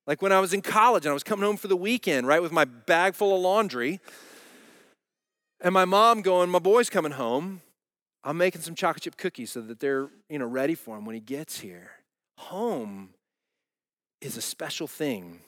Like 0.07 0.21
when 0.21 0.33
I 0.33 0.41
was 0.41 0.53
in 0.53 0.63
college 0.63 1.05
and 1.05 1.11
I 1.11 1.15
was 1.15 1.23
coming 1.23 1.45
home 1.45 1.57
for 1.57 1.69
the 1.69 1.77
weekend, 1.77 2.27
right, 2.27 2.43
with 2.43 2.53
my 2.53 2.65
bag 2.65 3.15
full 3.15 3.35
of 3.35 3.41
laundry, 3.41 4.01
and 5.61 5.73
my 5.73 5.85
mom 5.85 6.23
going, 6.23 6.51
My 6.51 6.59
boy's 6.59 6.91
coming 6.91 7.13
home. 7.13 7.63
I'm 8.25 8.37
making 8.37 8.61
some 8.61 8.75
chocolate 8.77 9.03
chip 9.03 9.17
cookies 9.17 9.51
so 9.51 9.61
that 9.63 9.81
they're, 9.81 10.09
you 10.29 10.39
know, 10.39 10.47
ready 10.47 10.77
for 10.77 10.97
him 10.97 11.05
when 11.05 11.15
he 11.15 11.21
gets 11.21 11.59
here. 11.59 11.91
Home 12.39 13.11
is 14.21 14.37
a 14.37 14.43
special 14.43 14.87
thing 14.87 15.41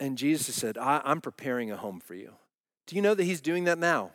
and 0.00 0.18
Jesus 0.18 0.54
said, 0.54 0.76
I, 0.76 1.00
am 1.04 1.20
preparing 1.20 1.70
a 1.70 1.76
home 1.76 2.00
for 2.00 2.14
you. 2.14 2.32
Do 2.86 2.96
you 2.96 3.02
know 3.02 3.14
that 3.14 3.24
He's 3.24 3.40
doing 3.40 3.64
that 3.64 3.78
now? 3.78 4.10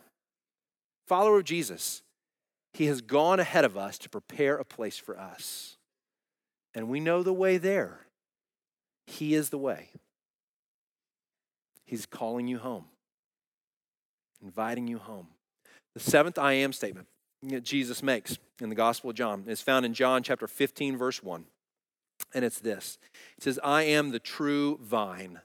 Follower 1.08 1.38
of 1.38 1.44
Jesus, 1.44 2.02
He 2.74 2.86
has 2.86 3.00
gone 3.00 3.40
ahead 3.40 3.64
of 3.64 3.76
us 3.76 3.98
to 3.98 4.08
prepare 4.08 4.56
a 4.56 4.64
place 4.64 4.98
for 4.98 5.18
us. 5.18 5.76
And 6.74 6.88
we 6.88 7.00
know 7.00 7.22
the 7.22 7.32
way 7.32 7.58
there. 7.58 8.06
He 9.10 9.34
is 9.34 9.50
the 9.50 9.58
way. 9.58 9.88
He's 11.84 12.06
calling 12.06 12.46
you 12.46 12.58
home, 12.58 12.84
inviting 14.42 14.86
you 14.86 14.98
home. 14.98 15.28
The 15.94 16.00
seventh 16.00 16.38
I 16.38 16.52
am 16.52 16.72
statement 16.72 17.08
that 17.42 17.64
Jesus 17.64 18.02
makes 18.02 18.38
in 18.60 18.68
the 18.68 18.74
Gospel 18.74 19.10
of 19.10 19.16
John 19.16 19.44
is 19.46 19.60
found 19.60 19.84
in 19.84 19.94
John 19.94 20.22
chapter 20.22 20.46
15, 20.46 20.96
verse 20.96 21.22
1. 21.22 21.44
And 22.34 22.44
it's 22.44 22.60
this 22.60 22.98
It 23.36 23.42
says, 23.42 23.58
I 23.64 23.82
am 23.82 24.10
the 24.10 24.18
true 24.18 24.78
vine 24.82 25.40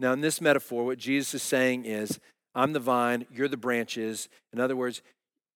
now, 0.00 0.14
in 0.14 0.22
this 0.22 0.40
metaphor, 0.40 0.86
what 0.86 0.98
Jesus 0.98 1.34
is 1.34 1.42
saying 1.42 1.84
is, 1.84 2.18
I'm 2.54 2.72
the 2.72 2.80
vine, 2.80 3.26
you're 3.30 3.48
the 3.48 3.58
branches. 3.58 4.30
In 4.50 4.58
other 4.58 4.74
words, 4.74 5.02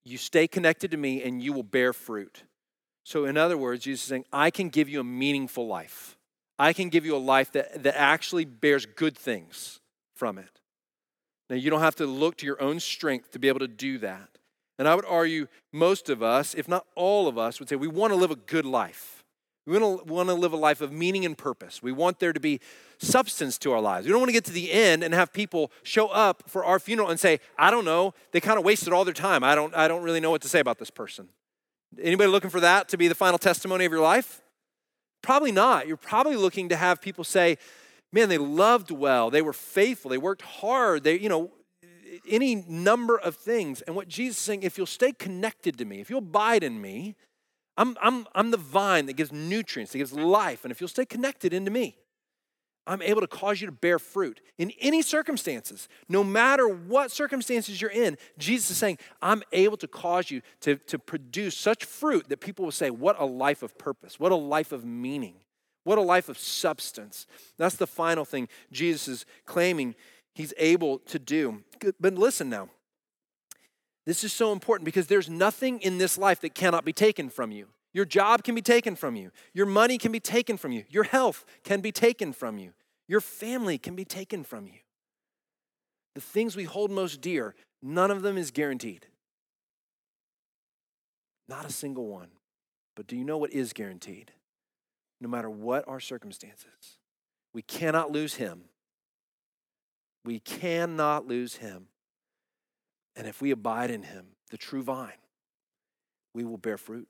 you 0.05 0.19
stay 0.19 0.47
connected 0.47 0.91
to 0.91 0.99
me 0.99 1.23
and 1.23 1.43
you 1.43 1.55
will 1.55 1.63
bear 1.63 1.95
fruit. 1.95 2.45
So, 3.05 3.25
in 3.25 3.39
other 3.39 3.57
words, 3.57 3.85
Jesus 3.85 4.03
is 4.03 4.09
saying, 4.09 4.27
I 4.33 4.51
can 4.51 4.69
give 4.69 4.89
you 4.89 5.01
a 5.01 5.05
meaningful 5.05 5.67
life. 5.67 6.19
I 6.59 6.73
can 6.73 6.89
give 6.89 7.05
you 7.05 7.17
a 7.17 7.19
life 7.19 7.53
that, 7.53 7.83
that 7.83 7.99
actually 7.99 8.45
bears 8.45 8.87
good 8.87 9.17
things 9.17 9.81
from 10.15 10.39
it. 10.39 10.61
Now, 11.51 11.57
you 11.57 11.71
don't 11.71 11.81
have 11.81 11.97
to 11.97 12.07
look 12.07 12.37
to 12.39 12.47
your 12.47 12.61
own 12.63 12.81
strength 12.81 13.33
to 13.33 13.39
be 13.39 13.49
able 13.49 13.61
to 13.61 13.69
do 13.69 13.99
that. 13.99 14.29
And 14.79 14.89
I 14.89 14.95
would 14.95 15.05
argue 15.05 15.47
most 15.73 16.09
of 16.09 16.23
us, 16.23 16.55
if 16.55 16.69
not 16.69 16.87
all 16.97 17.29
of 17.29 17.39
us, 17.39 17.61
would 17.61 17.69
say 17.69 17.77
we 17.77 17.89
want 17.89 18.13
to 18.13 18.17
live 18.17 18.31
a 18.31 18.37
good 18.37 18.65
life. 18.65 19.25
We 19.67 19.79
want 19.79 20.07
to, 20.07 20.13
want 20.13 20.29
to 20.29 20.35
live 20.35 20.53
a 20.53 20.57
life 20.57 20.81
of 20.81 20.93
meaning 20.93 21.25
and 21.25 21.39
purpose. 21.39 21.83
We 21.83 21.93
want 21.93 22.19
there 22.19 22.33
to 22.33 22.41
be 22.41 22.61
substance 22.99 23.57
to 23.59 23.73
our 23.73 23.81
lives. 23.81 24.07
We 24.07 24.13
don't 24.13 24.21
want 24.21 24.29
to 24.29 24.35
get 24.35 24.45
to 24.45 24.53
the 24.53 24.73
end 24.73 25.03
and 25.03 25.15
have 25.15 25.33
people 25.33 25.71
show 25.83 26.09
up 26.09 26.45
for 26.49 26.65
our 26.65 26.79
funeral 26.79 27.09
and 27.09 27.19
say, 27.19 27.41
I 27.57 27.71
don't 27.71 27.85
know, 27.85 28.15
they 28.33 28.41
kind 28.41 28.59
of 28.59 28.65
wasted 28.65 28.93
all 28.93 29.05
their 29.05 29.15
time. 29.15 29.43
I 29.43 29.55
don't, 29.55 29.75
I 29.75 29.89
don't 29.89 30.03
really 30.03 30.21
know 30.21 30.31
what 30.31 30.43
to 30.43 30.49
say 30.49 30.61
about 30.61 30.79
this 30.79 30.91
person. 30.91 31.29
Anybody 32.01 32.31
looking 32.31 32.51
for 32.51 32.61
that 32.61 32.89
to 32.91 32.99
be 32.99 33.09
the 33.09 33.15
final 33.15 33.39
testimony 33.39 33.85
of 33.85 33.93
your 33.93 34.03
life? 34.03 34.43
Probably 35.25 35.53
not. 35.53 35.89
You're 35.89 35.97
probably 35.97 36.37
looking 36.37 36.69
to 36.69 36.77
have 36.77 37.01
people 37.01 37.25
say, 37.25 37.57
man, 38.13 38.29
they 38.29 38.37
loved 38.37 38.91
well, 38.91 39.31
they 39.31 39.41
were 39.41 39.55
faithful, 39.55 40.11
they 40.11 40.19
worked 40.19 40.43
hard, 40.43 41.03
they, 41.03 41.19
you 41.19 41.31
know, 41.31 41.51
any 42.29 42.57
number 42.69 43.17
of 43.17 43.35
things. 43.35 43.81
And 43.81 43.97
what 43.97 44.07
Jesus 44.07 44.37
is 44.37 44.43
saying, 44.43 44.65
if 44.65 44.77
you'll 44.77 44.87
stay 44.87 45.13
connected 45.13 45.79
to 45.79 45.87
me, 45.87 46.01
if 46.01 46.11
you'll 46.11 46.19
abide 46.19 46.63
in 46.63 46.79
me, 46.79 47.17
I'm, 47.79 47.97
I'm, 48.03 48.27
I'm 48.35 48.51
the 48.51 48.59
vine 48.59 49.07
that 49.07 49.15
gives 49.15 49.33
nutrients, 49.33 49.93
that 49.93 49.99
gives 49.99 50.13
life. 50.13 50.63
And 50.63 50.71
if 50.71 50.79
you'll 50.79 50.89
stay 50.89 51.07
connected 51.07 51.55
into 51.55 51.71
me, 51.71 51.97
I'm 52.87 53.01
able 53.01 53.23
to 53.23 53.27
cause 53.27 53.61
you 53.61 53.67
to 53.67 53.73
bear 53.73 53.99
fruit 53.99 54.41
in 54.59 54.71
any 54.81 55.01
circumstances. 55.01 55.89
No 56.09 56.23
matter 56.23 56.69
what 56.69 57.11
circumstances 57.11 57.81
you're 57.81 57.91
in, 57.91 58.19
Jesus 58.37 58.73
is 58.73 58.77
saying, 58.77 58.99
I'm 59.23 59.43
able 59.53 59.79
to 59.79 59.89
cause 59.89 60.31
you 60.31 60.43
to, 60.61 60.77
to 60.77 60.99
produce 60.99 61.57
such 61.57 61.85
fruit 61.85 62.29
that 62.29 62.41
people 62.41 62.65
will 62.65 62.73
say, 62.73 62.91
What 62.91 63.17
a 63.19 63.25
life 63.25 63.63
of 63.63 63.79
purpose, 63.79 64.21
what 64.21 64.33
a 64.33 64.37
life 64.37 64.71
of 64.71 64.85
meaning, 64.85 65.37
what 65.85 65.97
a 65.97 66.03
life 66.03 66.29
of 66.29 66.39
substance. 66.39 67.27
That's 67.57 67.77
the 67.77 67.87
final 67.87 68.25
thing 68.25 68.49
Jesus 68.71 69.09
is 69.09 69.27
claiming 69.47 69.95
he's 70.35 70.53
able 70.59 70.99
to 71.01 71.19
do. 71.19 71.65
But 71.99 72.15
listen 72.15 72.51
now, 72.51 72.69
this 74.05 74.25
is 74.25 74.33
so 74.33 74.53
important 74.53 74.85
because 74.85 75.07
there's 75.07 75.31
nothing 75.31 75.81
in 75.81 75.97
this 75.97 76.19
life 76.19 76.41
that 76.41 76.55
cannot 76.55 76.85
be 76.85 76.93
taken 76.93 77.31
from 77.31 77.51
you. 77.51 77.69
Your 77.95 78.05
job 78.05 78.45
can 78.45 78.55
be 78.55 78.61
taken 78.61 78.97
from 78.97 79.17
you. 79.17 79.31
Your 79.55 79.65
money 79.65 79.97
can 79.97 80.13
be 80.13 80.21
taken 80.21 80.59
from 80.59 80.73
you. 80.73 80.85
Your 80.91 81.05
health 81.05 81.47
can 81.63 81.81
be 81.81 81.93
taken 81.93 82.35
from 82.35 82.59
you. 82.59 82.73
Your 83.09 83.21
family 83.21 83.79
can 83.79 83.95
be 83.97 84.05
taken 84.05 84.45
from 84.45 84.67
you. 84.67 84.81
The 86.15 86.21
things 86.21 86.57
we 86.57 86.65
hold 86.65 86.91
most 86.91 87.23
dear, 87.23 87.55
none 87.83 88.11
of 88.11 88.21
them 88.21 88.37
is 88.37 88.51
guaranteed. 88.51 89.07
Not 91.49 91.65
a 91.65 91.73
single 91.73 92.07
one. 92.07 92.29
But 92.97 93.07
do 93.07 93.17
you 93.17 93.25
know 93.25 93.39
what 93.39 93.53
is 93.53 93.73
guaranteed? 93.73 94.33
No 95.21 95.29
matter 95.29 95.49
what 95.49 95.89
our 95.89 96.01
circumstances, 96.01 96.99
we 97.55 97.63
cannot 97.63 98.13
lose 98.13 98.35
Him. 98.35 98.65
We 100.25 100.41
cannot 100.41 101.27
lose 101.27 101.57
Him. 101.57 101.87
And 103.17 103.27
if 103.27 103.41
we 103.41 103.51
abide 103.51 103.91
in 103.91 104.03
him, 104.03 104.27
the 104.51 104.57
true 104.57 104.83
vine, 104.83 105.13
we 106.35 106.45
will 106.45 106.59
bear 106.59 106.77
fruit. 106.77 107.09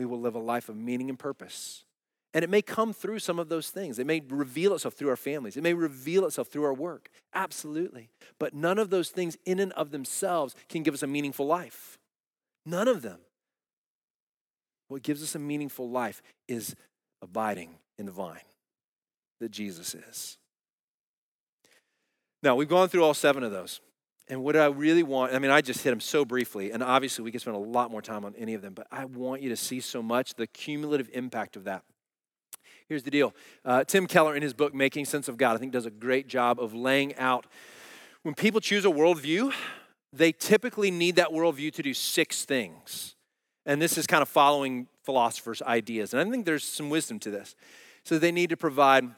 We 0.00 0.06
will 0.06 0.18
live 0.18 0.34
a 0.34 0.38
life 0.38 0.70
of 0.70 0.76
meaning 0.76 1.10
and 1.10 1.18
purpose. 1.18 1.84
And 2.32 2.42
it 2.42 2.48
may 2.48 2.62
come 2.62 2.94
through 2.94 3.18
some 3.18 3.38
of 3.38 3.50
those 3.50 3.68
things. 3.68 3.98
It 3.98 4.06
may 4.06 4.20
reveal 4.20 4.72
itself 4.72 4.94
through 4.94 5.10
our 5.10 5.16
families. 5.16 5.58
It 5.58 5.62
may 5.62 5.74
reveal 5.74 6.24
itself 6.24 6.48
through 6.48 6.64
our 6.64 6.72
work. 6.72 7.10
Absolutely. 7.34 8.08
But 8.38 8.54
none 8.54 8.78
of 8.78 8.88
those 8.88 9.10
things, 9.10 9.36
in 9.44 9.58
and 9.58 9.72
of 9.72 9.90
themselves, 9.90 10.56
can 10.70 10.82
give 10.82 10.94
us 10.94 11.02
a 11.02 11.06
meaningful 11.06 11.46
life. 11.46 11.98
None 12.64 12.88
of 12.88 13.02
them. 13.02 13.18
What 14.88 15.02
gives 15.02 15.22
us 15.22 15.34
a 15.34 15.38
meaningful 15.38 15.90
life 15.90 16.22
is 16.48 16.74
abiding 17.20 17.74
in 17.98 18.06
the 18.06 18.12
vine 18.12 18.40
that 19.38 19.50
Jesus 19.50 19.94
is. 19.94 20.38
Now, 22.42 22.54
we've 22.54 22.66
gone 22.66 22.88
through 22.88 23.04
all 23.04 23.12
seven 23.12 23.42
of 23.42 23.52
those. 23.52 23.82
And 24.30 24.44
what 24.44 24.56
I 24.56 24.66
really 24.66 25.02
want, 25.02 25.34
I 25.34 25.40
mean, 25.40 25.50
I 25.50 25.60
just 25.60 25.82
hit 25.82 25.90
them 25.90 26.00
so 26.00 26.24
briefly, 26.24 26.70
and 26.70 26.82
obviously 26.82 27.24
we 27.24 27.32
could 27.32 27.40
spend 27.40 27.56
a 27.56 27.60
lot 27.60 27.90
more 27.90 28.00
time 28.00 28.24
on 28.24 28.34
any 28.36 28.54
of 28.54 28.62
them, 28.62 28.74
but 28.74 28.86
I 28.90 29.04
want 29.04 29.42
you 29.42 29.48
to 29.48 29.56
see 29.56 29.80
so 29.80 30.02
much 30.02 30.34
the 30.34 30.46
cumulative 30.46 31.10
impact 31.12 31.56
of 31.56 31.64
that. 31.64 31.82
Here's 32.88 33.02
the 33.02 33.10
deal 33.10 33.34
uh, 33.64 33.84
Tim 33.84 34.06
Keller, 34.06 34.36
in 34.36 34.42
his 34.42 34.54
book, 34.54 34.72
Making 34.72 35.04
Sense 35.04 35.28
of 35.28 35.36
God, 35.36 35.56
I 35.56 35.58
think 35.58 35.72
does 35.72 35.84
a 35.84 35.90
great 35.90 36.28
job 36.28 36.60
of 36.60 36.72
laying 36.72 37.14
out 37.16 37.46
when 38.22 38.34
people 38.34 38.60
choose 38.60 38.84
a 38.84 38.88
worldview, 38.88 39.52
they 40.12 40.32
typically 40.32 40.90
need 40.90 41.16
that 41.16 41.30
worldview 41.30 41.72
to 41.72 41.82
do 41.82 41.94
six 41.94 42.44
things. 42.44 43.16
And 43.64 43.80
this 43.80 43.96
is 43.96 44.06
kind 44.06 44.22
of 44.22 44.28
following 44.28 44.88
philosophers' 45.02 45.62
ideas. 45.62 46.12
And 46.12 46.20
I 46.20 46.30
think 46.30 46.44
there's 46.44 46.64
some 46.64 46.90
wisdom 46.90 47.18
to 47.20 47.30
this. 47.30 47.54
So 48.04 48.18
they 48.18 48.32
need 48.32 48.50
to 48.50 48.56
provide 48.56 49.08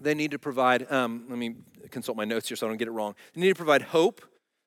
they 0.00 0.14
need 0.14 0.30
to 0.32 0.38
provide, 0.38 0.90
um, 0.90 1.24
let 1.28 1.38
me 1.38 1.56
consult 1.90 2.16
my 2.16 2.24
notes 2.24 2.48
here 2.48 2.56
so 2.56 2.66
I 2.66 2.70
don't 2.70 2.76
get 2.76 2.88
it 2.88 2.92
wrong. 2.92 3.14
They 3.34 3.40
need 3.40 3.48
to 3.48 3.54
provide 3.54 3.82
hope, 3.82 4.22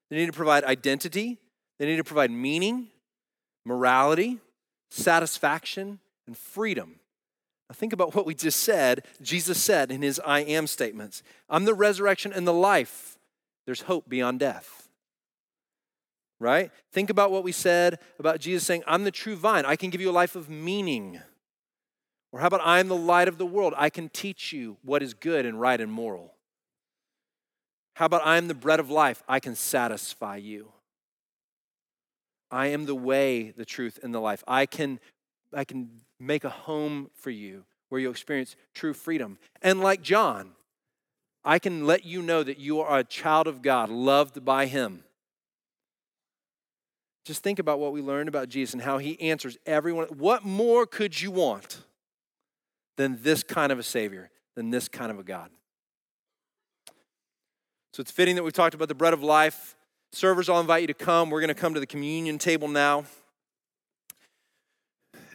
they 0.10 0.18
need 0.18 0.28
to 0.28 0.34
provide 0.34 0.64
identity, 0.64 1.38
they 1.78 1.86
need 1.86 1.98
to 1.98 2.04
provide 2.04 2.32
meaning, 2.32 2.88
morality, 3.66 4.40
satisfaction, 4.90 6.00
and 6.28 6.38
freedom. 6.38 7.00
Now, 7.70 7.76
think 7.76 7.94
about 7.94 8.16
what 8.16 8.26
we 8.26 8.34
just 8.34 8.62
said. 8.62 9.06
Jesus 9.22 9.62
said 9.62 9.92
in 9.92 10.02
his 10.02 10.20
I 10.26 10.42
am 10.42 10.68
statements 10.68 11.24
I'm 11.50 11.66
the 11.66 11.74
resurrection 11.74 12.34
and 12.34 12.48
the 12.48 12.54
life. 12.54 13.18
There's 13.66 13.82
hope 13.82 14.10
beyond 14.10 14.40
death. 14.40 14.90
Right? 16.40 16.72
Think 16.92 17.10
about 17.10 17.32
what 17.32 17.44
we 17.44 17.52
said 17.52 18.00
about 18.18 18.40
Jesus 18.40 18.66
saying, 18.66 18.84
I'm 18.88 19.04
the 19.04 19.12
true 19.12 19.36
vine. 19.36 19.66
I 19.66 19.76
can 19.76 19.90
give 19.90 20.00
you 20.00 20.10
a 20.10 20.12
life 20.12 20.36
of 20.36 20.50
meaning. 20.50 21.20
Or 22.32 22.40
how 22.40 22.48
about 22.48 22.62
I 22.64 22.80
am 22.80 22.88
the 22.88 22.96
light 22.96 23.28
of 23.28 23.38
the 23.38 23.46
world? 23.46 23.74
I 23.76 23.90
can 23.90 24.10
teach 24.10 24.54
you 24.54 24.78
what 24.84 25.02
is 25.02 25.14
good 25.14 25.46
and 25.46 25.60
right 25.60 25.80
and 25.80 25.92
moral. 25.92 26.34
How 27.96 28.06
about 28.06 28.26
I 28.26 28.38
am 28.38 28.48
the 28.48 28.54
bread 28.54 28.80
of 28.80 28.90
life? 28.90 29.24
I 29.28 29.40
can 29.40 29.56
satisfy 29.56 30.38
you. 30.38 30.72
I 32.52 32.68
am 32.68 32.86
the 32.86 32.96
way, 32.96 33.54
the 33.56 33.66
truth, 33.66 34.00
and 34.02 34.14
the 34.14 34.20
life. 34.20 34.44
I 34.48 34.66
can, 34.66 35.00
I 35.54 35.66
can 35.66 35.90
make 36.20 36.44
a 36.44 36.50
home 36.50 37.10
for 37.14 37.30
you 37.30 37.66
where 37.90 38.00
you'll 38.00 38.12
experience 38.12 38.56
true 38.74 38.94
freedom. 38.94 39.38
And 39.62 39.82
like 39.82 40.02
John, 40.02 40.52
I 41.44 41.60
can 41.60 41.86
let 41.86 42.06
you 42.06 42.22
know 42.22 42.44
that 42.44 42.60
you 42.60 42.80
are 42.80 43.00
a 43.00 43.04
child 43.04 43.48
of 43.48 43.62
God, 43.62 43.90
loved 43.90 44.46
by 44.46 44.68
Him. 44.68 45.04
Just 47.26 47.44
think 47.44 47.60
about 47.60 47.80
what 47.80 47.92
we 47.92 48.02
learned 48.02 48.30
about 48.30 48.50
Jesus 48.50 48.74
and 48.74 48.84
how 48.84 48.98
He 48.98 49.20
answers 49.20 49.58
everyone. 49.66 50.08
What 50.08 50.44
more 50.44 50.86
could 50.86 51.20
you 51.20 51.32
want 51.32 51.82
than 53.00 53.18
this 53.22 53.44
kind 53.44 53.72
of 53.72 53.80
a 53.80 53.84
Savior, 53.84 54.30
than 54.56 54.72
this 54.72 54.90
kind 54.90 55.10
of 55.10 55.18
a 55.18 55.24
God? 55.24 55.50
So 57.94 58.02
it's 58.02 58.12
fitting 58.12 58.36
that 58.36 58.44
we've 58.44 58.52
talked 58.52 58.76
about 58.76 58.90
the 58.90 58.94
bread 58.94 59.14
of 59.14 59.24
life. 59.24 59.78
Servers, 60.12 60.50
I'll 60.50 60.60
invite 60.60 60.82
you 60.82 60.88
to 60.88 60.94
come. 60.94 61.30
We're 61.30 61.40
going 61.40 61.48
to 61.48 61.54
come 61.54 61.74
to 61.74 61.80
the 61.80 61.88
communion 61.88 62.38
table 62.38 62.68
now. 62.68 63.06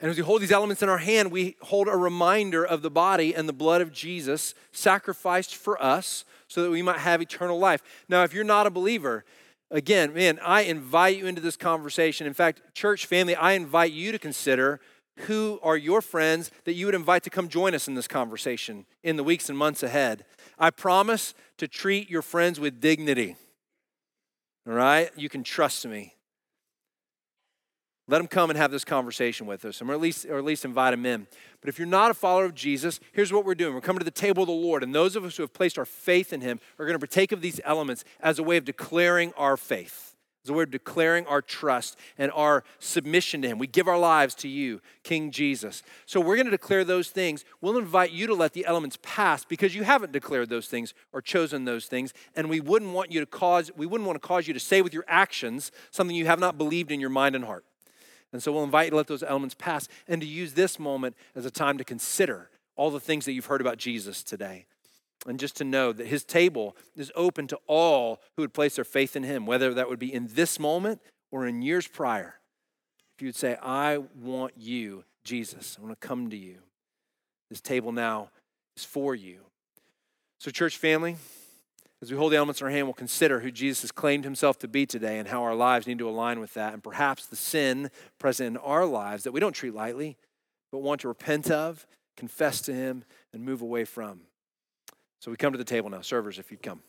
And 0.03 0.11
as 0.11 0.19
we 0.19 0.23
hold 0.23 0.43
these 0.43 0.53
elements 0.53 0.83
in 0.83 0.91
our 0.91 0.99
hand, 0.99 1.33
we 1.33 1.57
hold 1.63 1.89
a 1.89 1.97
reminder 1.97 2.63
of 2.63 2.83
the 2.83 2.91
body 2.91 3.35
and 3.35 3.49
the 3.49 3.55
blood 3.55 3.81
of 3.81 3.95
Jesus 3.95 4.55
sacrificed 4.71 5.57
for 5.57 5.83
us 5.83 6.27
so 6.49 6.63
that 6.63 6.71
we 6.71 6.83
might 6.83 6.99
have 6.99 7.23
eternal 7.23 7.59
life. 7.59 7.83
Now, 8.11 8.25
if 8.25 8.35
you're 8.35 8.45
not 8.45 8.67
a 8.67 8.71
believer, 8.71 9.25
again, 9.71 10.13
man, 10.13 10.39
I 10.45 10.63
invite 10.63 11.17
you 11.17 11.27
into 11.27 11.41
this 11.41 11.57
conversation. 11.57 12.27
In 12.27 12.35
fact, 12.35 12.75
church 12.75 13.07
family, 13.07 13.35
I 13.35 13.53
invite 13.53 13.93
you 13.93 14.13
to 14.13 14.19
consider 14.19 14.81
who 15.21 15.59
are 15.63 15.77
your 15.77 16.03
friends 16.03 16.51
that 16.65 16.75
you 16.75 16.87
would 16.87 16.95
invite 16.95 17.23
to 17.25 17.31
come 17.31 17.49
join 17.49 17.75
us 17.75 17.89
in 17.89 17.95
this 17.95 18.09
conversation 18.09 18.87
in 19.03 19.17
the 19.17 19.25
weeks 19.25 19.49
and 19.49 19.57
months 19.57 19.83
ahead. 19.83 20.25
I 20.59 20.71
promise 20.71 21.35
to 21.59 21.69
treat 21.69 22.11
your 22.11 22.23
friends 22.23 22.59
with 22.59 22.81
dignity. 22.81 23.37
All 24.67 24.75
right? 24.75 25.11
You 25.17 25.29
can 25.29 25.45
trust 25.45 25.87
me. 25.87 26.15
Let 28.07 28.19
them 28.19 28.27
come 28.27 28.51
and 28.51 28.59
have 28.59 28.71
this 28.71 28.85
conversation 28.85 29.47
with 29.47 29.65
us, 29.65 29.81
or 29.81 29.91
at 29.93 30.01
least, 30.01 30.27
or 30.27 30.37
at 30.37 30.45
least 30.45 30.67
invite 30.67 30.93
them 30.93 31.07
in. 31.07 31.27
But 31.61 31.71
if 31.71 31.79
you're 31.79 31.89
not 31.89 32.11
a 32.11 32.15
follower 32.15 32.45
of 32.45 32.55
Jesus, 32.55 33.01
here's 33.13 33.33
what 33.33 33.47
we're 33.47 33.55
doing. 33.55 33.75
We're 33.75 33.81
coming 33.81 34.01
to 34.01 34.05
the 34.05 34.11
table 34.11 34.43
of 34.43 34.47
the 34.47 34.53
Lord, 34.53 34.83
and 34.83 34.95
those 34.95 35.17
of 35.17 35.25
us 35.25 35.39
who 35.39 35.43
have 35.43 35.55
placed 35.55 35.79
our 35.79 35.87
faith 35.87 36.31
in 36.31 36.43
Him 36.43 36.61
are 36.79 36.85
going 36.85 36.99
to 36.99 36.99
partake 36.99 37.33
of 37.33 37.41
these 37.41 37.63
elements 37.65 38.05
as 38.21 38.39
a 38.39 38.43
way 38.43 38.59
of 38.59 38.67
declaring 38.67 39.33
our 39.39 39.57
faith, 39.57 40.14
as 40.45 40.51
a 40.51 40.59
of 40.59 40.71
declaring 40.71 41.27
our 41.27 41.41
trust 41.41 41.99
and 42.19 42.31
our 42.33 42.65
submission 42.79 43.41
to 43.43 43.49
Him. 43.49 43.59
We 43.59 43.67
give 43.67 43.89
our 43.89 43.99
lives 43.99 44.35
to 44.37 44.49
you, 44.49 44.81
King 45.03 45.31
Jesus. 45.31 45.83
So 46.07 46.21
we're 46.21 46.37
going 46.37 46.47
to 46.47 46.51
declare 46.51 46.85
those 46.85 47.09
things. 47.09 47.45
We'll 47.61 47.79
invite 47.79 48.13
you 48.13 48.27
to 48.27 48.35
let 48.35 48.53
the 48.53 48.67
elements 48.67 48.99
pass 49.03 49.45
because 49.45 49.75
you 49.75 49.85
haven't 49.85 50.13
declared 50.13 50.51
those 50.51 50.69
things 50.69 50.93
or 51.13 51.23
chosen 51.23 51.65
those 51.65 51.87
things, 51.87 52.13
and 52.37 52.51
we 52.51 52.61
wouldn't 52.61 52.93
want 52.93 53.11
you 53.11 53.21
to 53.21 53.27
cause, 53.27 53.71
we 53.77 53.87
wouldn't 53.87 54.07
want 54.07 54.21
to 54.21 54.27
cause 54.27 54.47
you 54.47 54.55
to 54.55 54.61
say 54.61 54.83
with 54.83 54.93
your 54.93 55.05
actions 55.09 55.73
something 55.91 56.15
you 56.15 56.27
have 56.27 56.41
not 56.41 56.59
believed 56.59 56.91
in 56.91 57.01
your 57.01 57.11
mind 57.11 57.35
and 57.35 57.45
heart. 57.45 57.65
And 58.33 58.43
so 58.43 58.53
we'll 58.53 58.65
invite 58.65 58.87
you 58.87 58.91
to 58.91 58.97
let 58.97 59.07
those 59.07 59.23
elements 59.23 59.55
pass 59.55 59.89
and 60.09 60.21
to 60.21 60.27
use 60.27 60.55
this 60.55 60.79
moment 60.79 61.17
as 61.35 61.47
a 61.47 61.51
time 61.51 61.79
to 61.79 61.85
consider 61.85 62.51
all 62.77 62.91
the 62.91 63.01
things 63.01 63.25
that 63.25 63.33
you've 63.33 63.47
heard 63.47 63.61
about 63.61 63.79
Jesus 63.79 64.23
today. 64.23 64.67
And 65.27 65.41
just 65.41 65.57
to 65.57 65.65
know 65.65 65.93
that 65.93 66.07
his 66.07 66.25
table 66.25 66.77
is 66.97 67.11
open 67.15 67.47
to 67.47 67.59
all 67.67 68.21
who 68.37 68.43
would 68.43 68.53
place 68.53 68.77
their 68.77 68.85
faith 68.85 69.17
in 69.17 69.23
him, 69.23 69.47
whether 69.47 69.73
that 69.73 69.89
would 69.89 69.99
be 69.99 70.13
in 70.13 70.29
this 70.33 70.59
moment 70.59 71.01
or 71.33 71.47
in 71.47 71.63
years 71.63 71.89
prior. 71.89 72.41
If 73.17 73.23
you 73.23 73.29
would 73.29 73.37
say, 73.37 73.57
I 73.63 73.99
want 73.99 74.55
you, 74.59 75.05
Jesus, 75.25 75.79
I 75.79 75.85
want 75.85 75.99
to 75.99 76.07
come 76.07 76.29
to 76.31 76.37
you. 76.37 76.59
This 77.49 77.61
table 77.61 77.93
now 77.93 78.31
is 78.77 78.85
for 78.85 79.15
you. 79.15 79.41
So, 80.39 80.51
church 80.51 80.77
family, 80.77 81.17
as 82.03 82.11
we 82.11 82.19
hold 82.19 82.33
the 82.33 82.37
elements 82.37 82.61
in 82.61 82.67
our 82.67 82.71
hand, 82.71 82.87
we'll 82.87 82.93
consider 82.95 83.41
who 83.41 83.51
Jesus 83.51 83.83
has 83.83 83.93
claimed 83.93 84.25
himself 84.25 84.59
to 84.59 84.69
be 84.69 84.85
today 84.85 85.19
and 85.19 85.29
how 85.29 85.43
our 85.43 85.55
lives 85.55 85.87
need 85.87 85.99
to 86.01 86.09
align 86.09 86.39
with 86.41 86.53
that, 86.55 86.75
and 86.75 86.83
perhaps 86.83 87.25
the 87.27 87.37
sin 87.37 87.91
present 88.19 88.49
in 88.49 88.57
our 88.59 88.85
lives 88.85 89.25
that 89.25 89.33
we 89.33 89.41
don't 89.41 89.55
treat 89.55 89.75
lightly, 89.75 90.19
but 90.71 90.81
want 90.81 91.01
to 91.01 91.09
repent 91.09 91.51
of, 91.51 91.87
confess 92.17 92.61
to 92.63 92.75
him, 92.75 93.05
and 93.33 93.43
move 93.43 93.63
away 93.63 93.85
from. 93.85 94.21
So 95.25 95.31
we 95.31 95.39
come 95.39 95.53
to 95.53 95.59
the 95.59 95.65
table 95.65 95.89
now. 95.89 96.03
Servers, 96.03 96.39
if 96.39 96.51
you'd 96.51 96.63
come. 96.63 96.83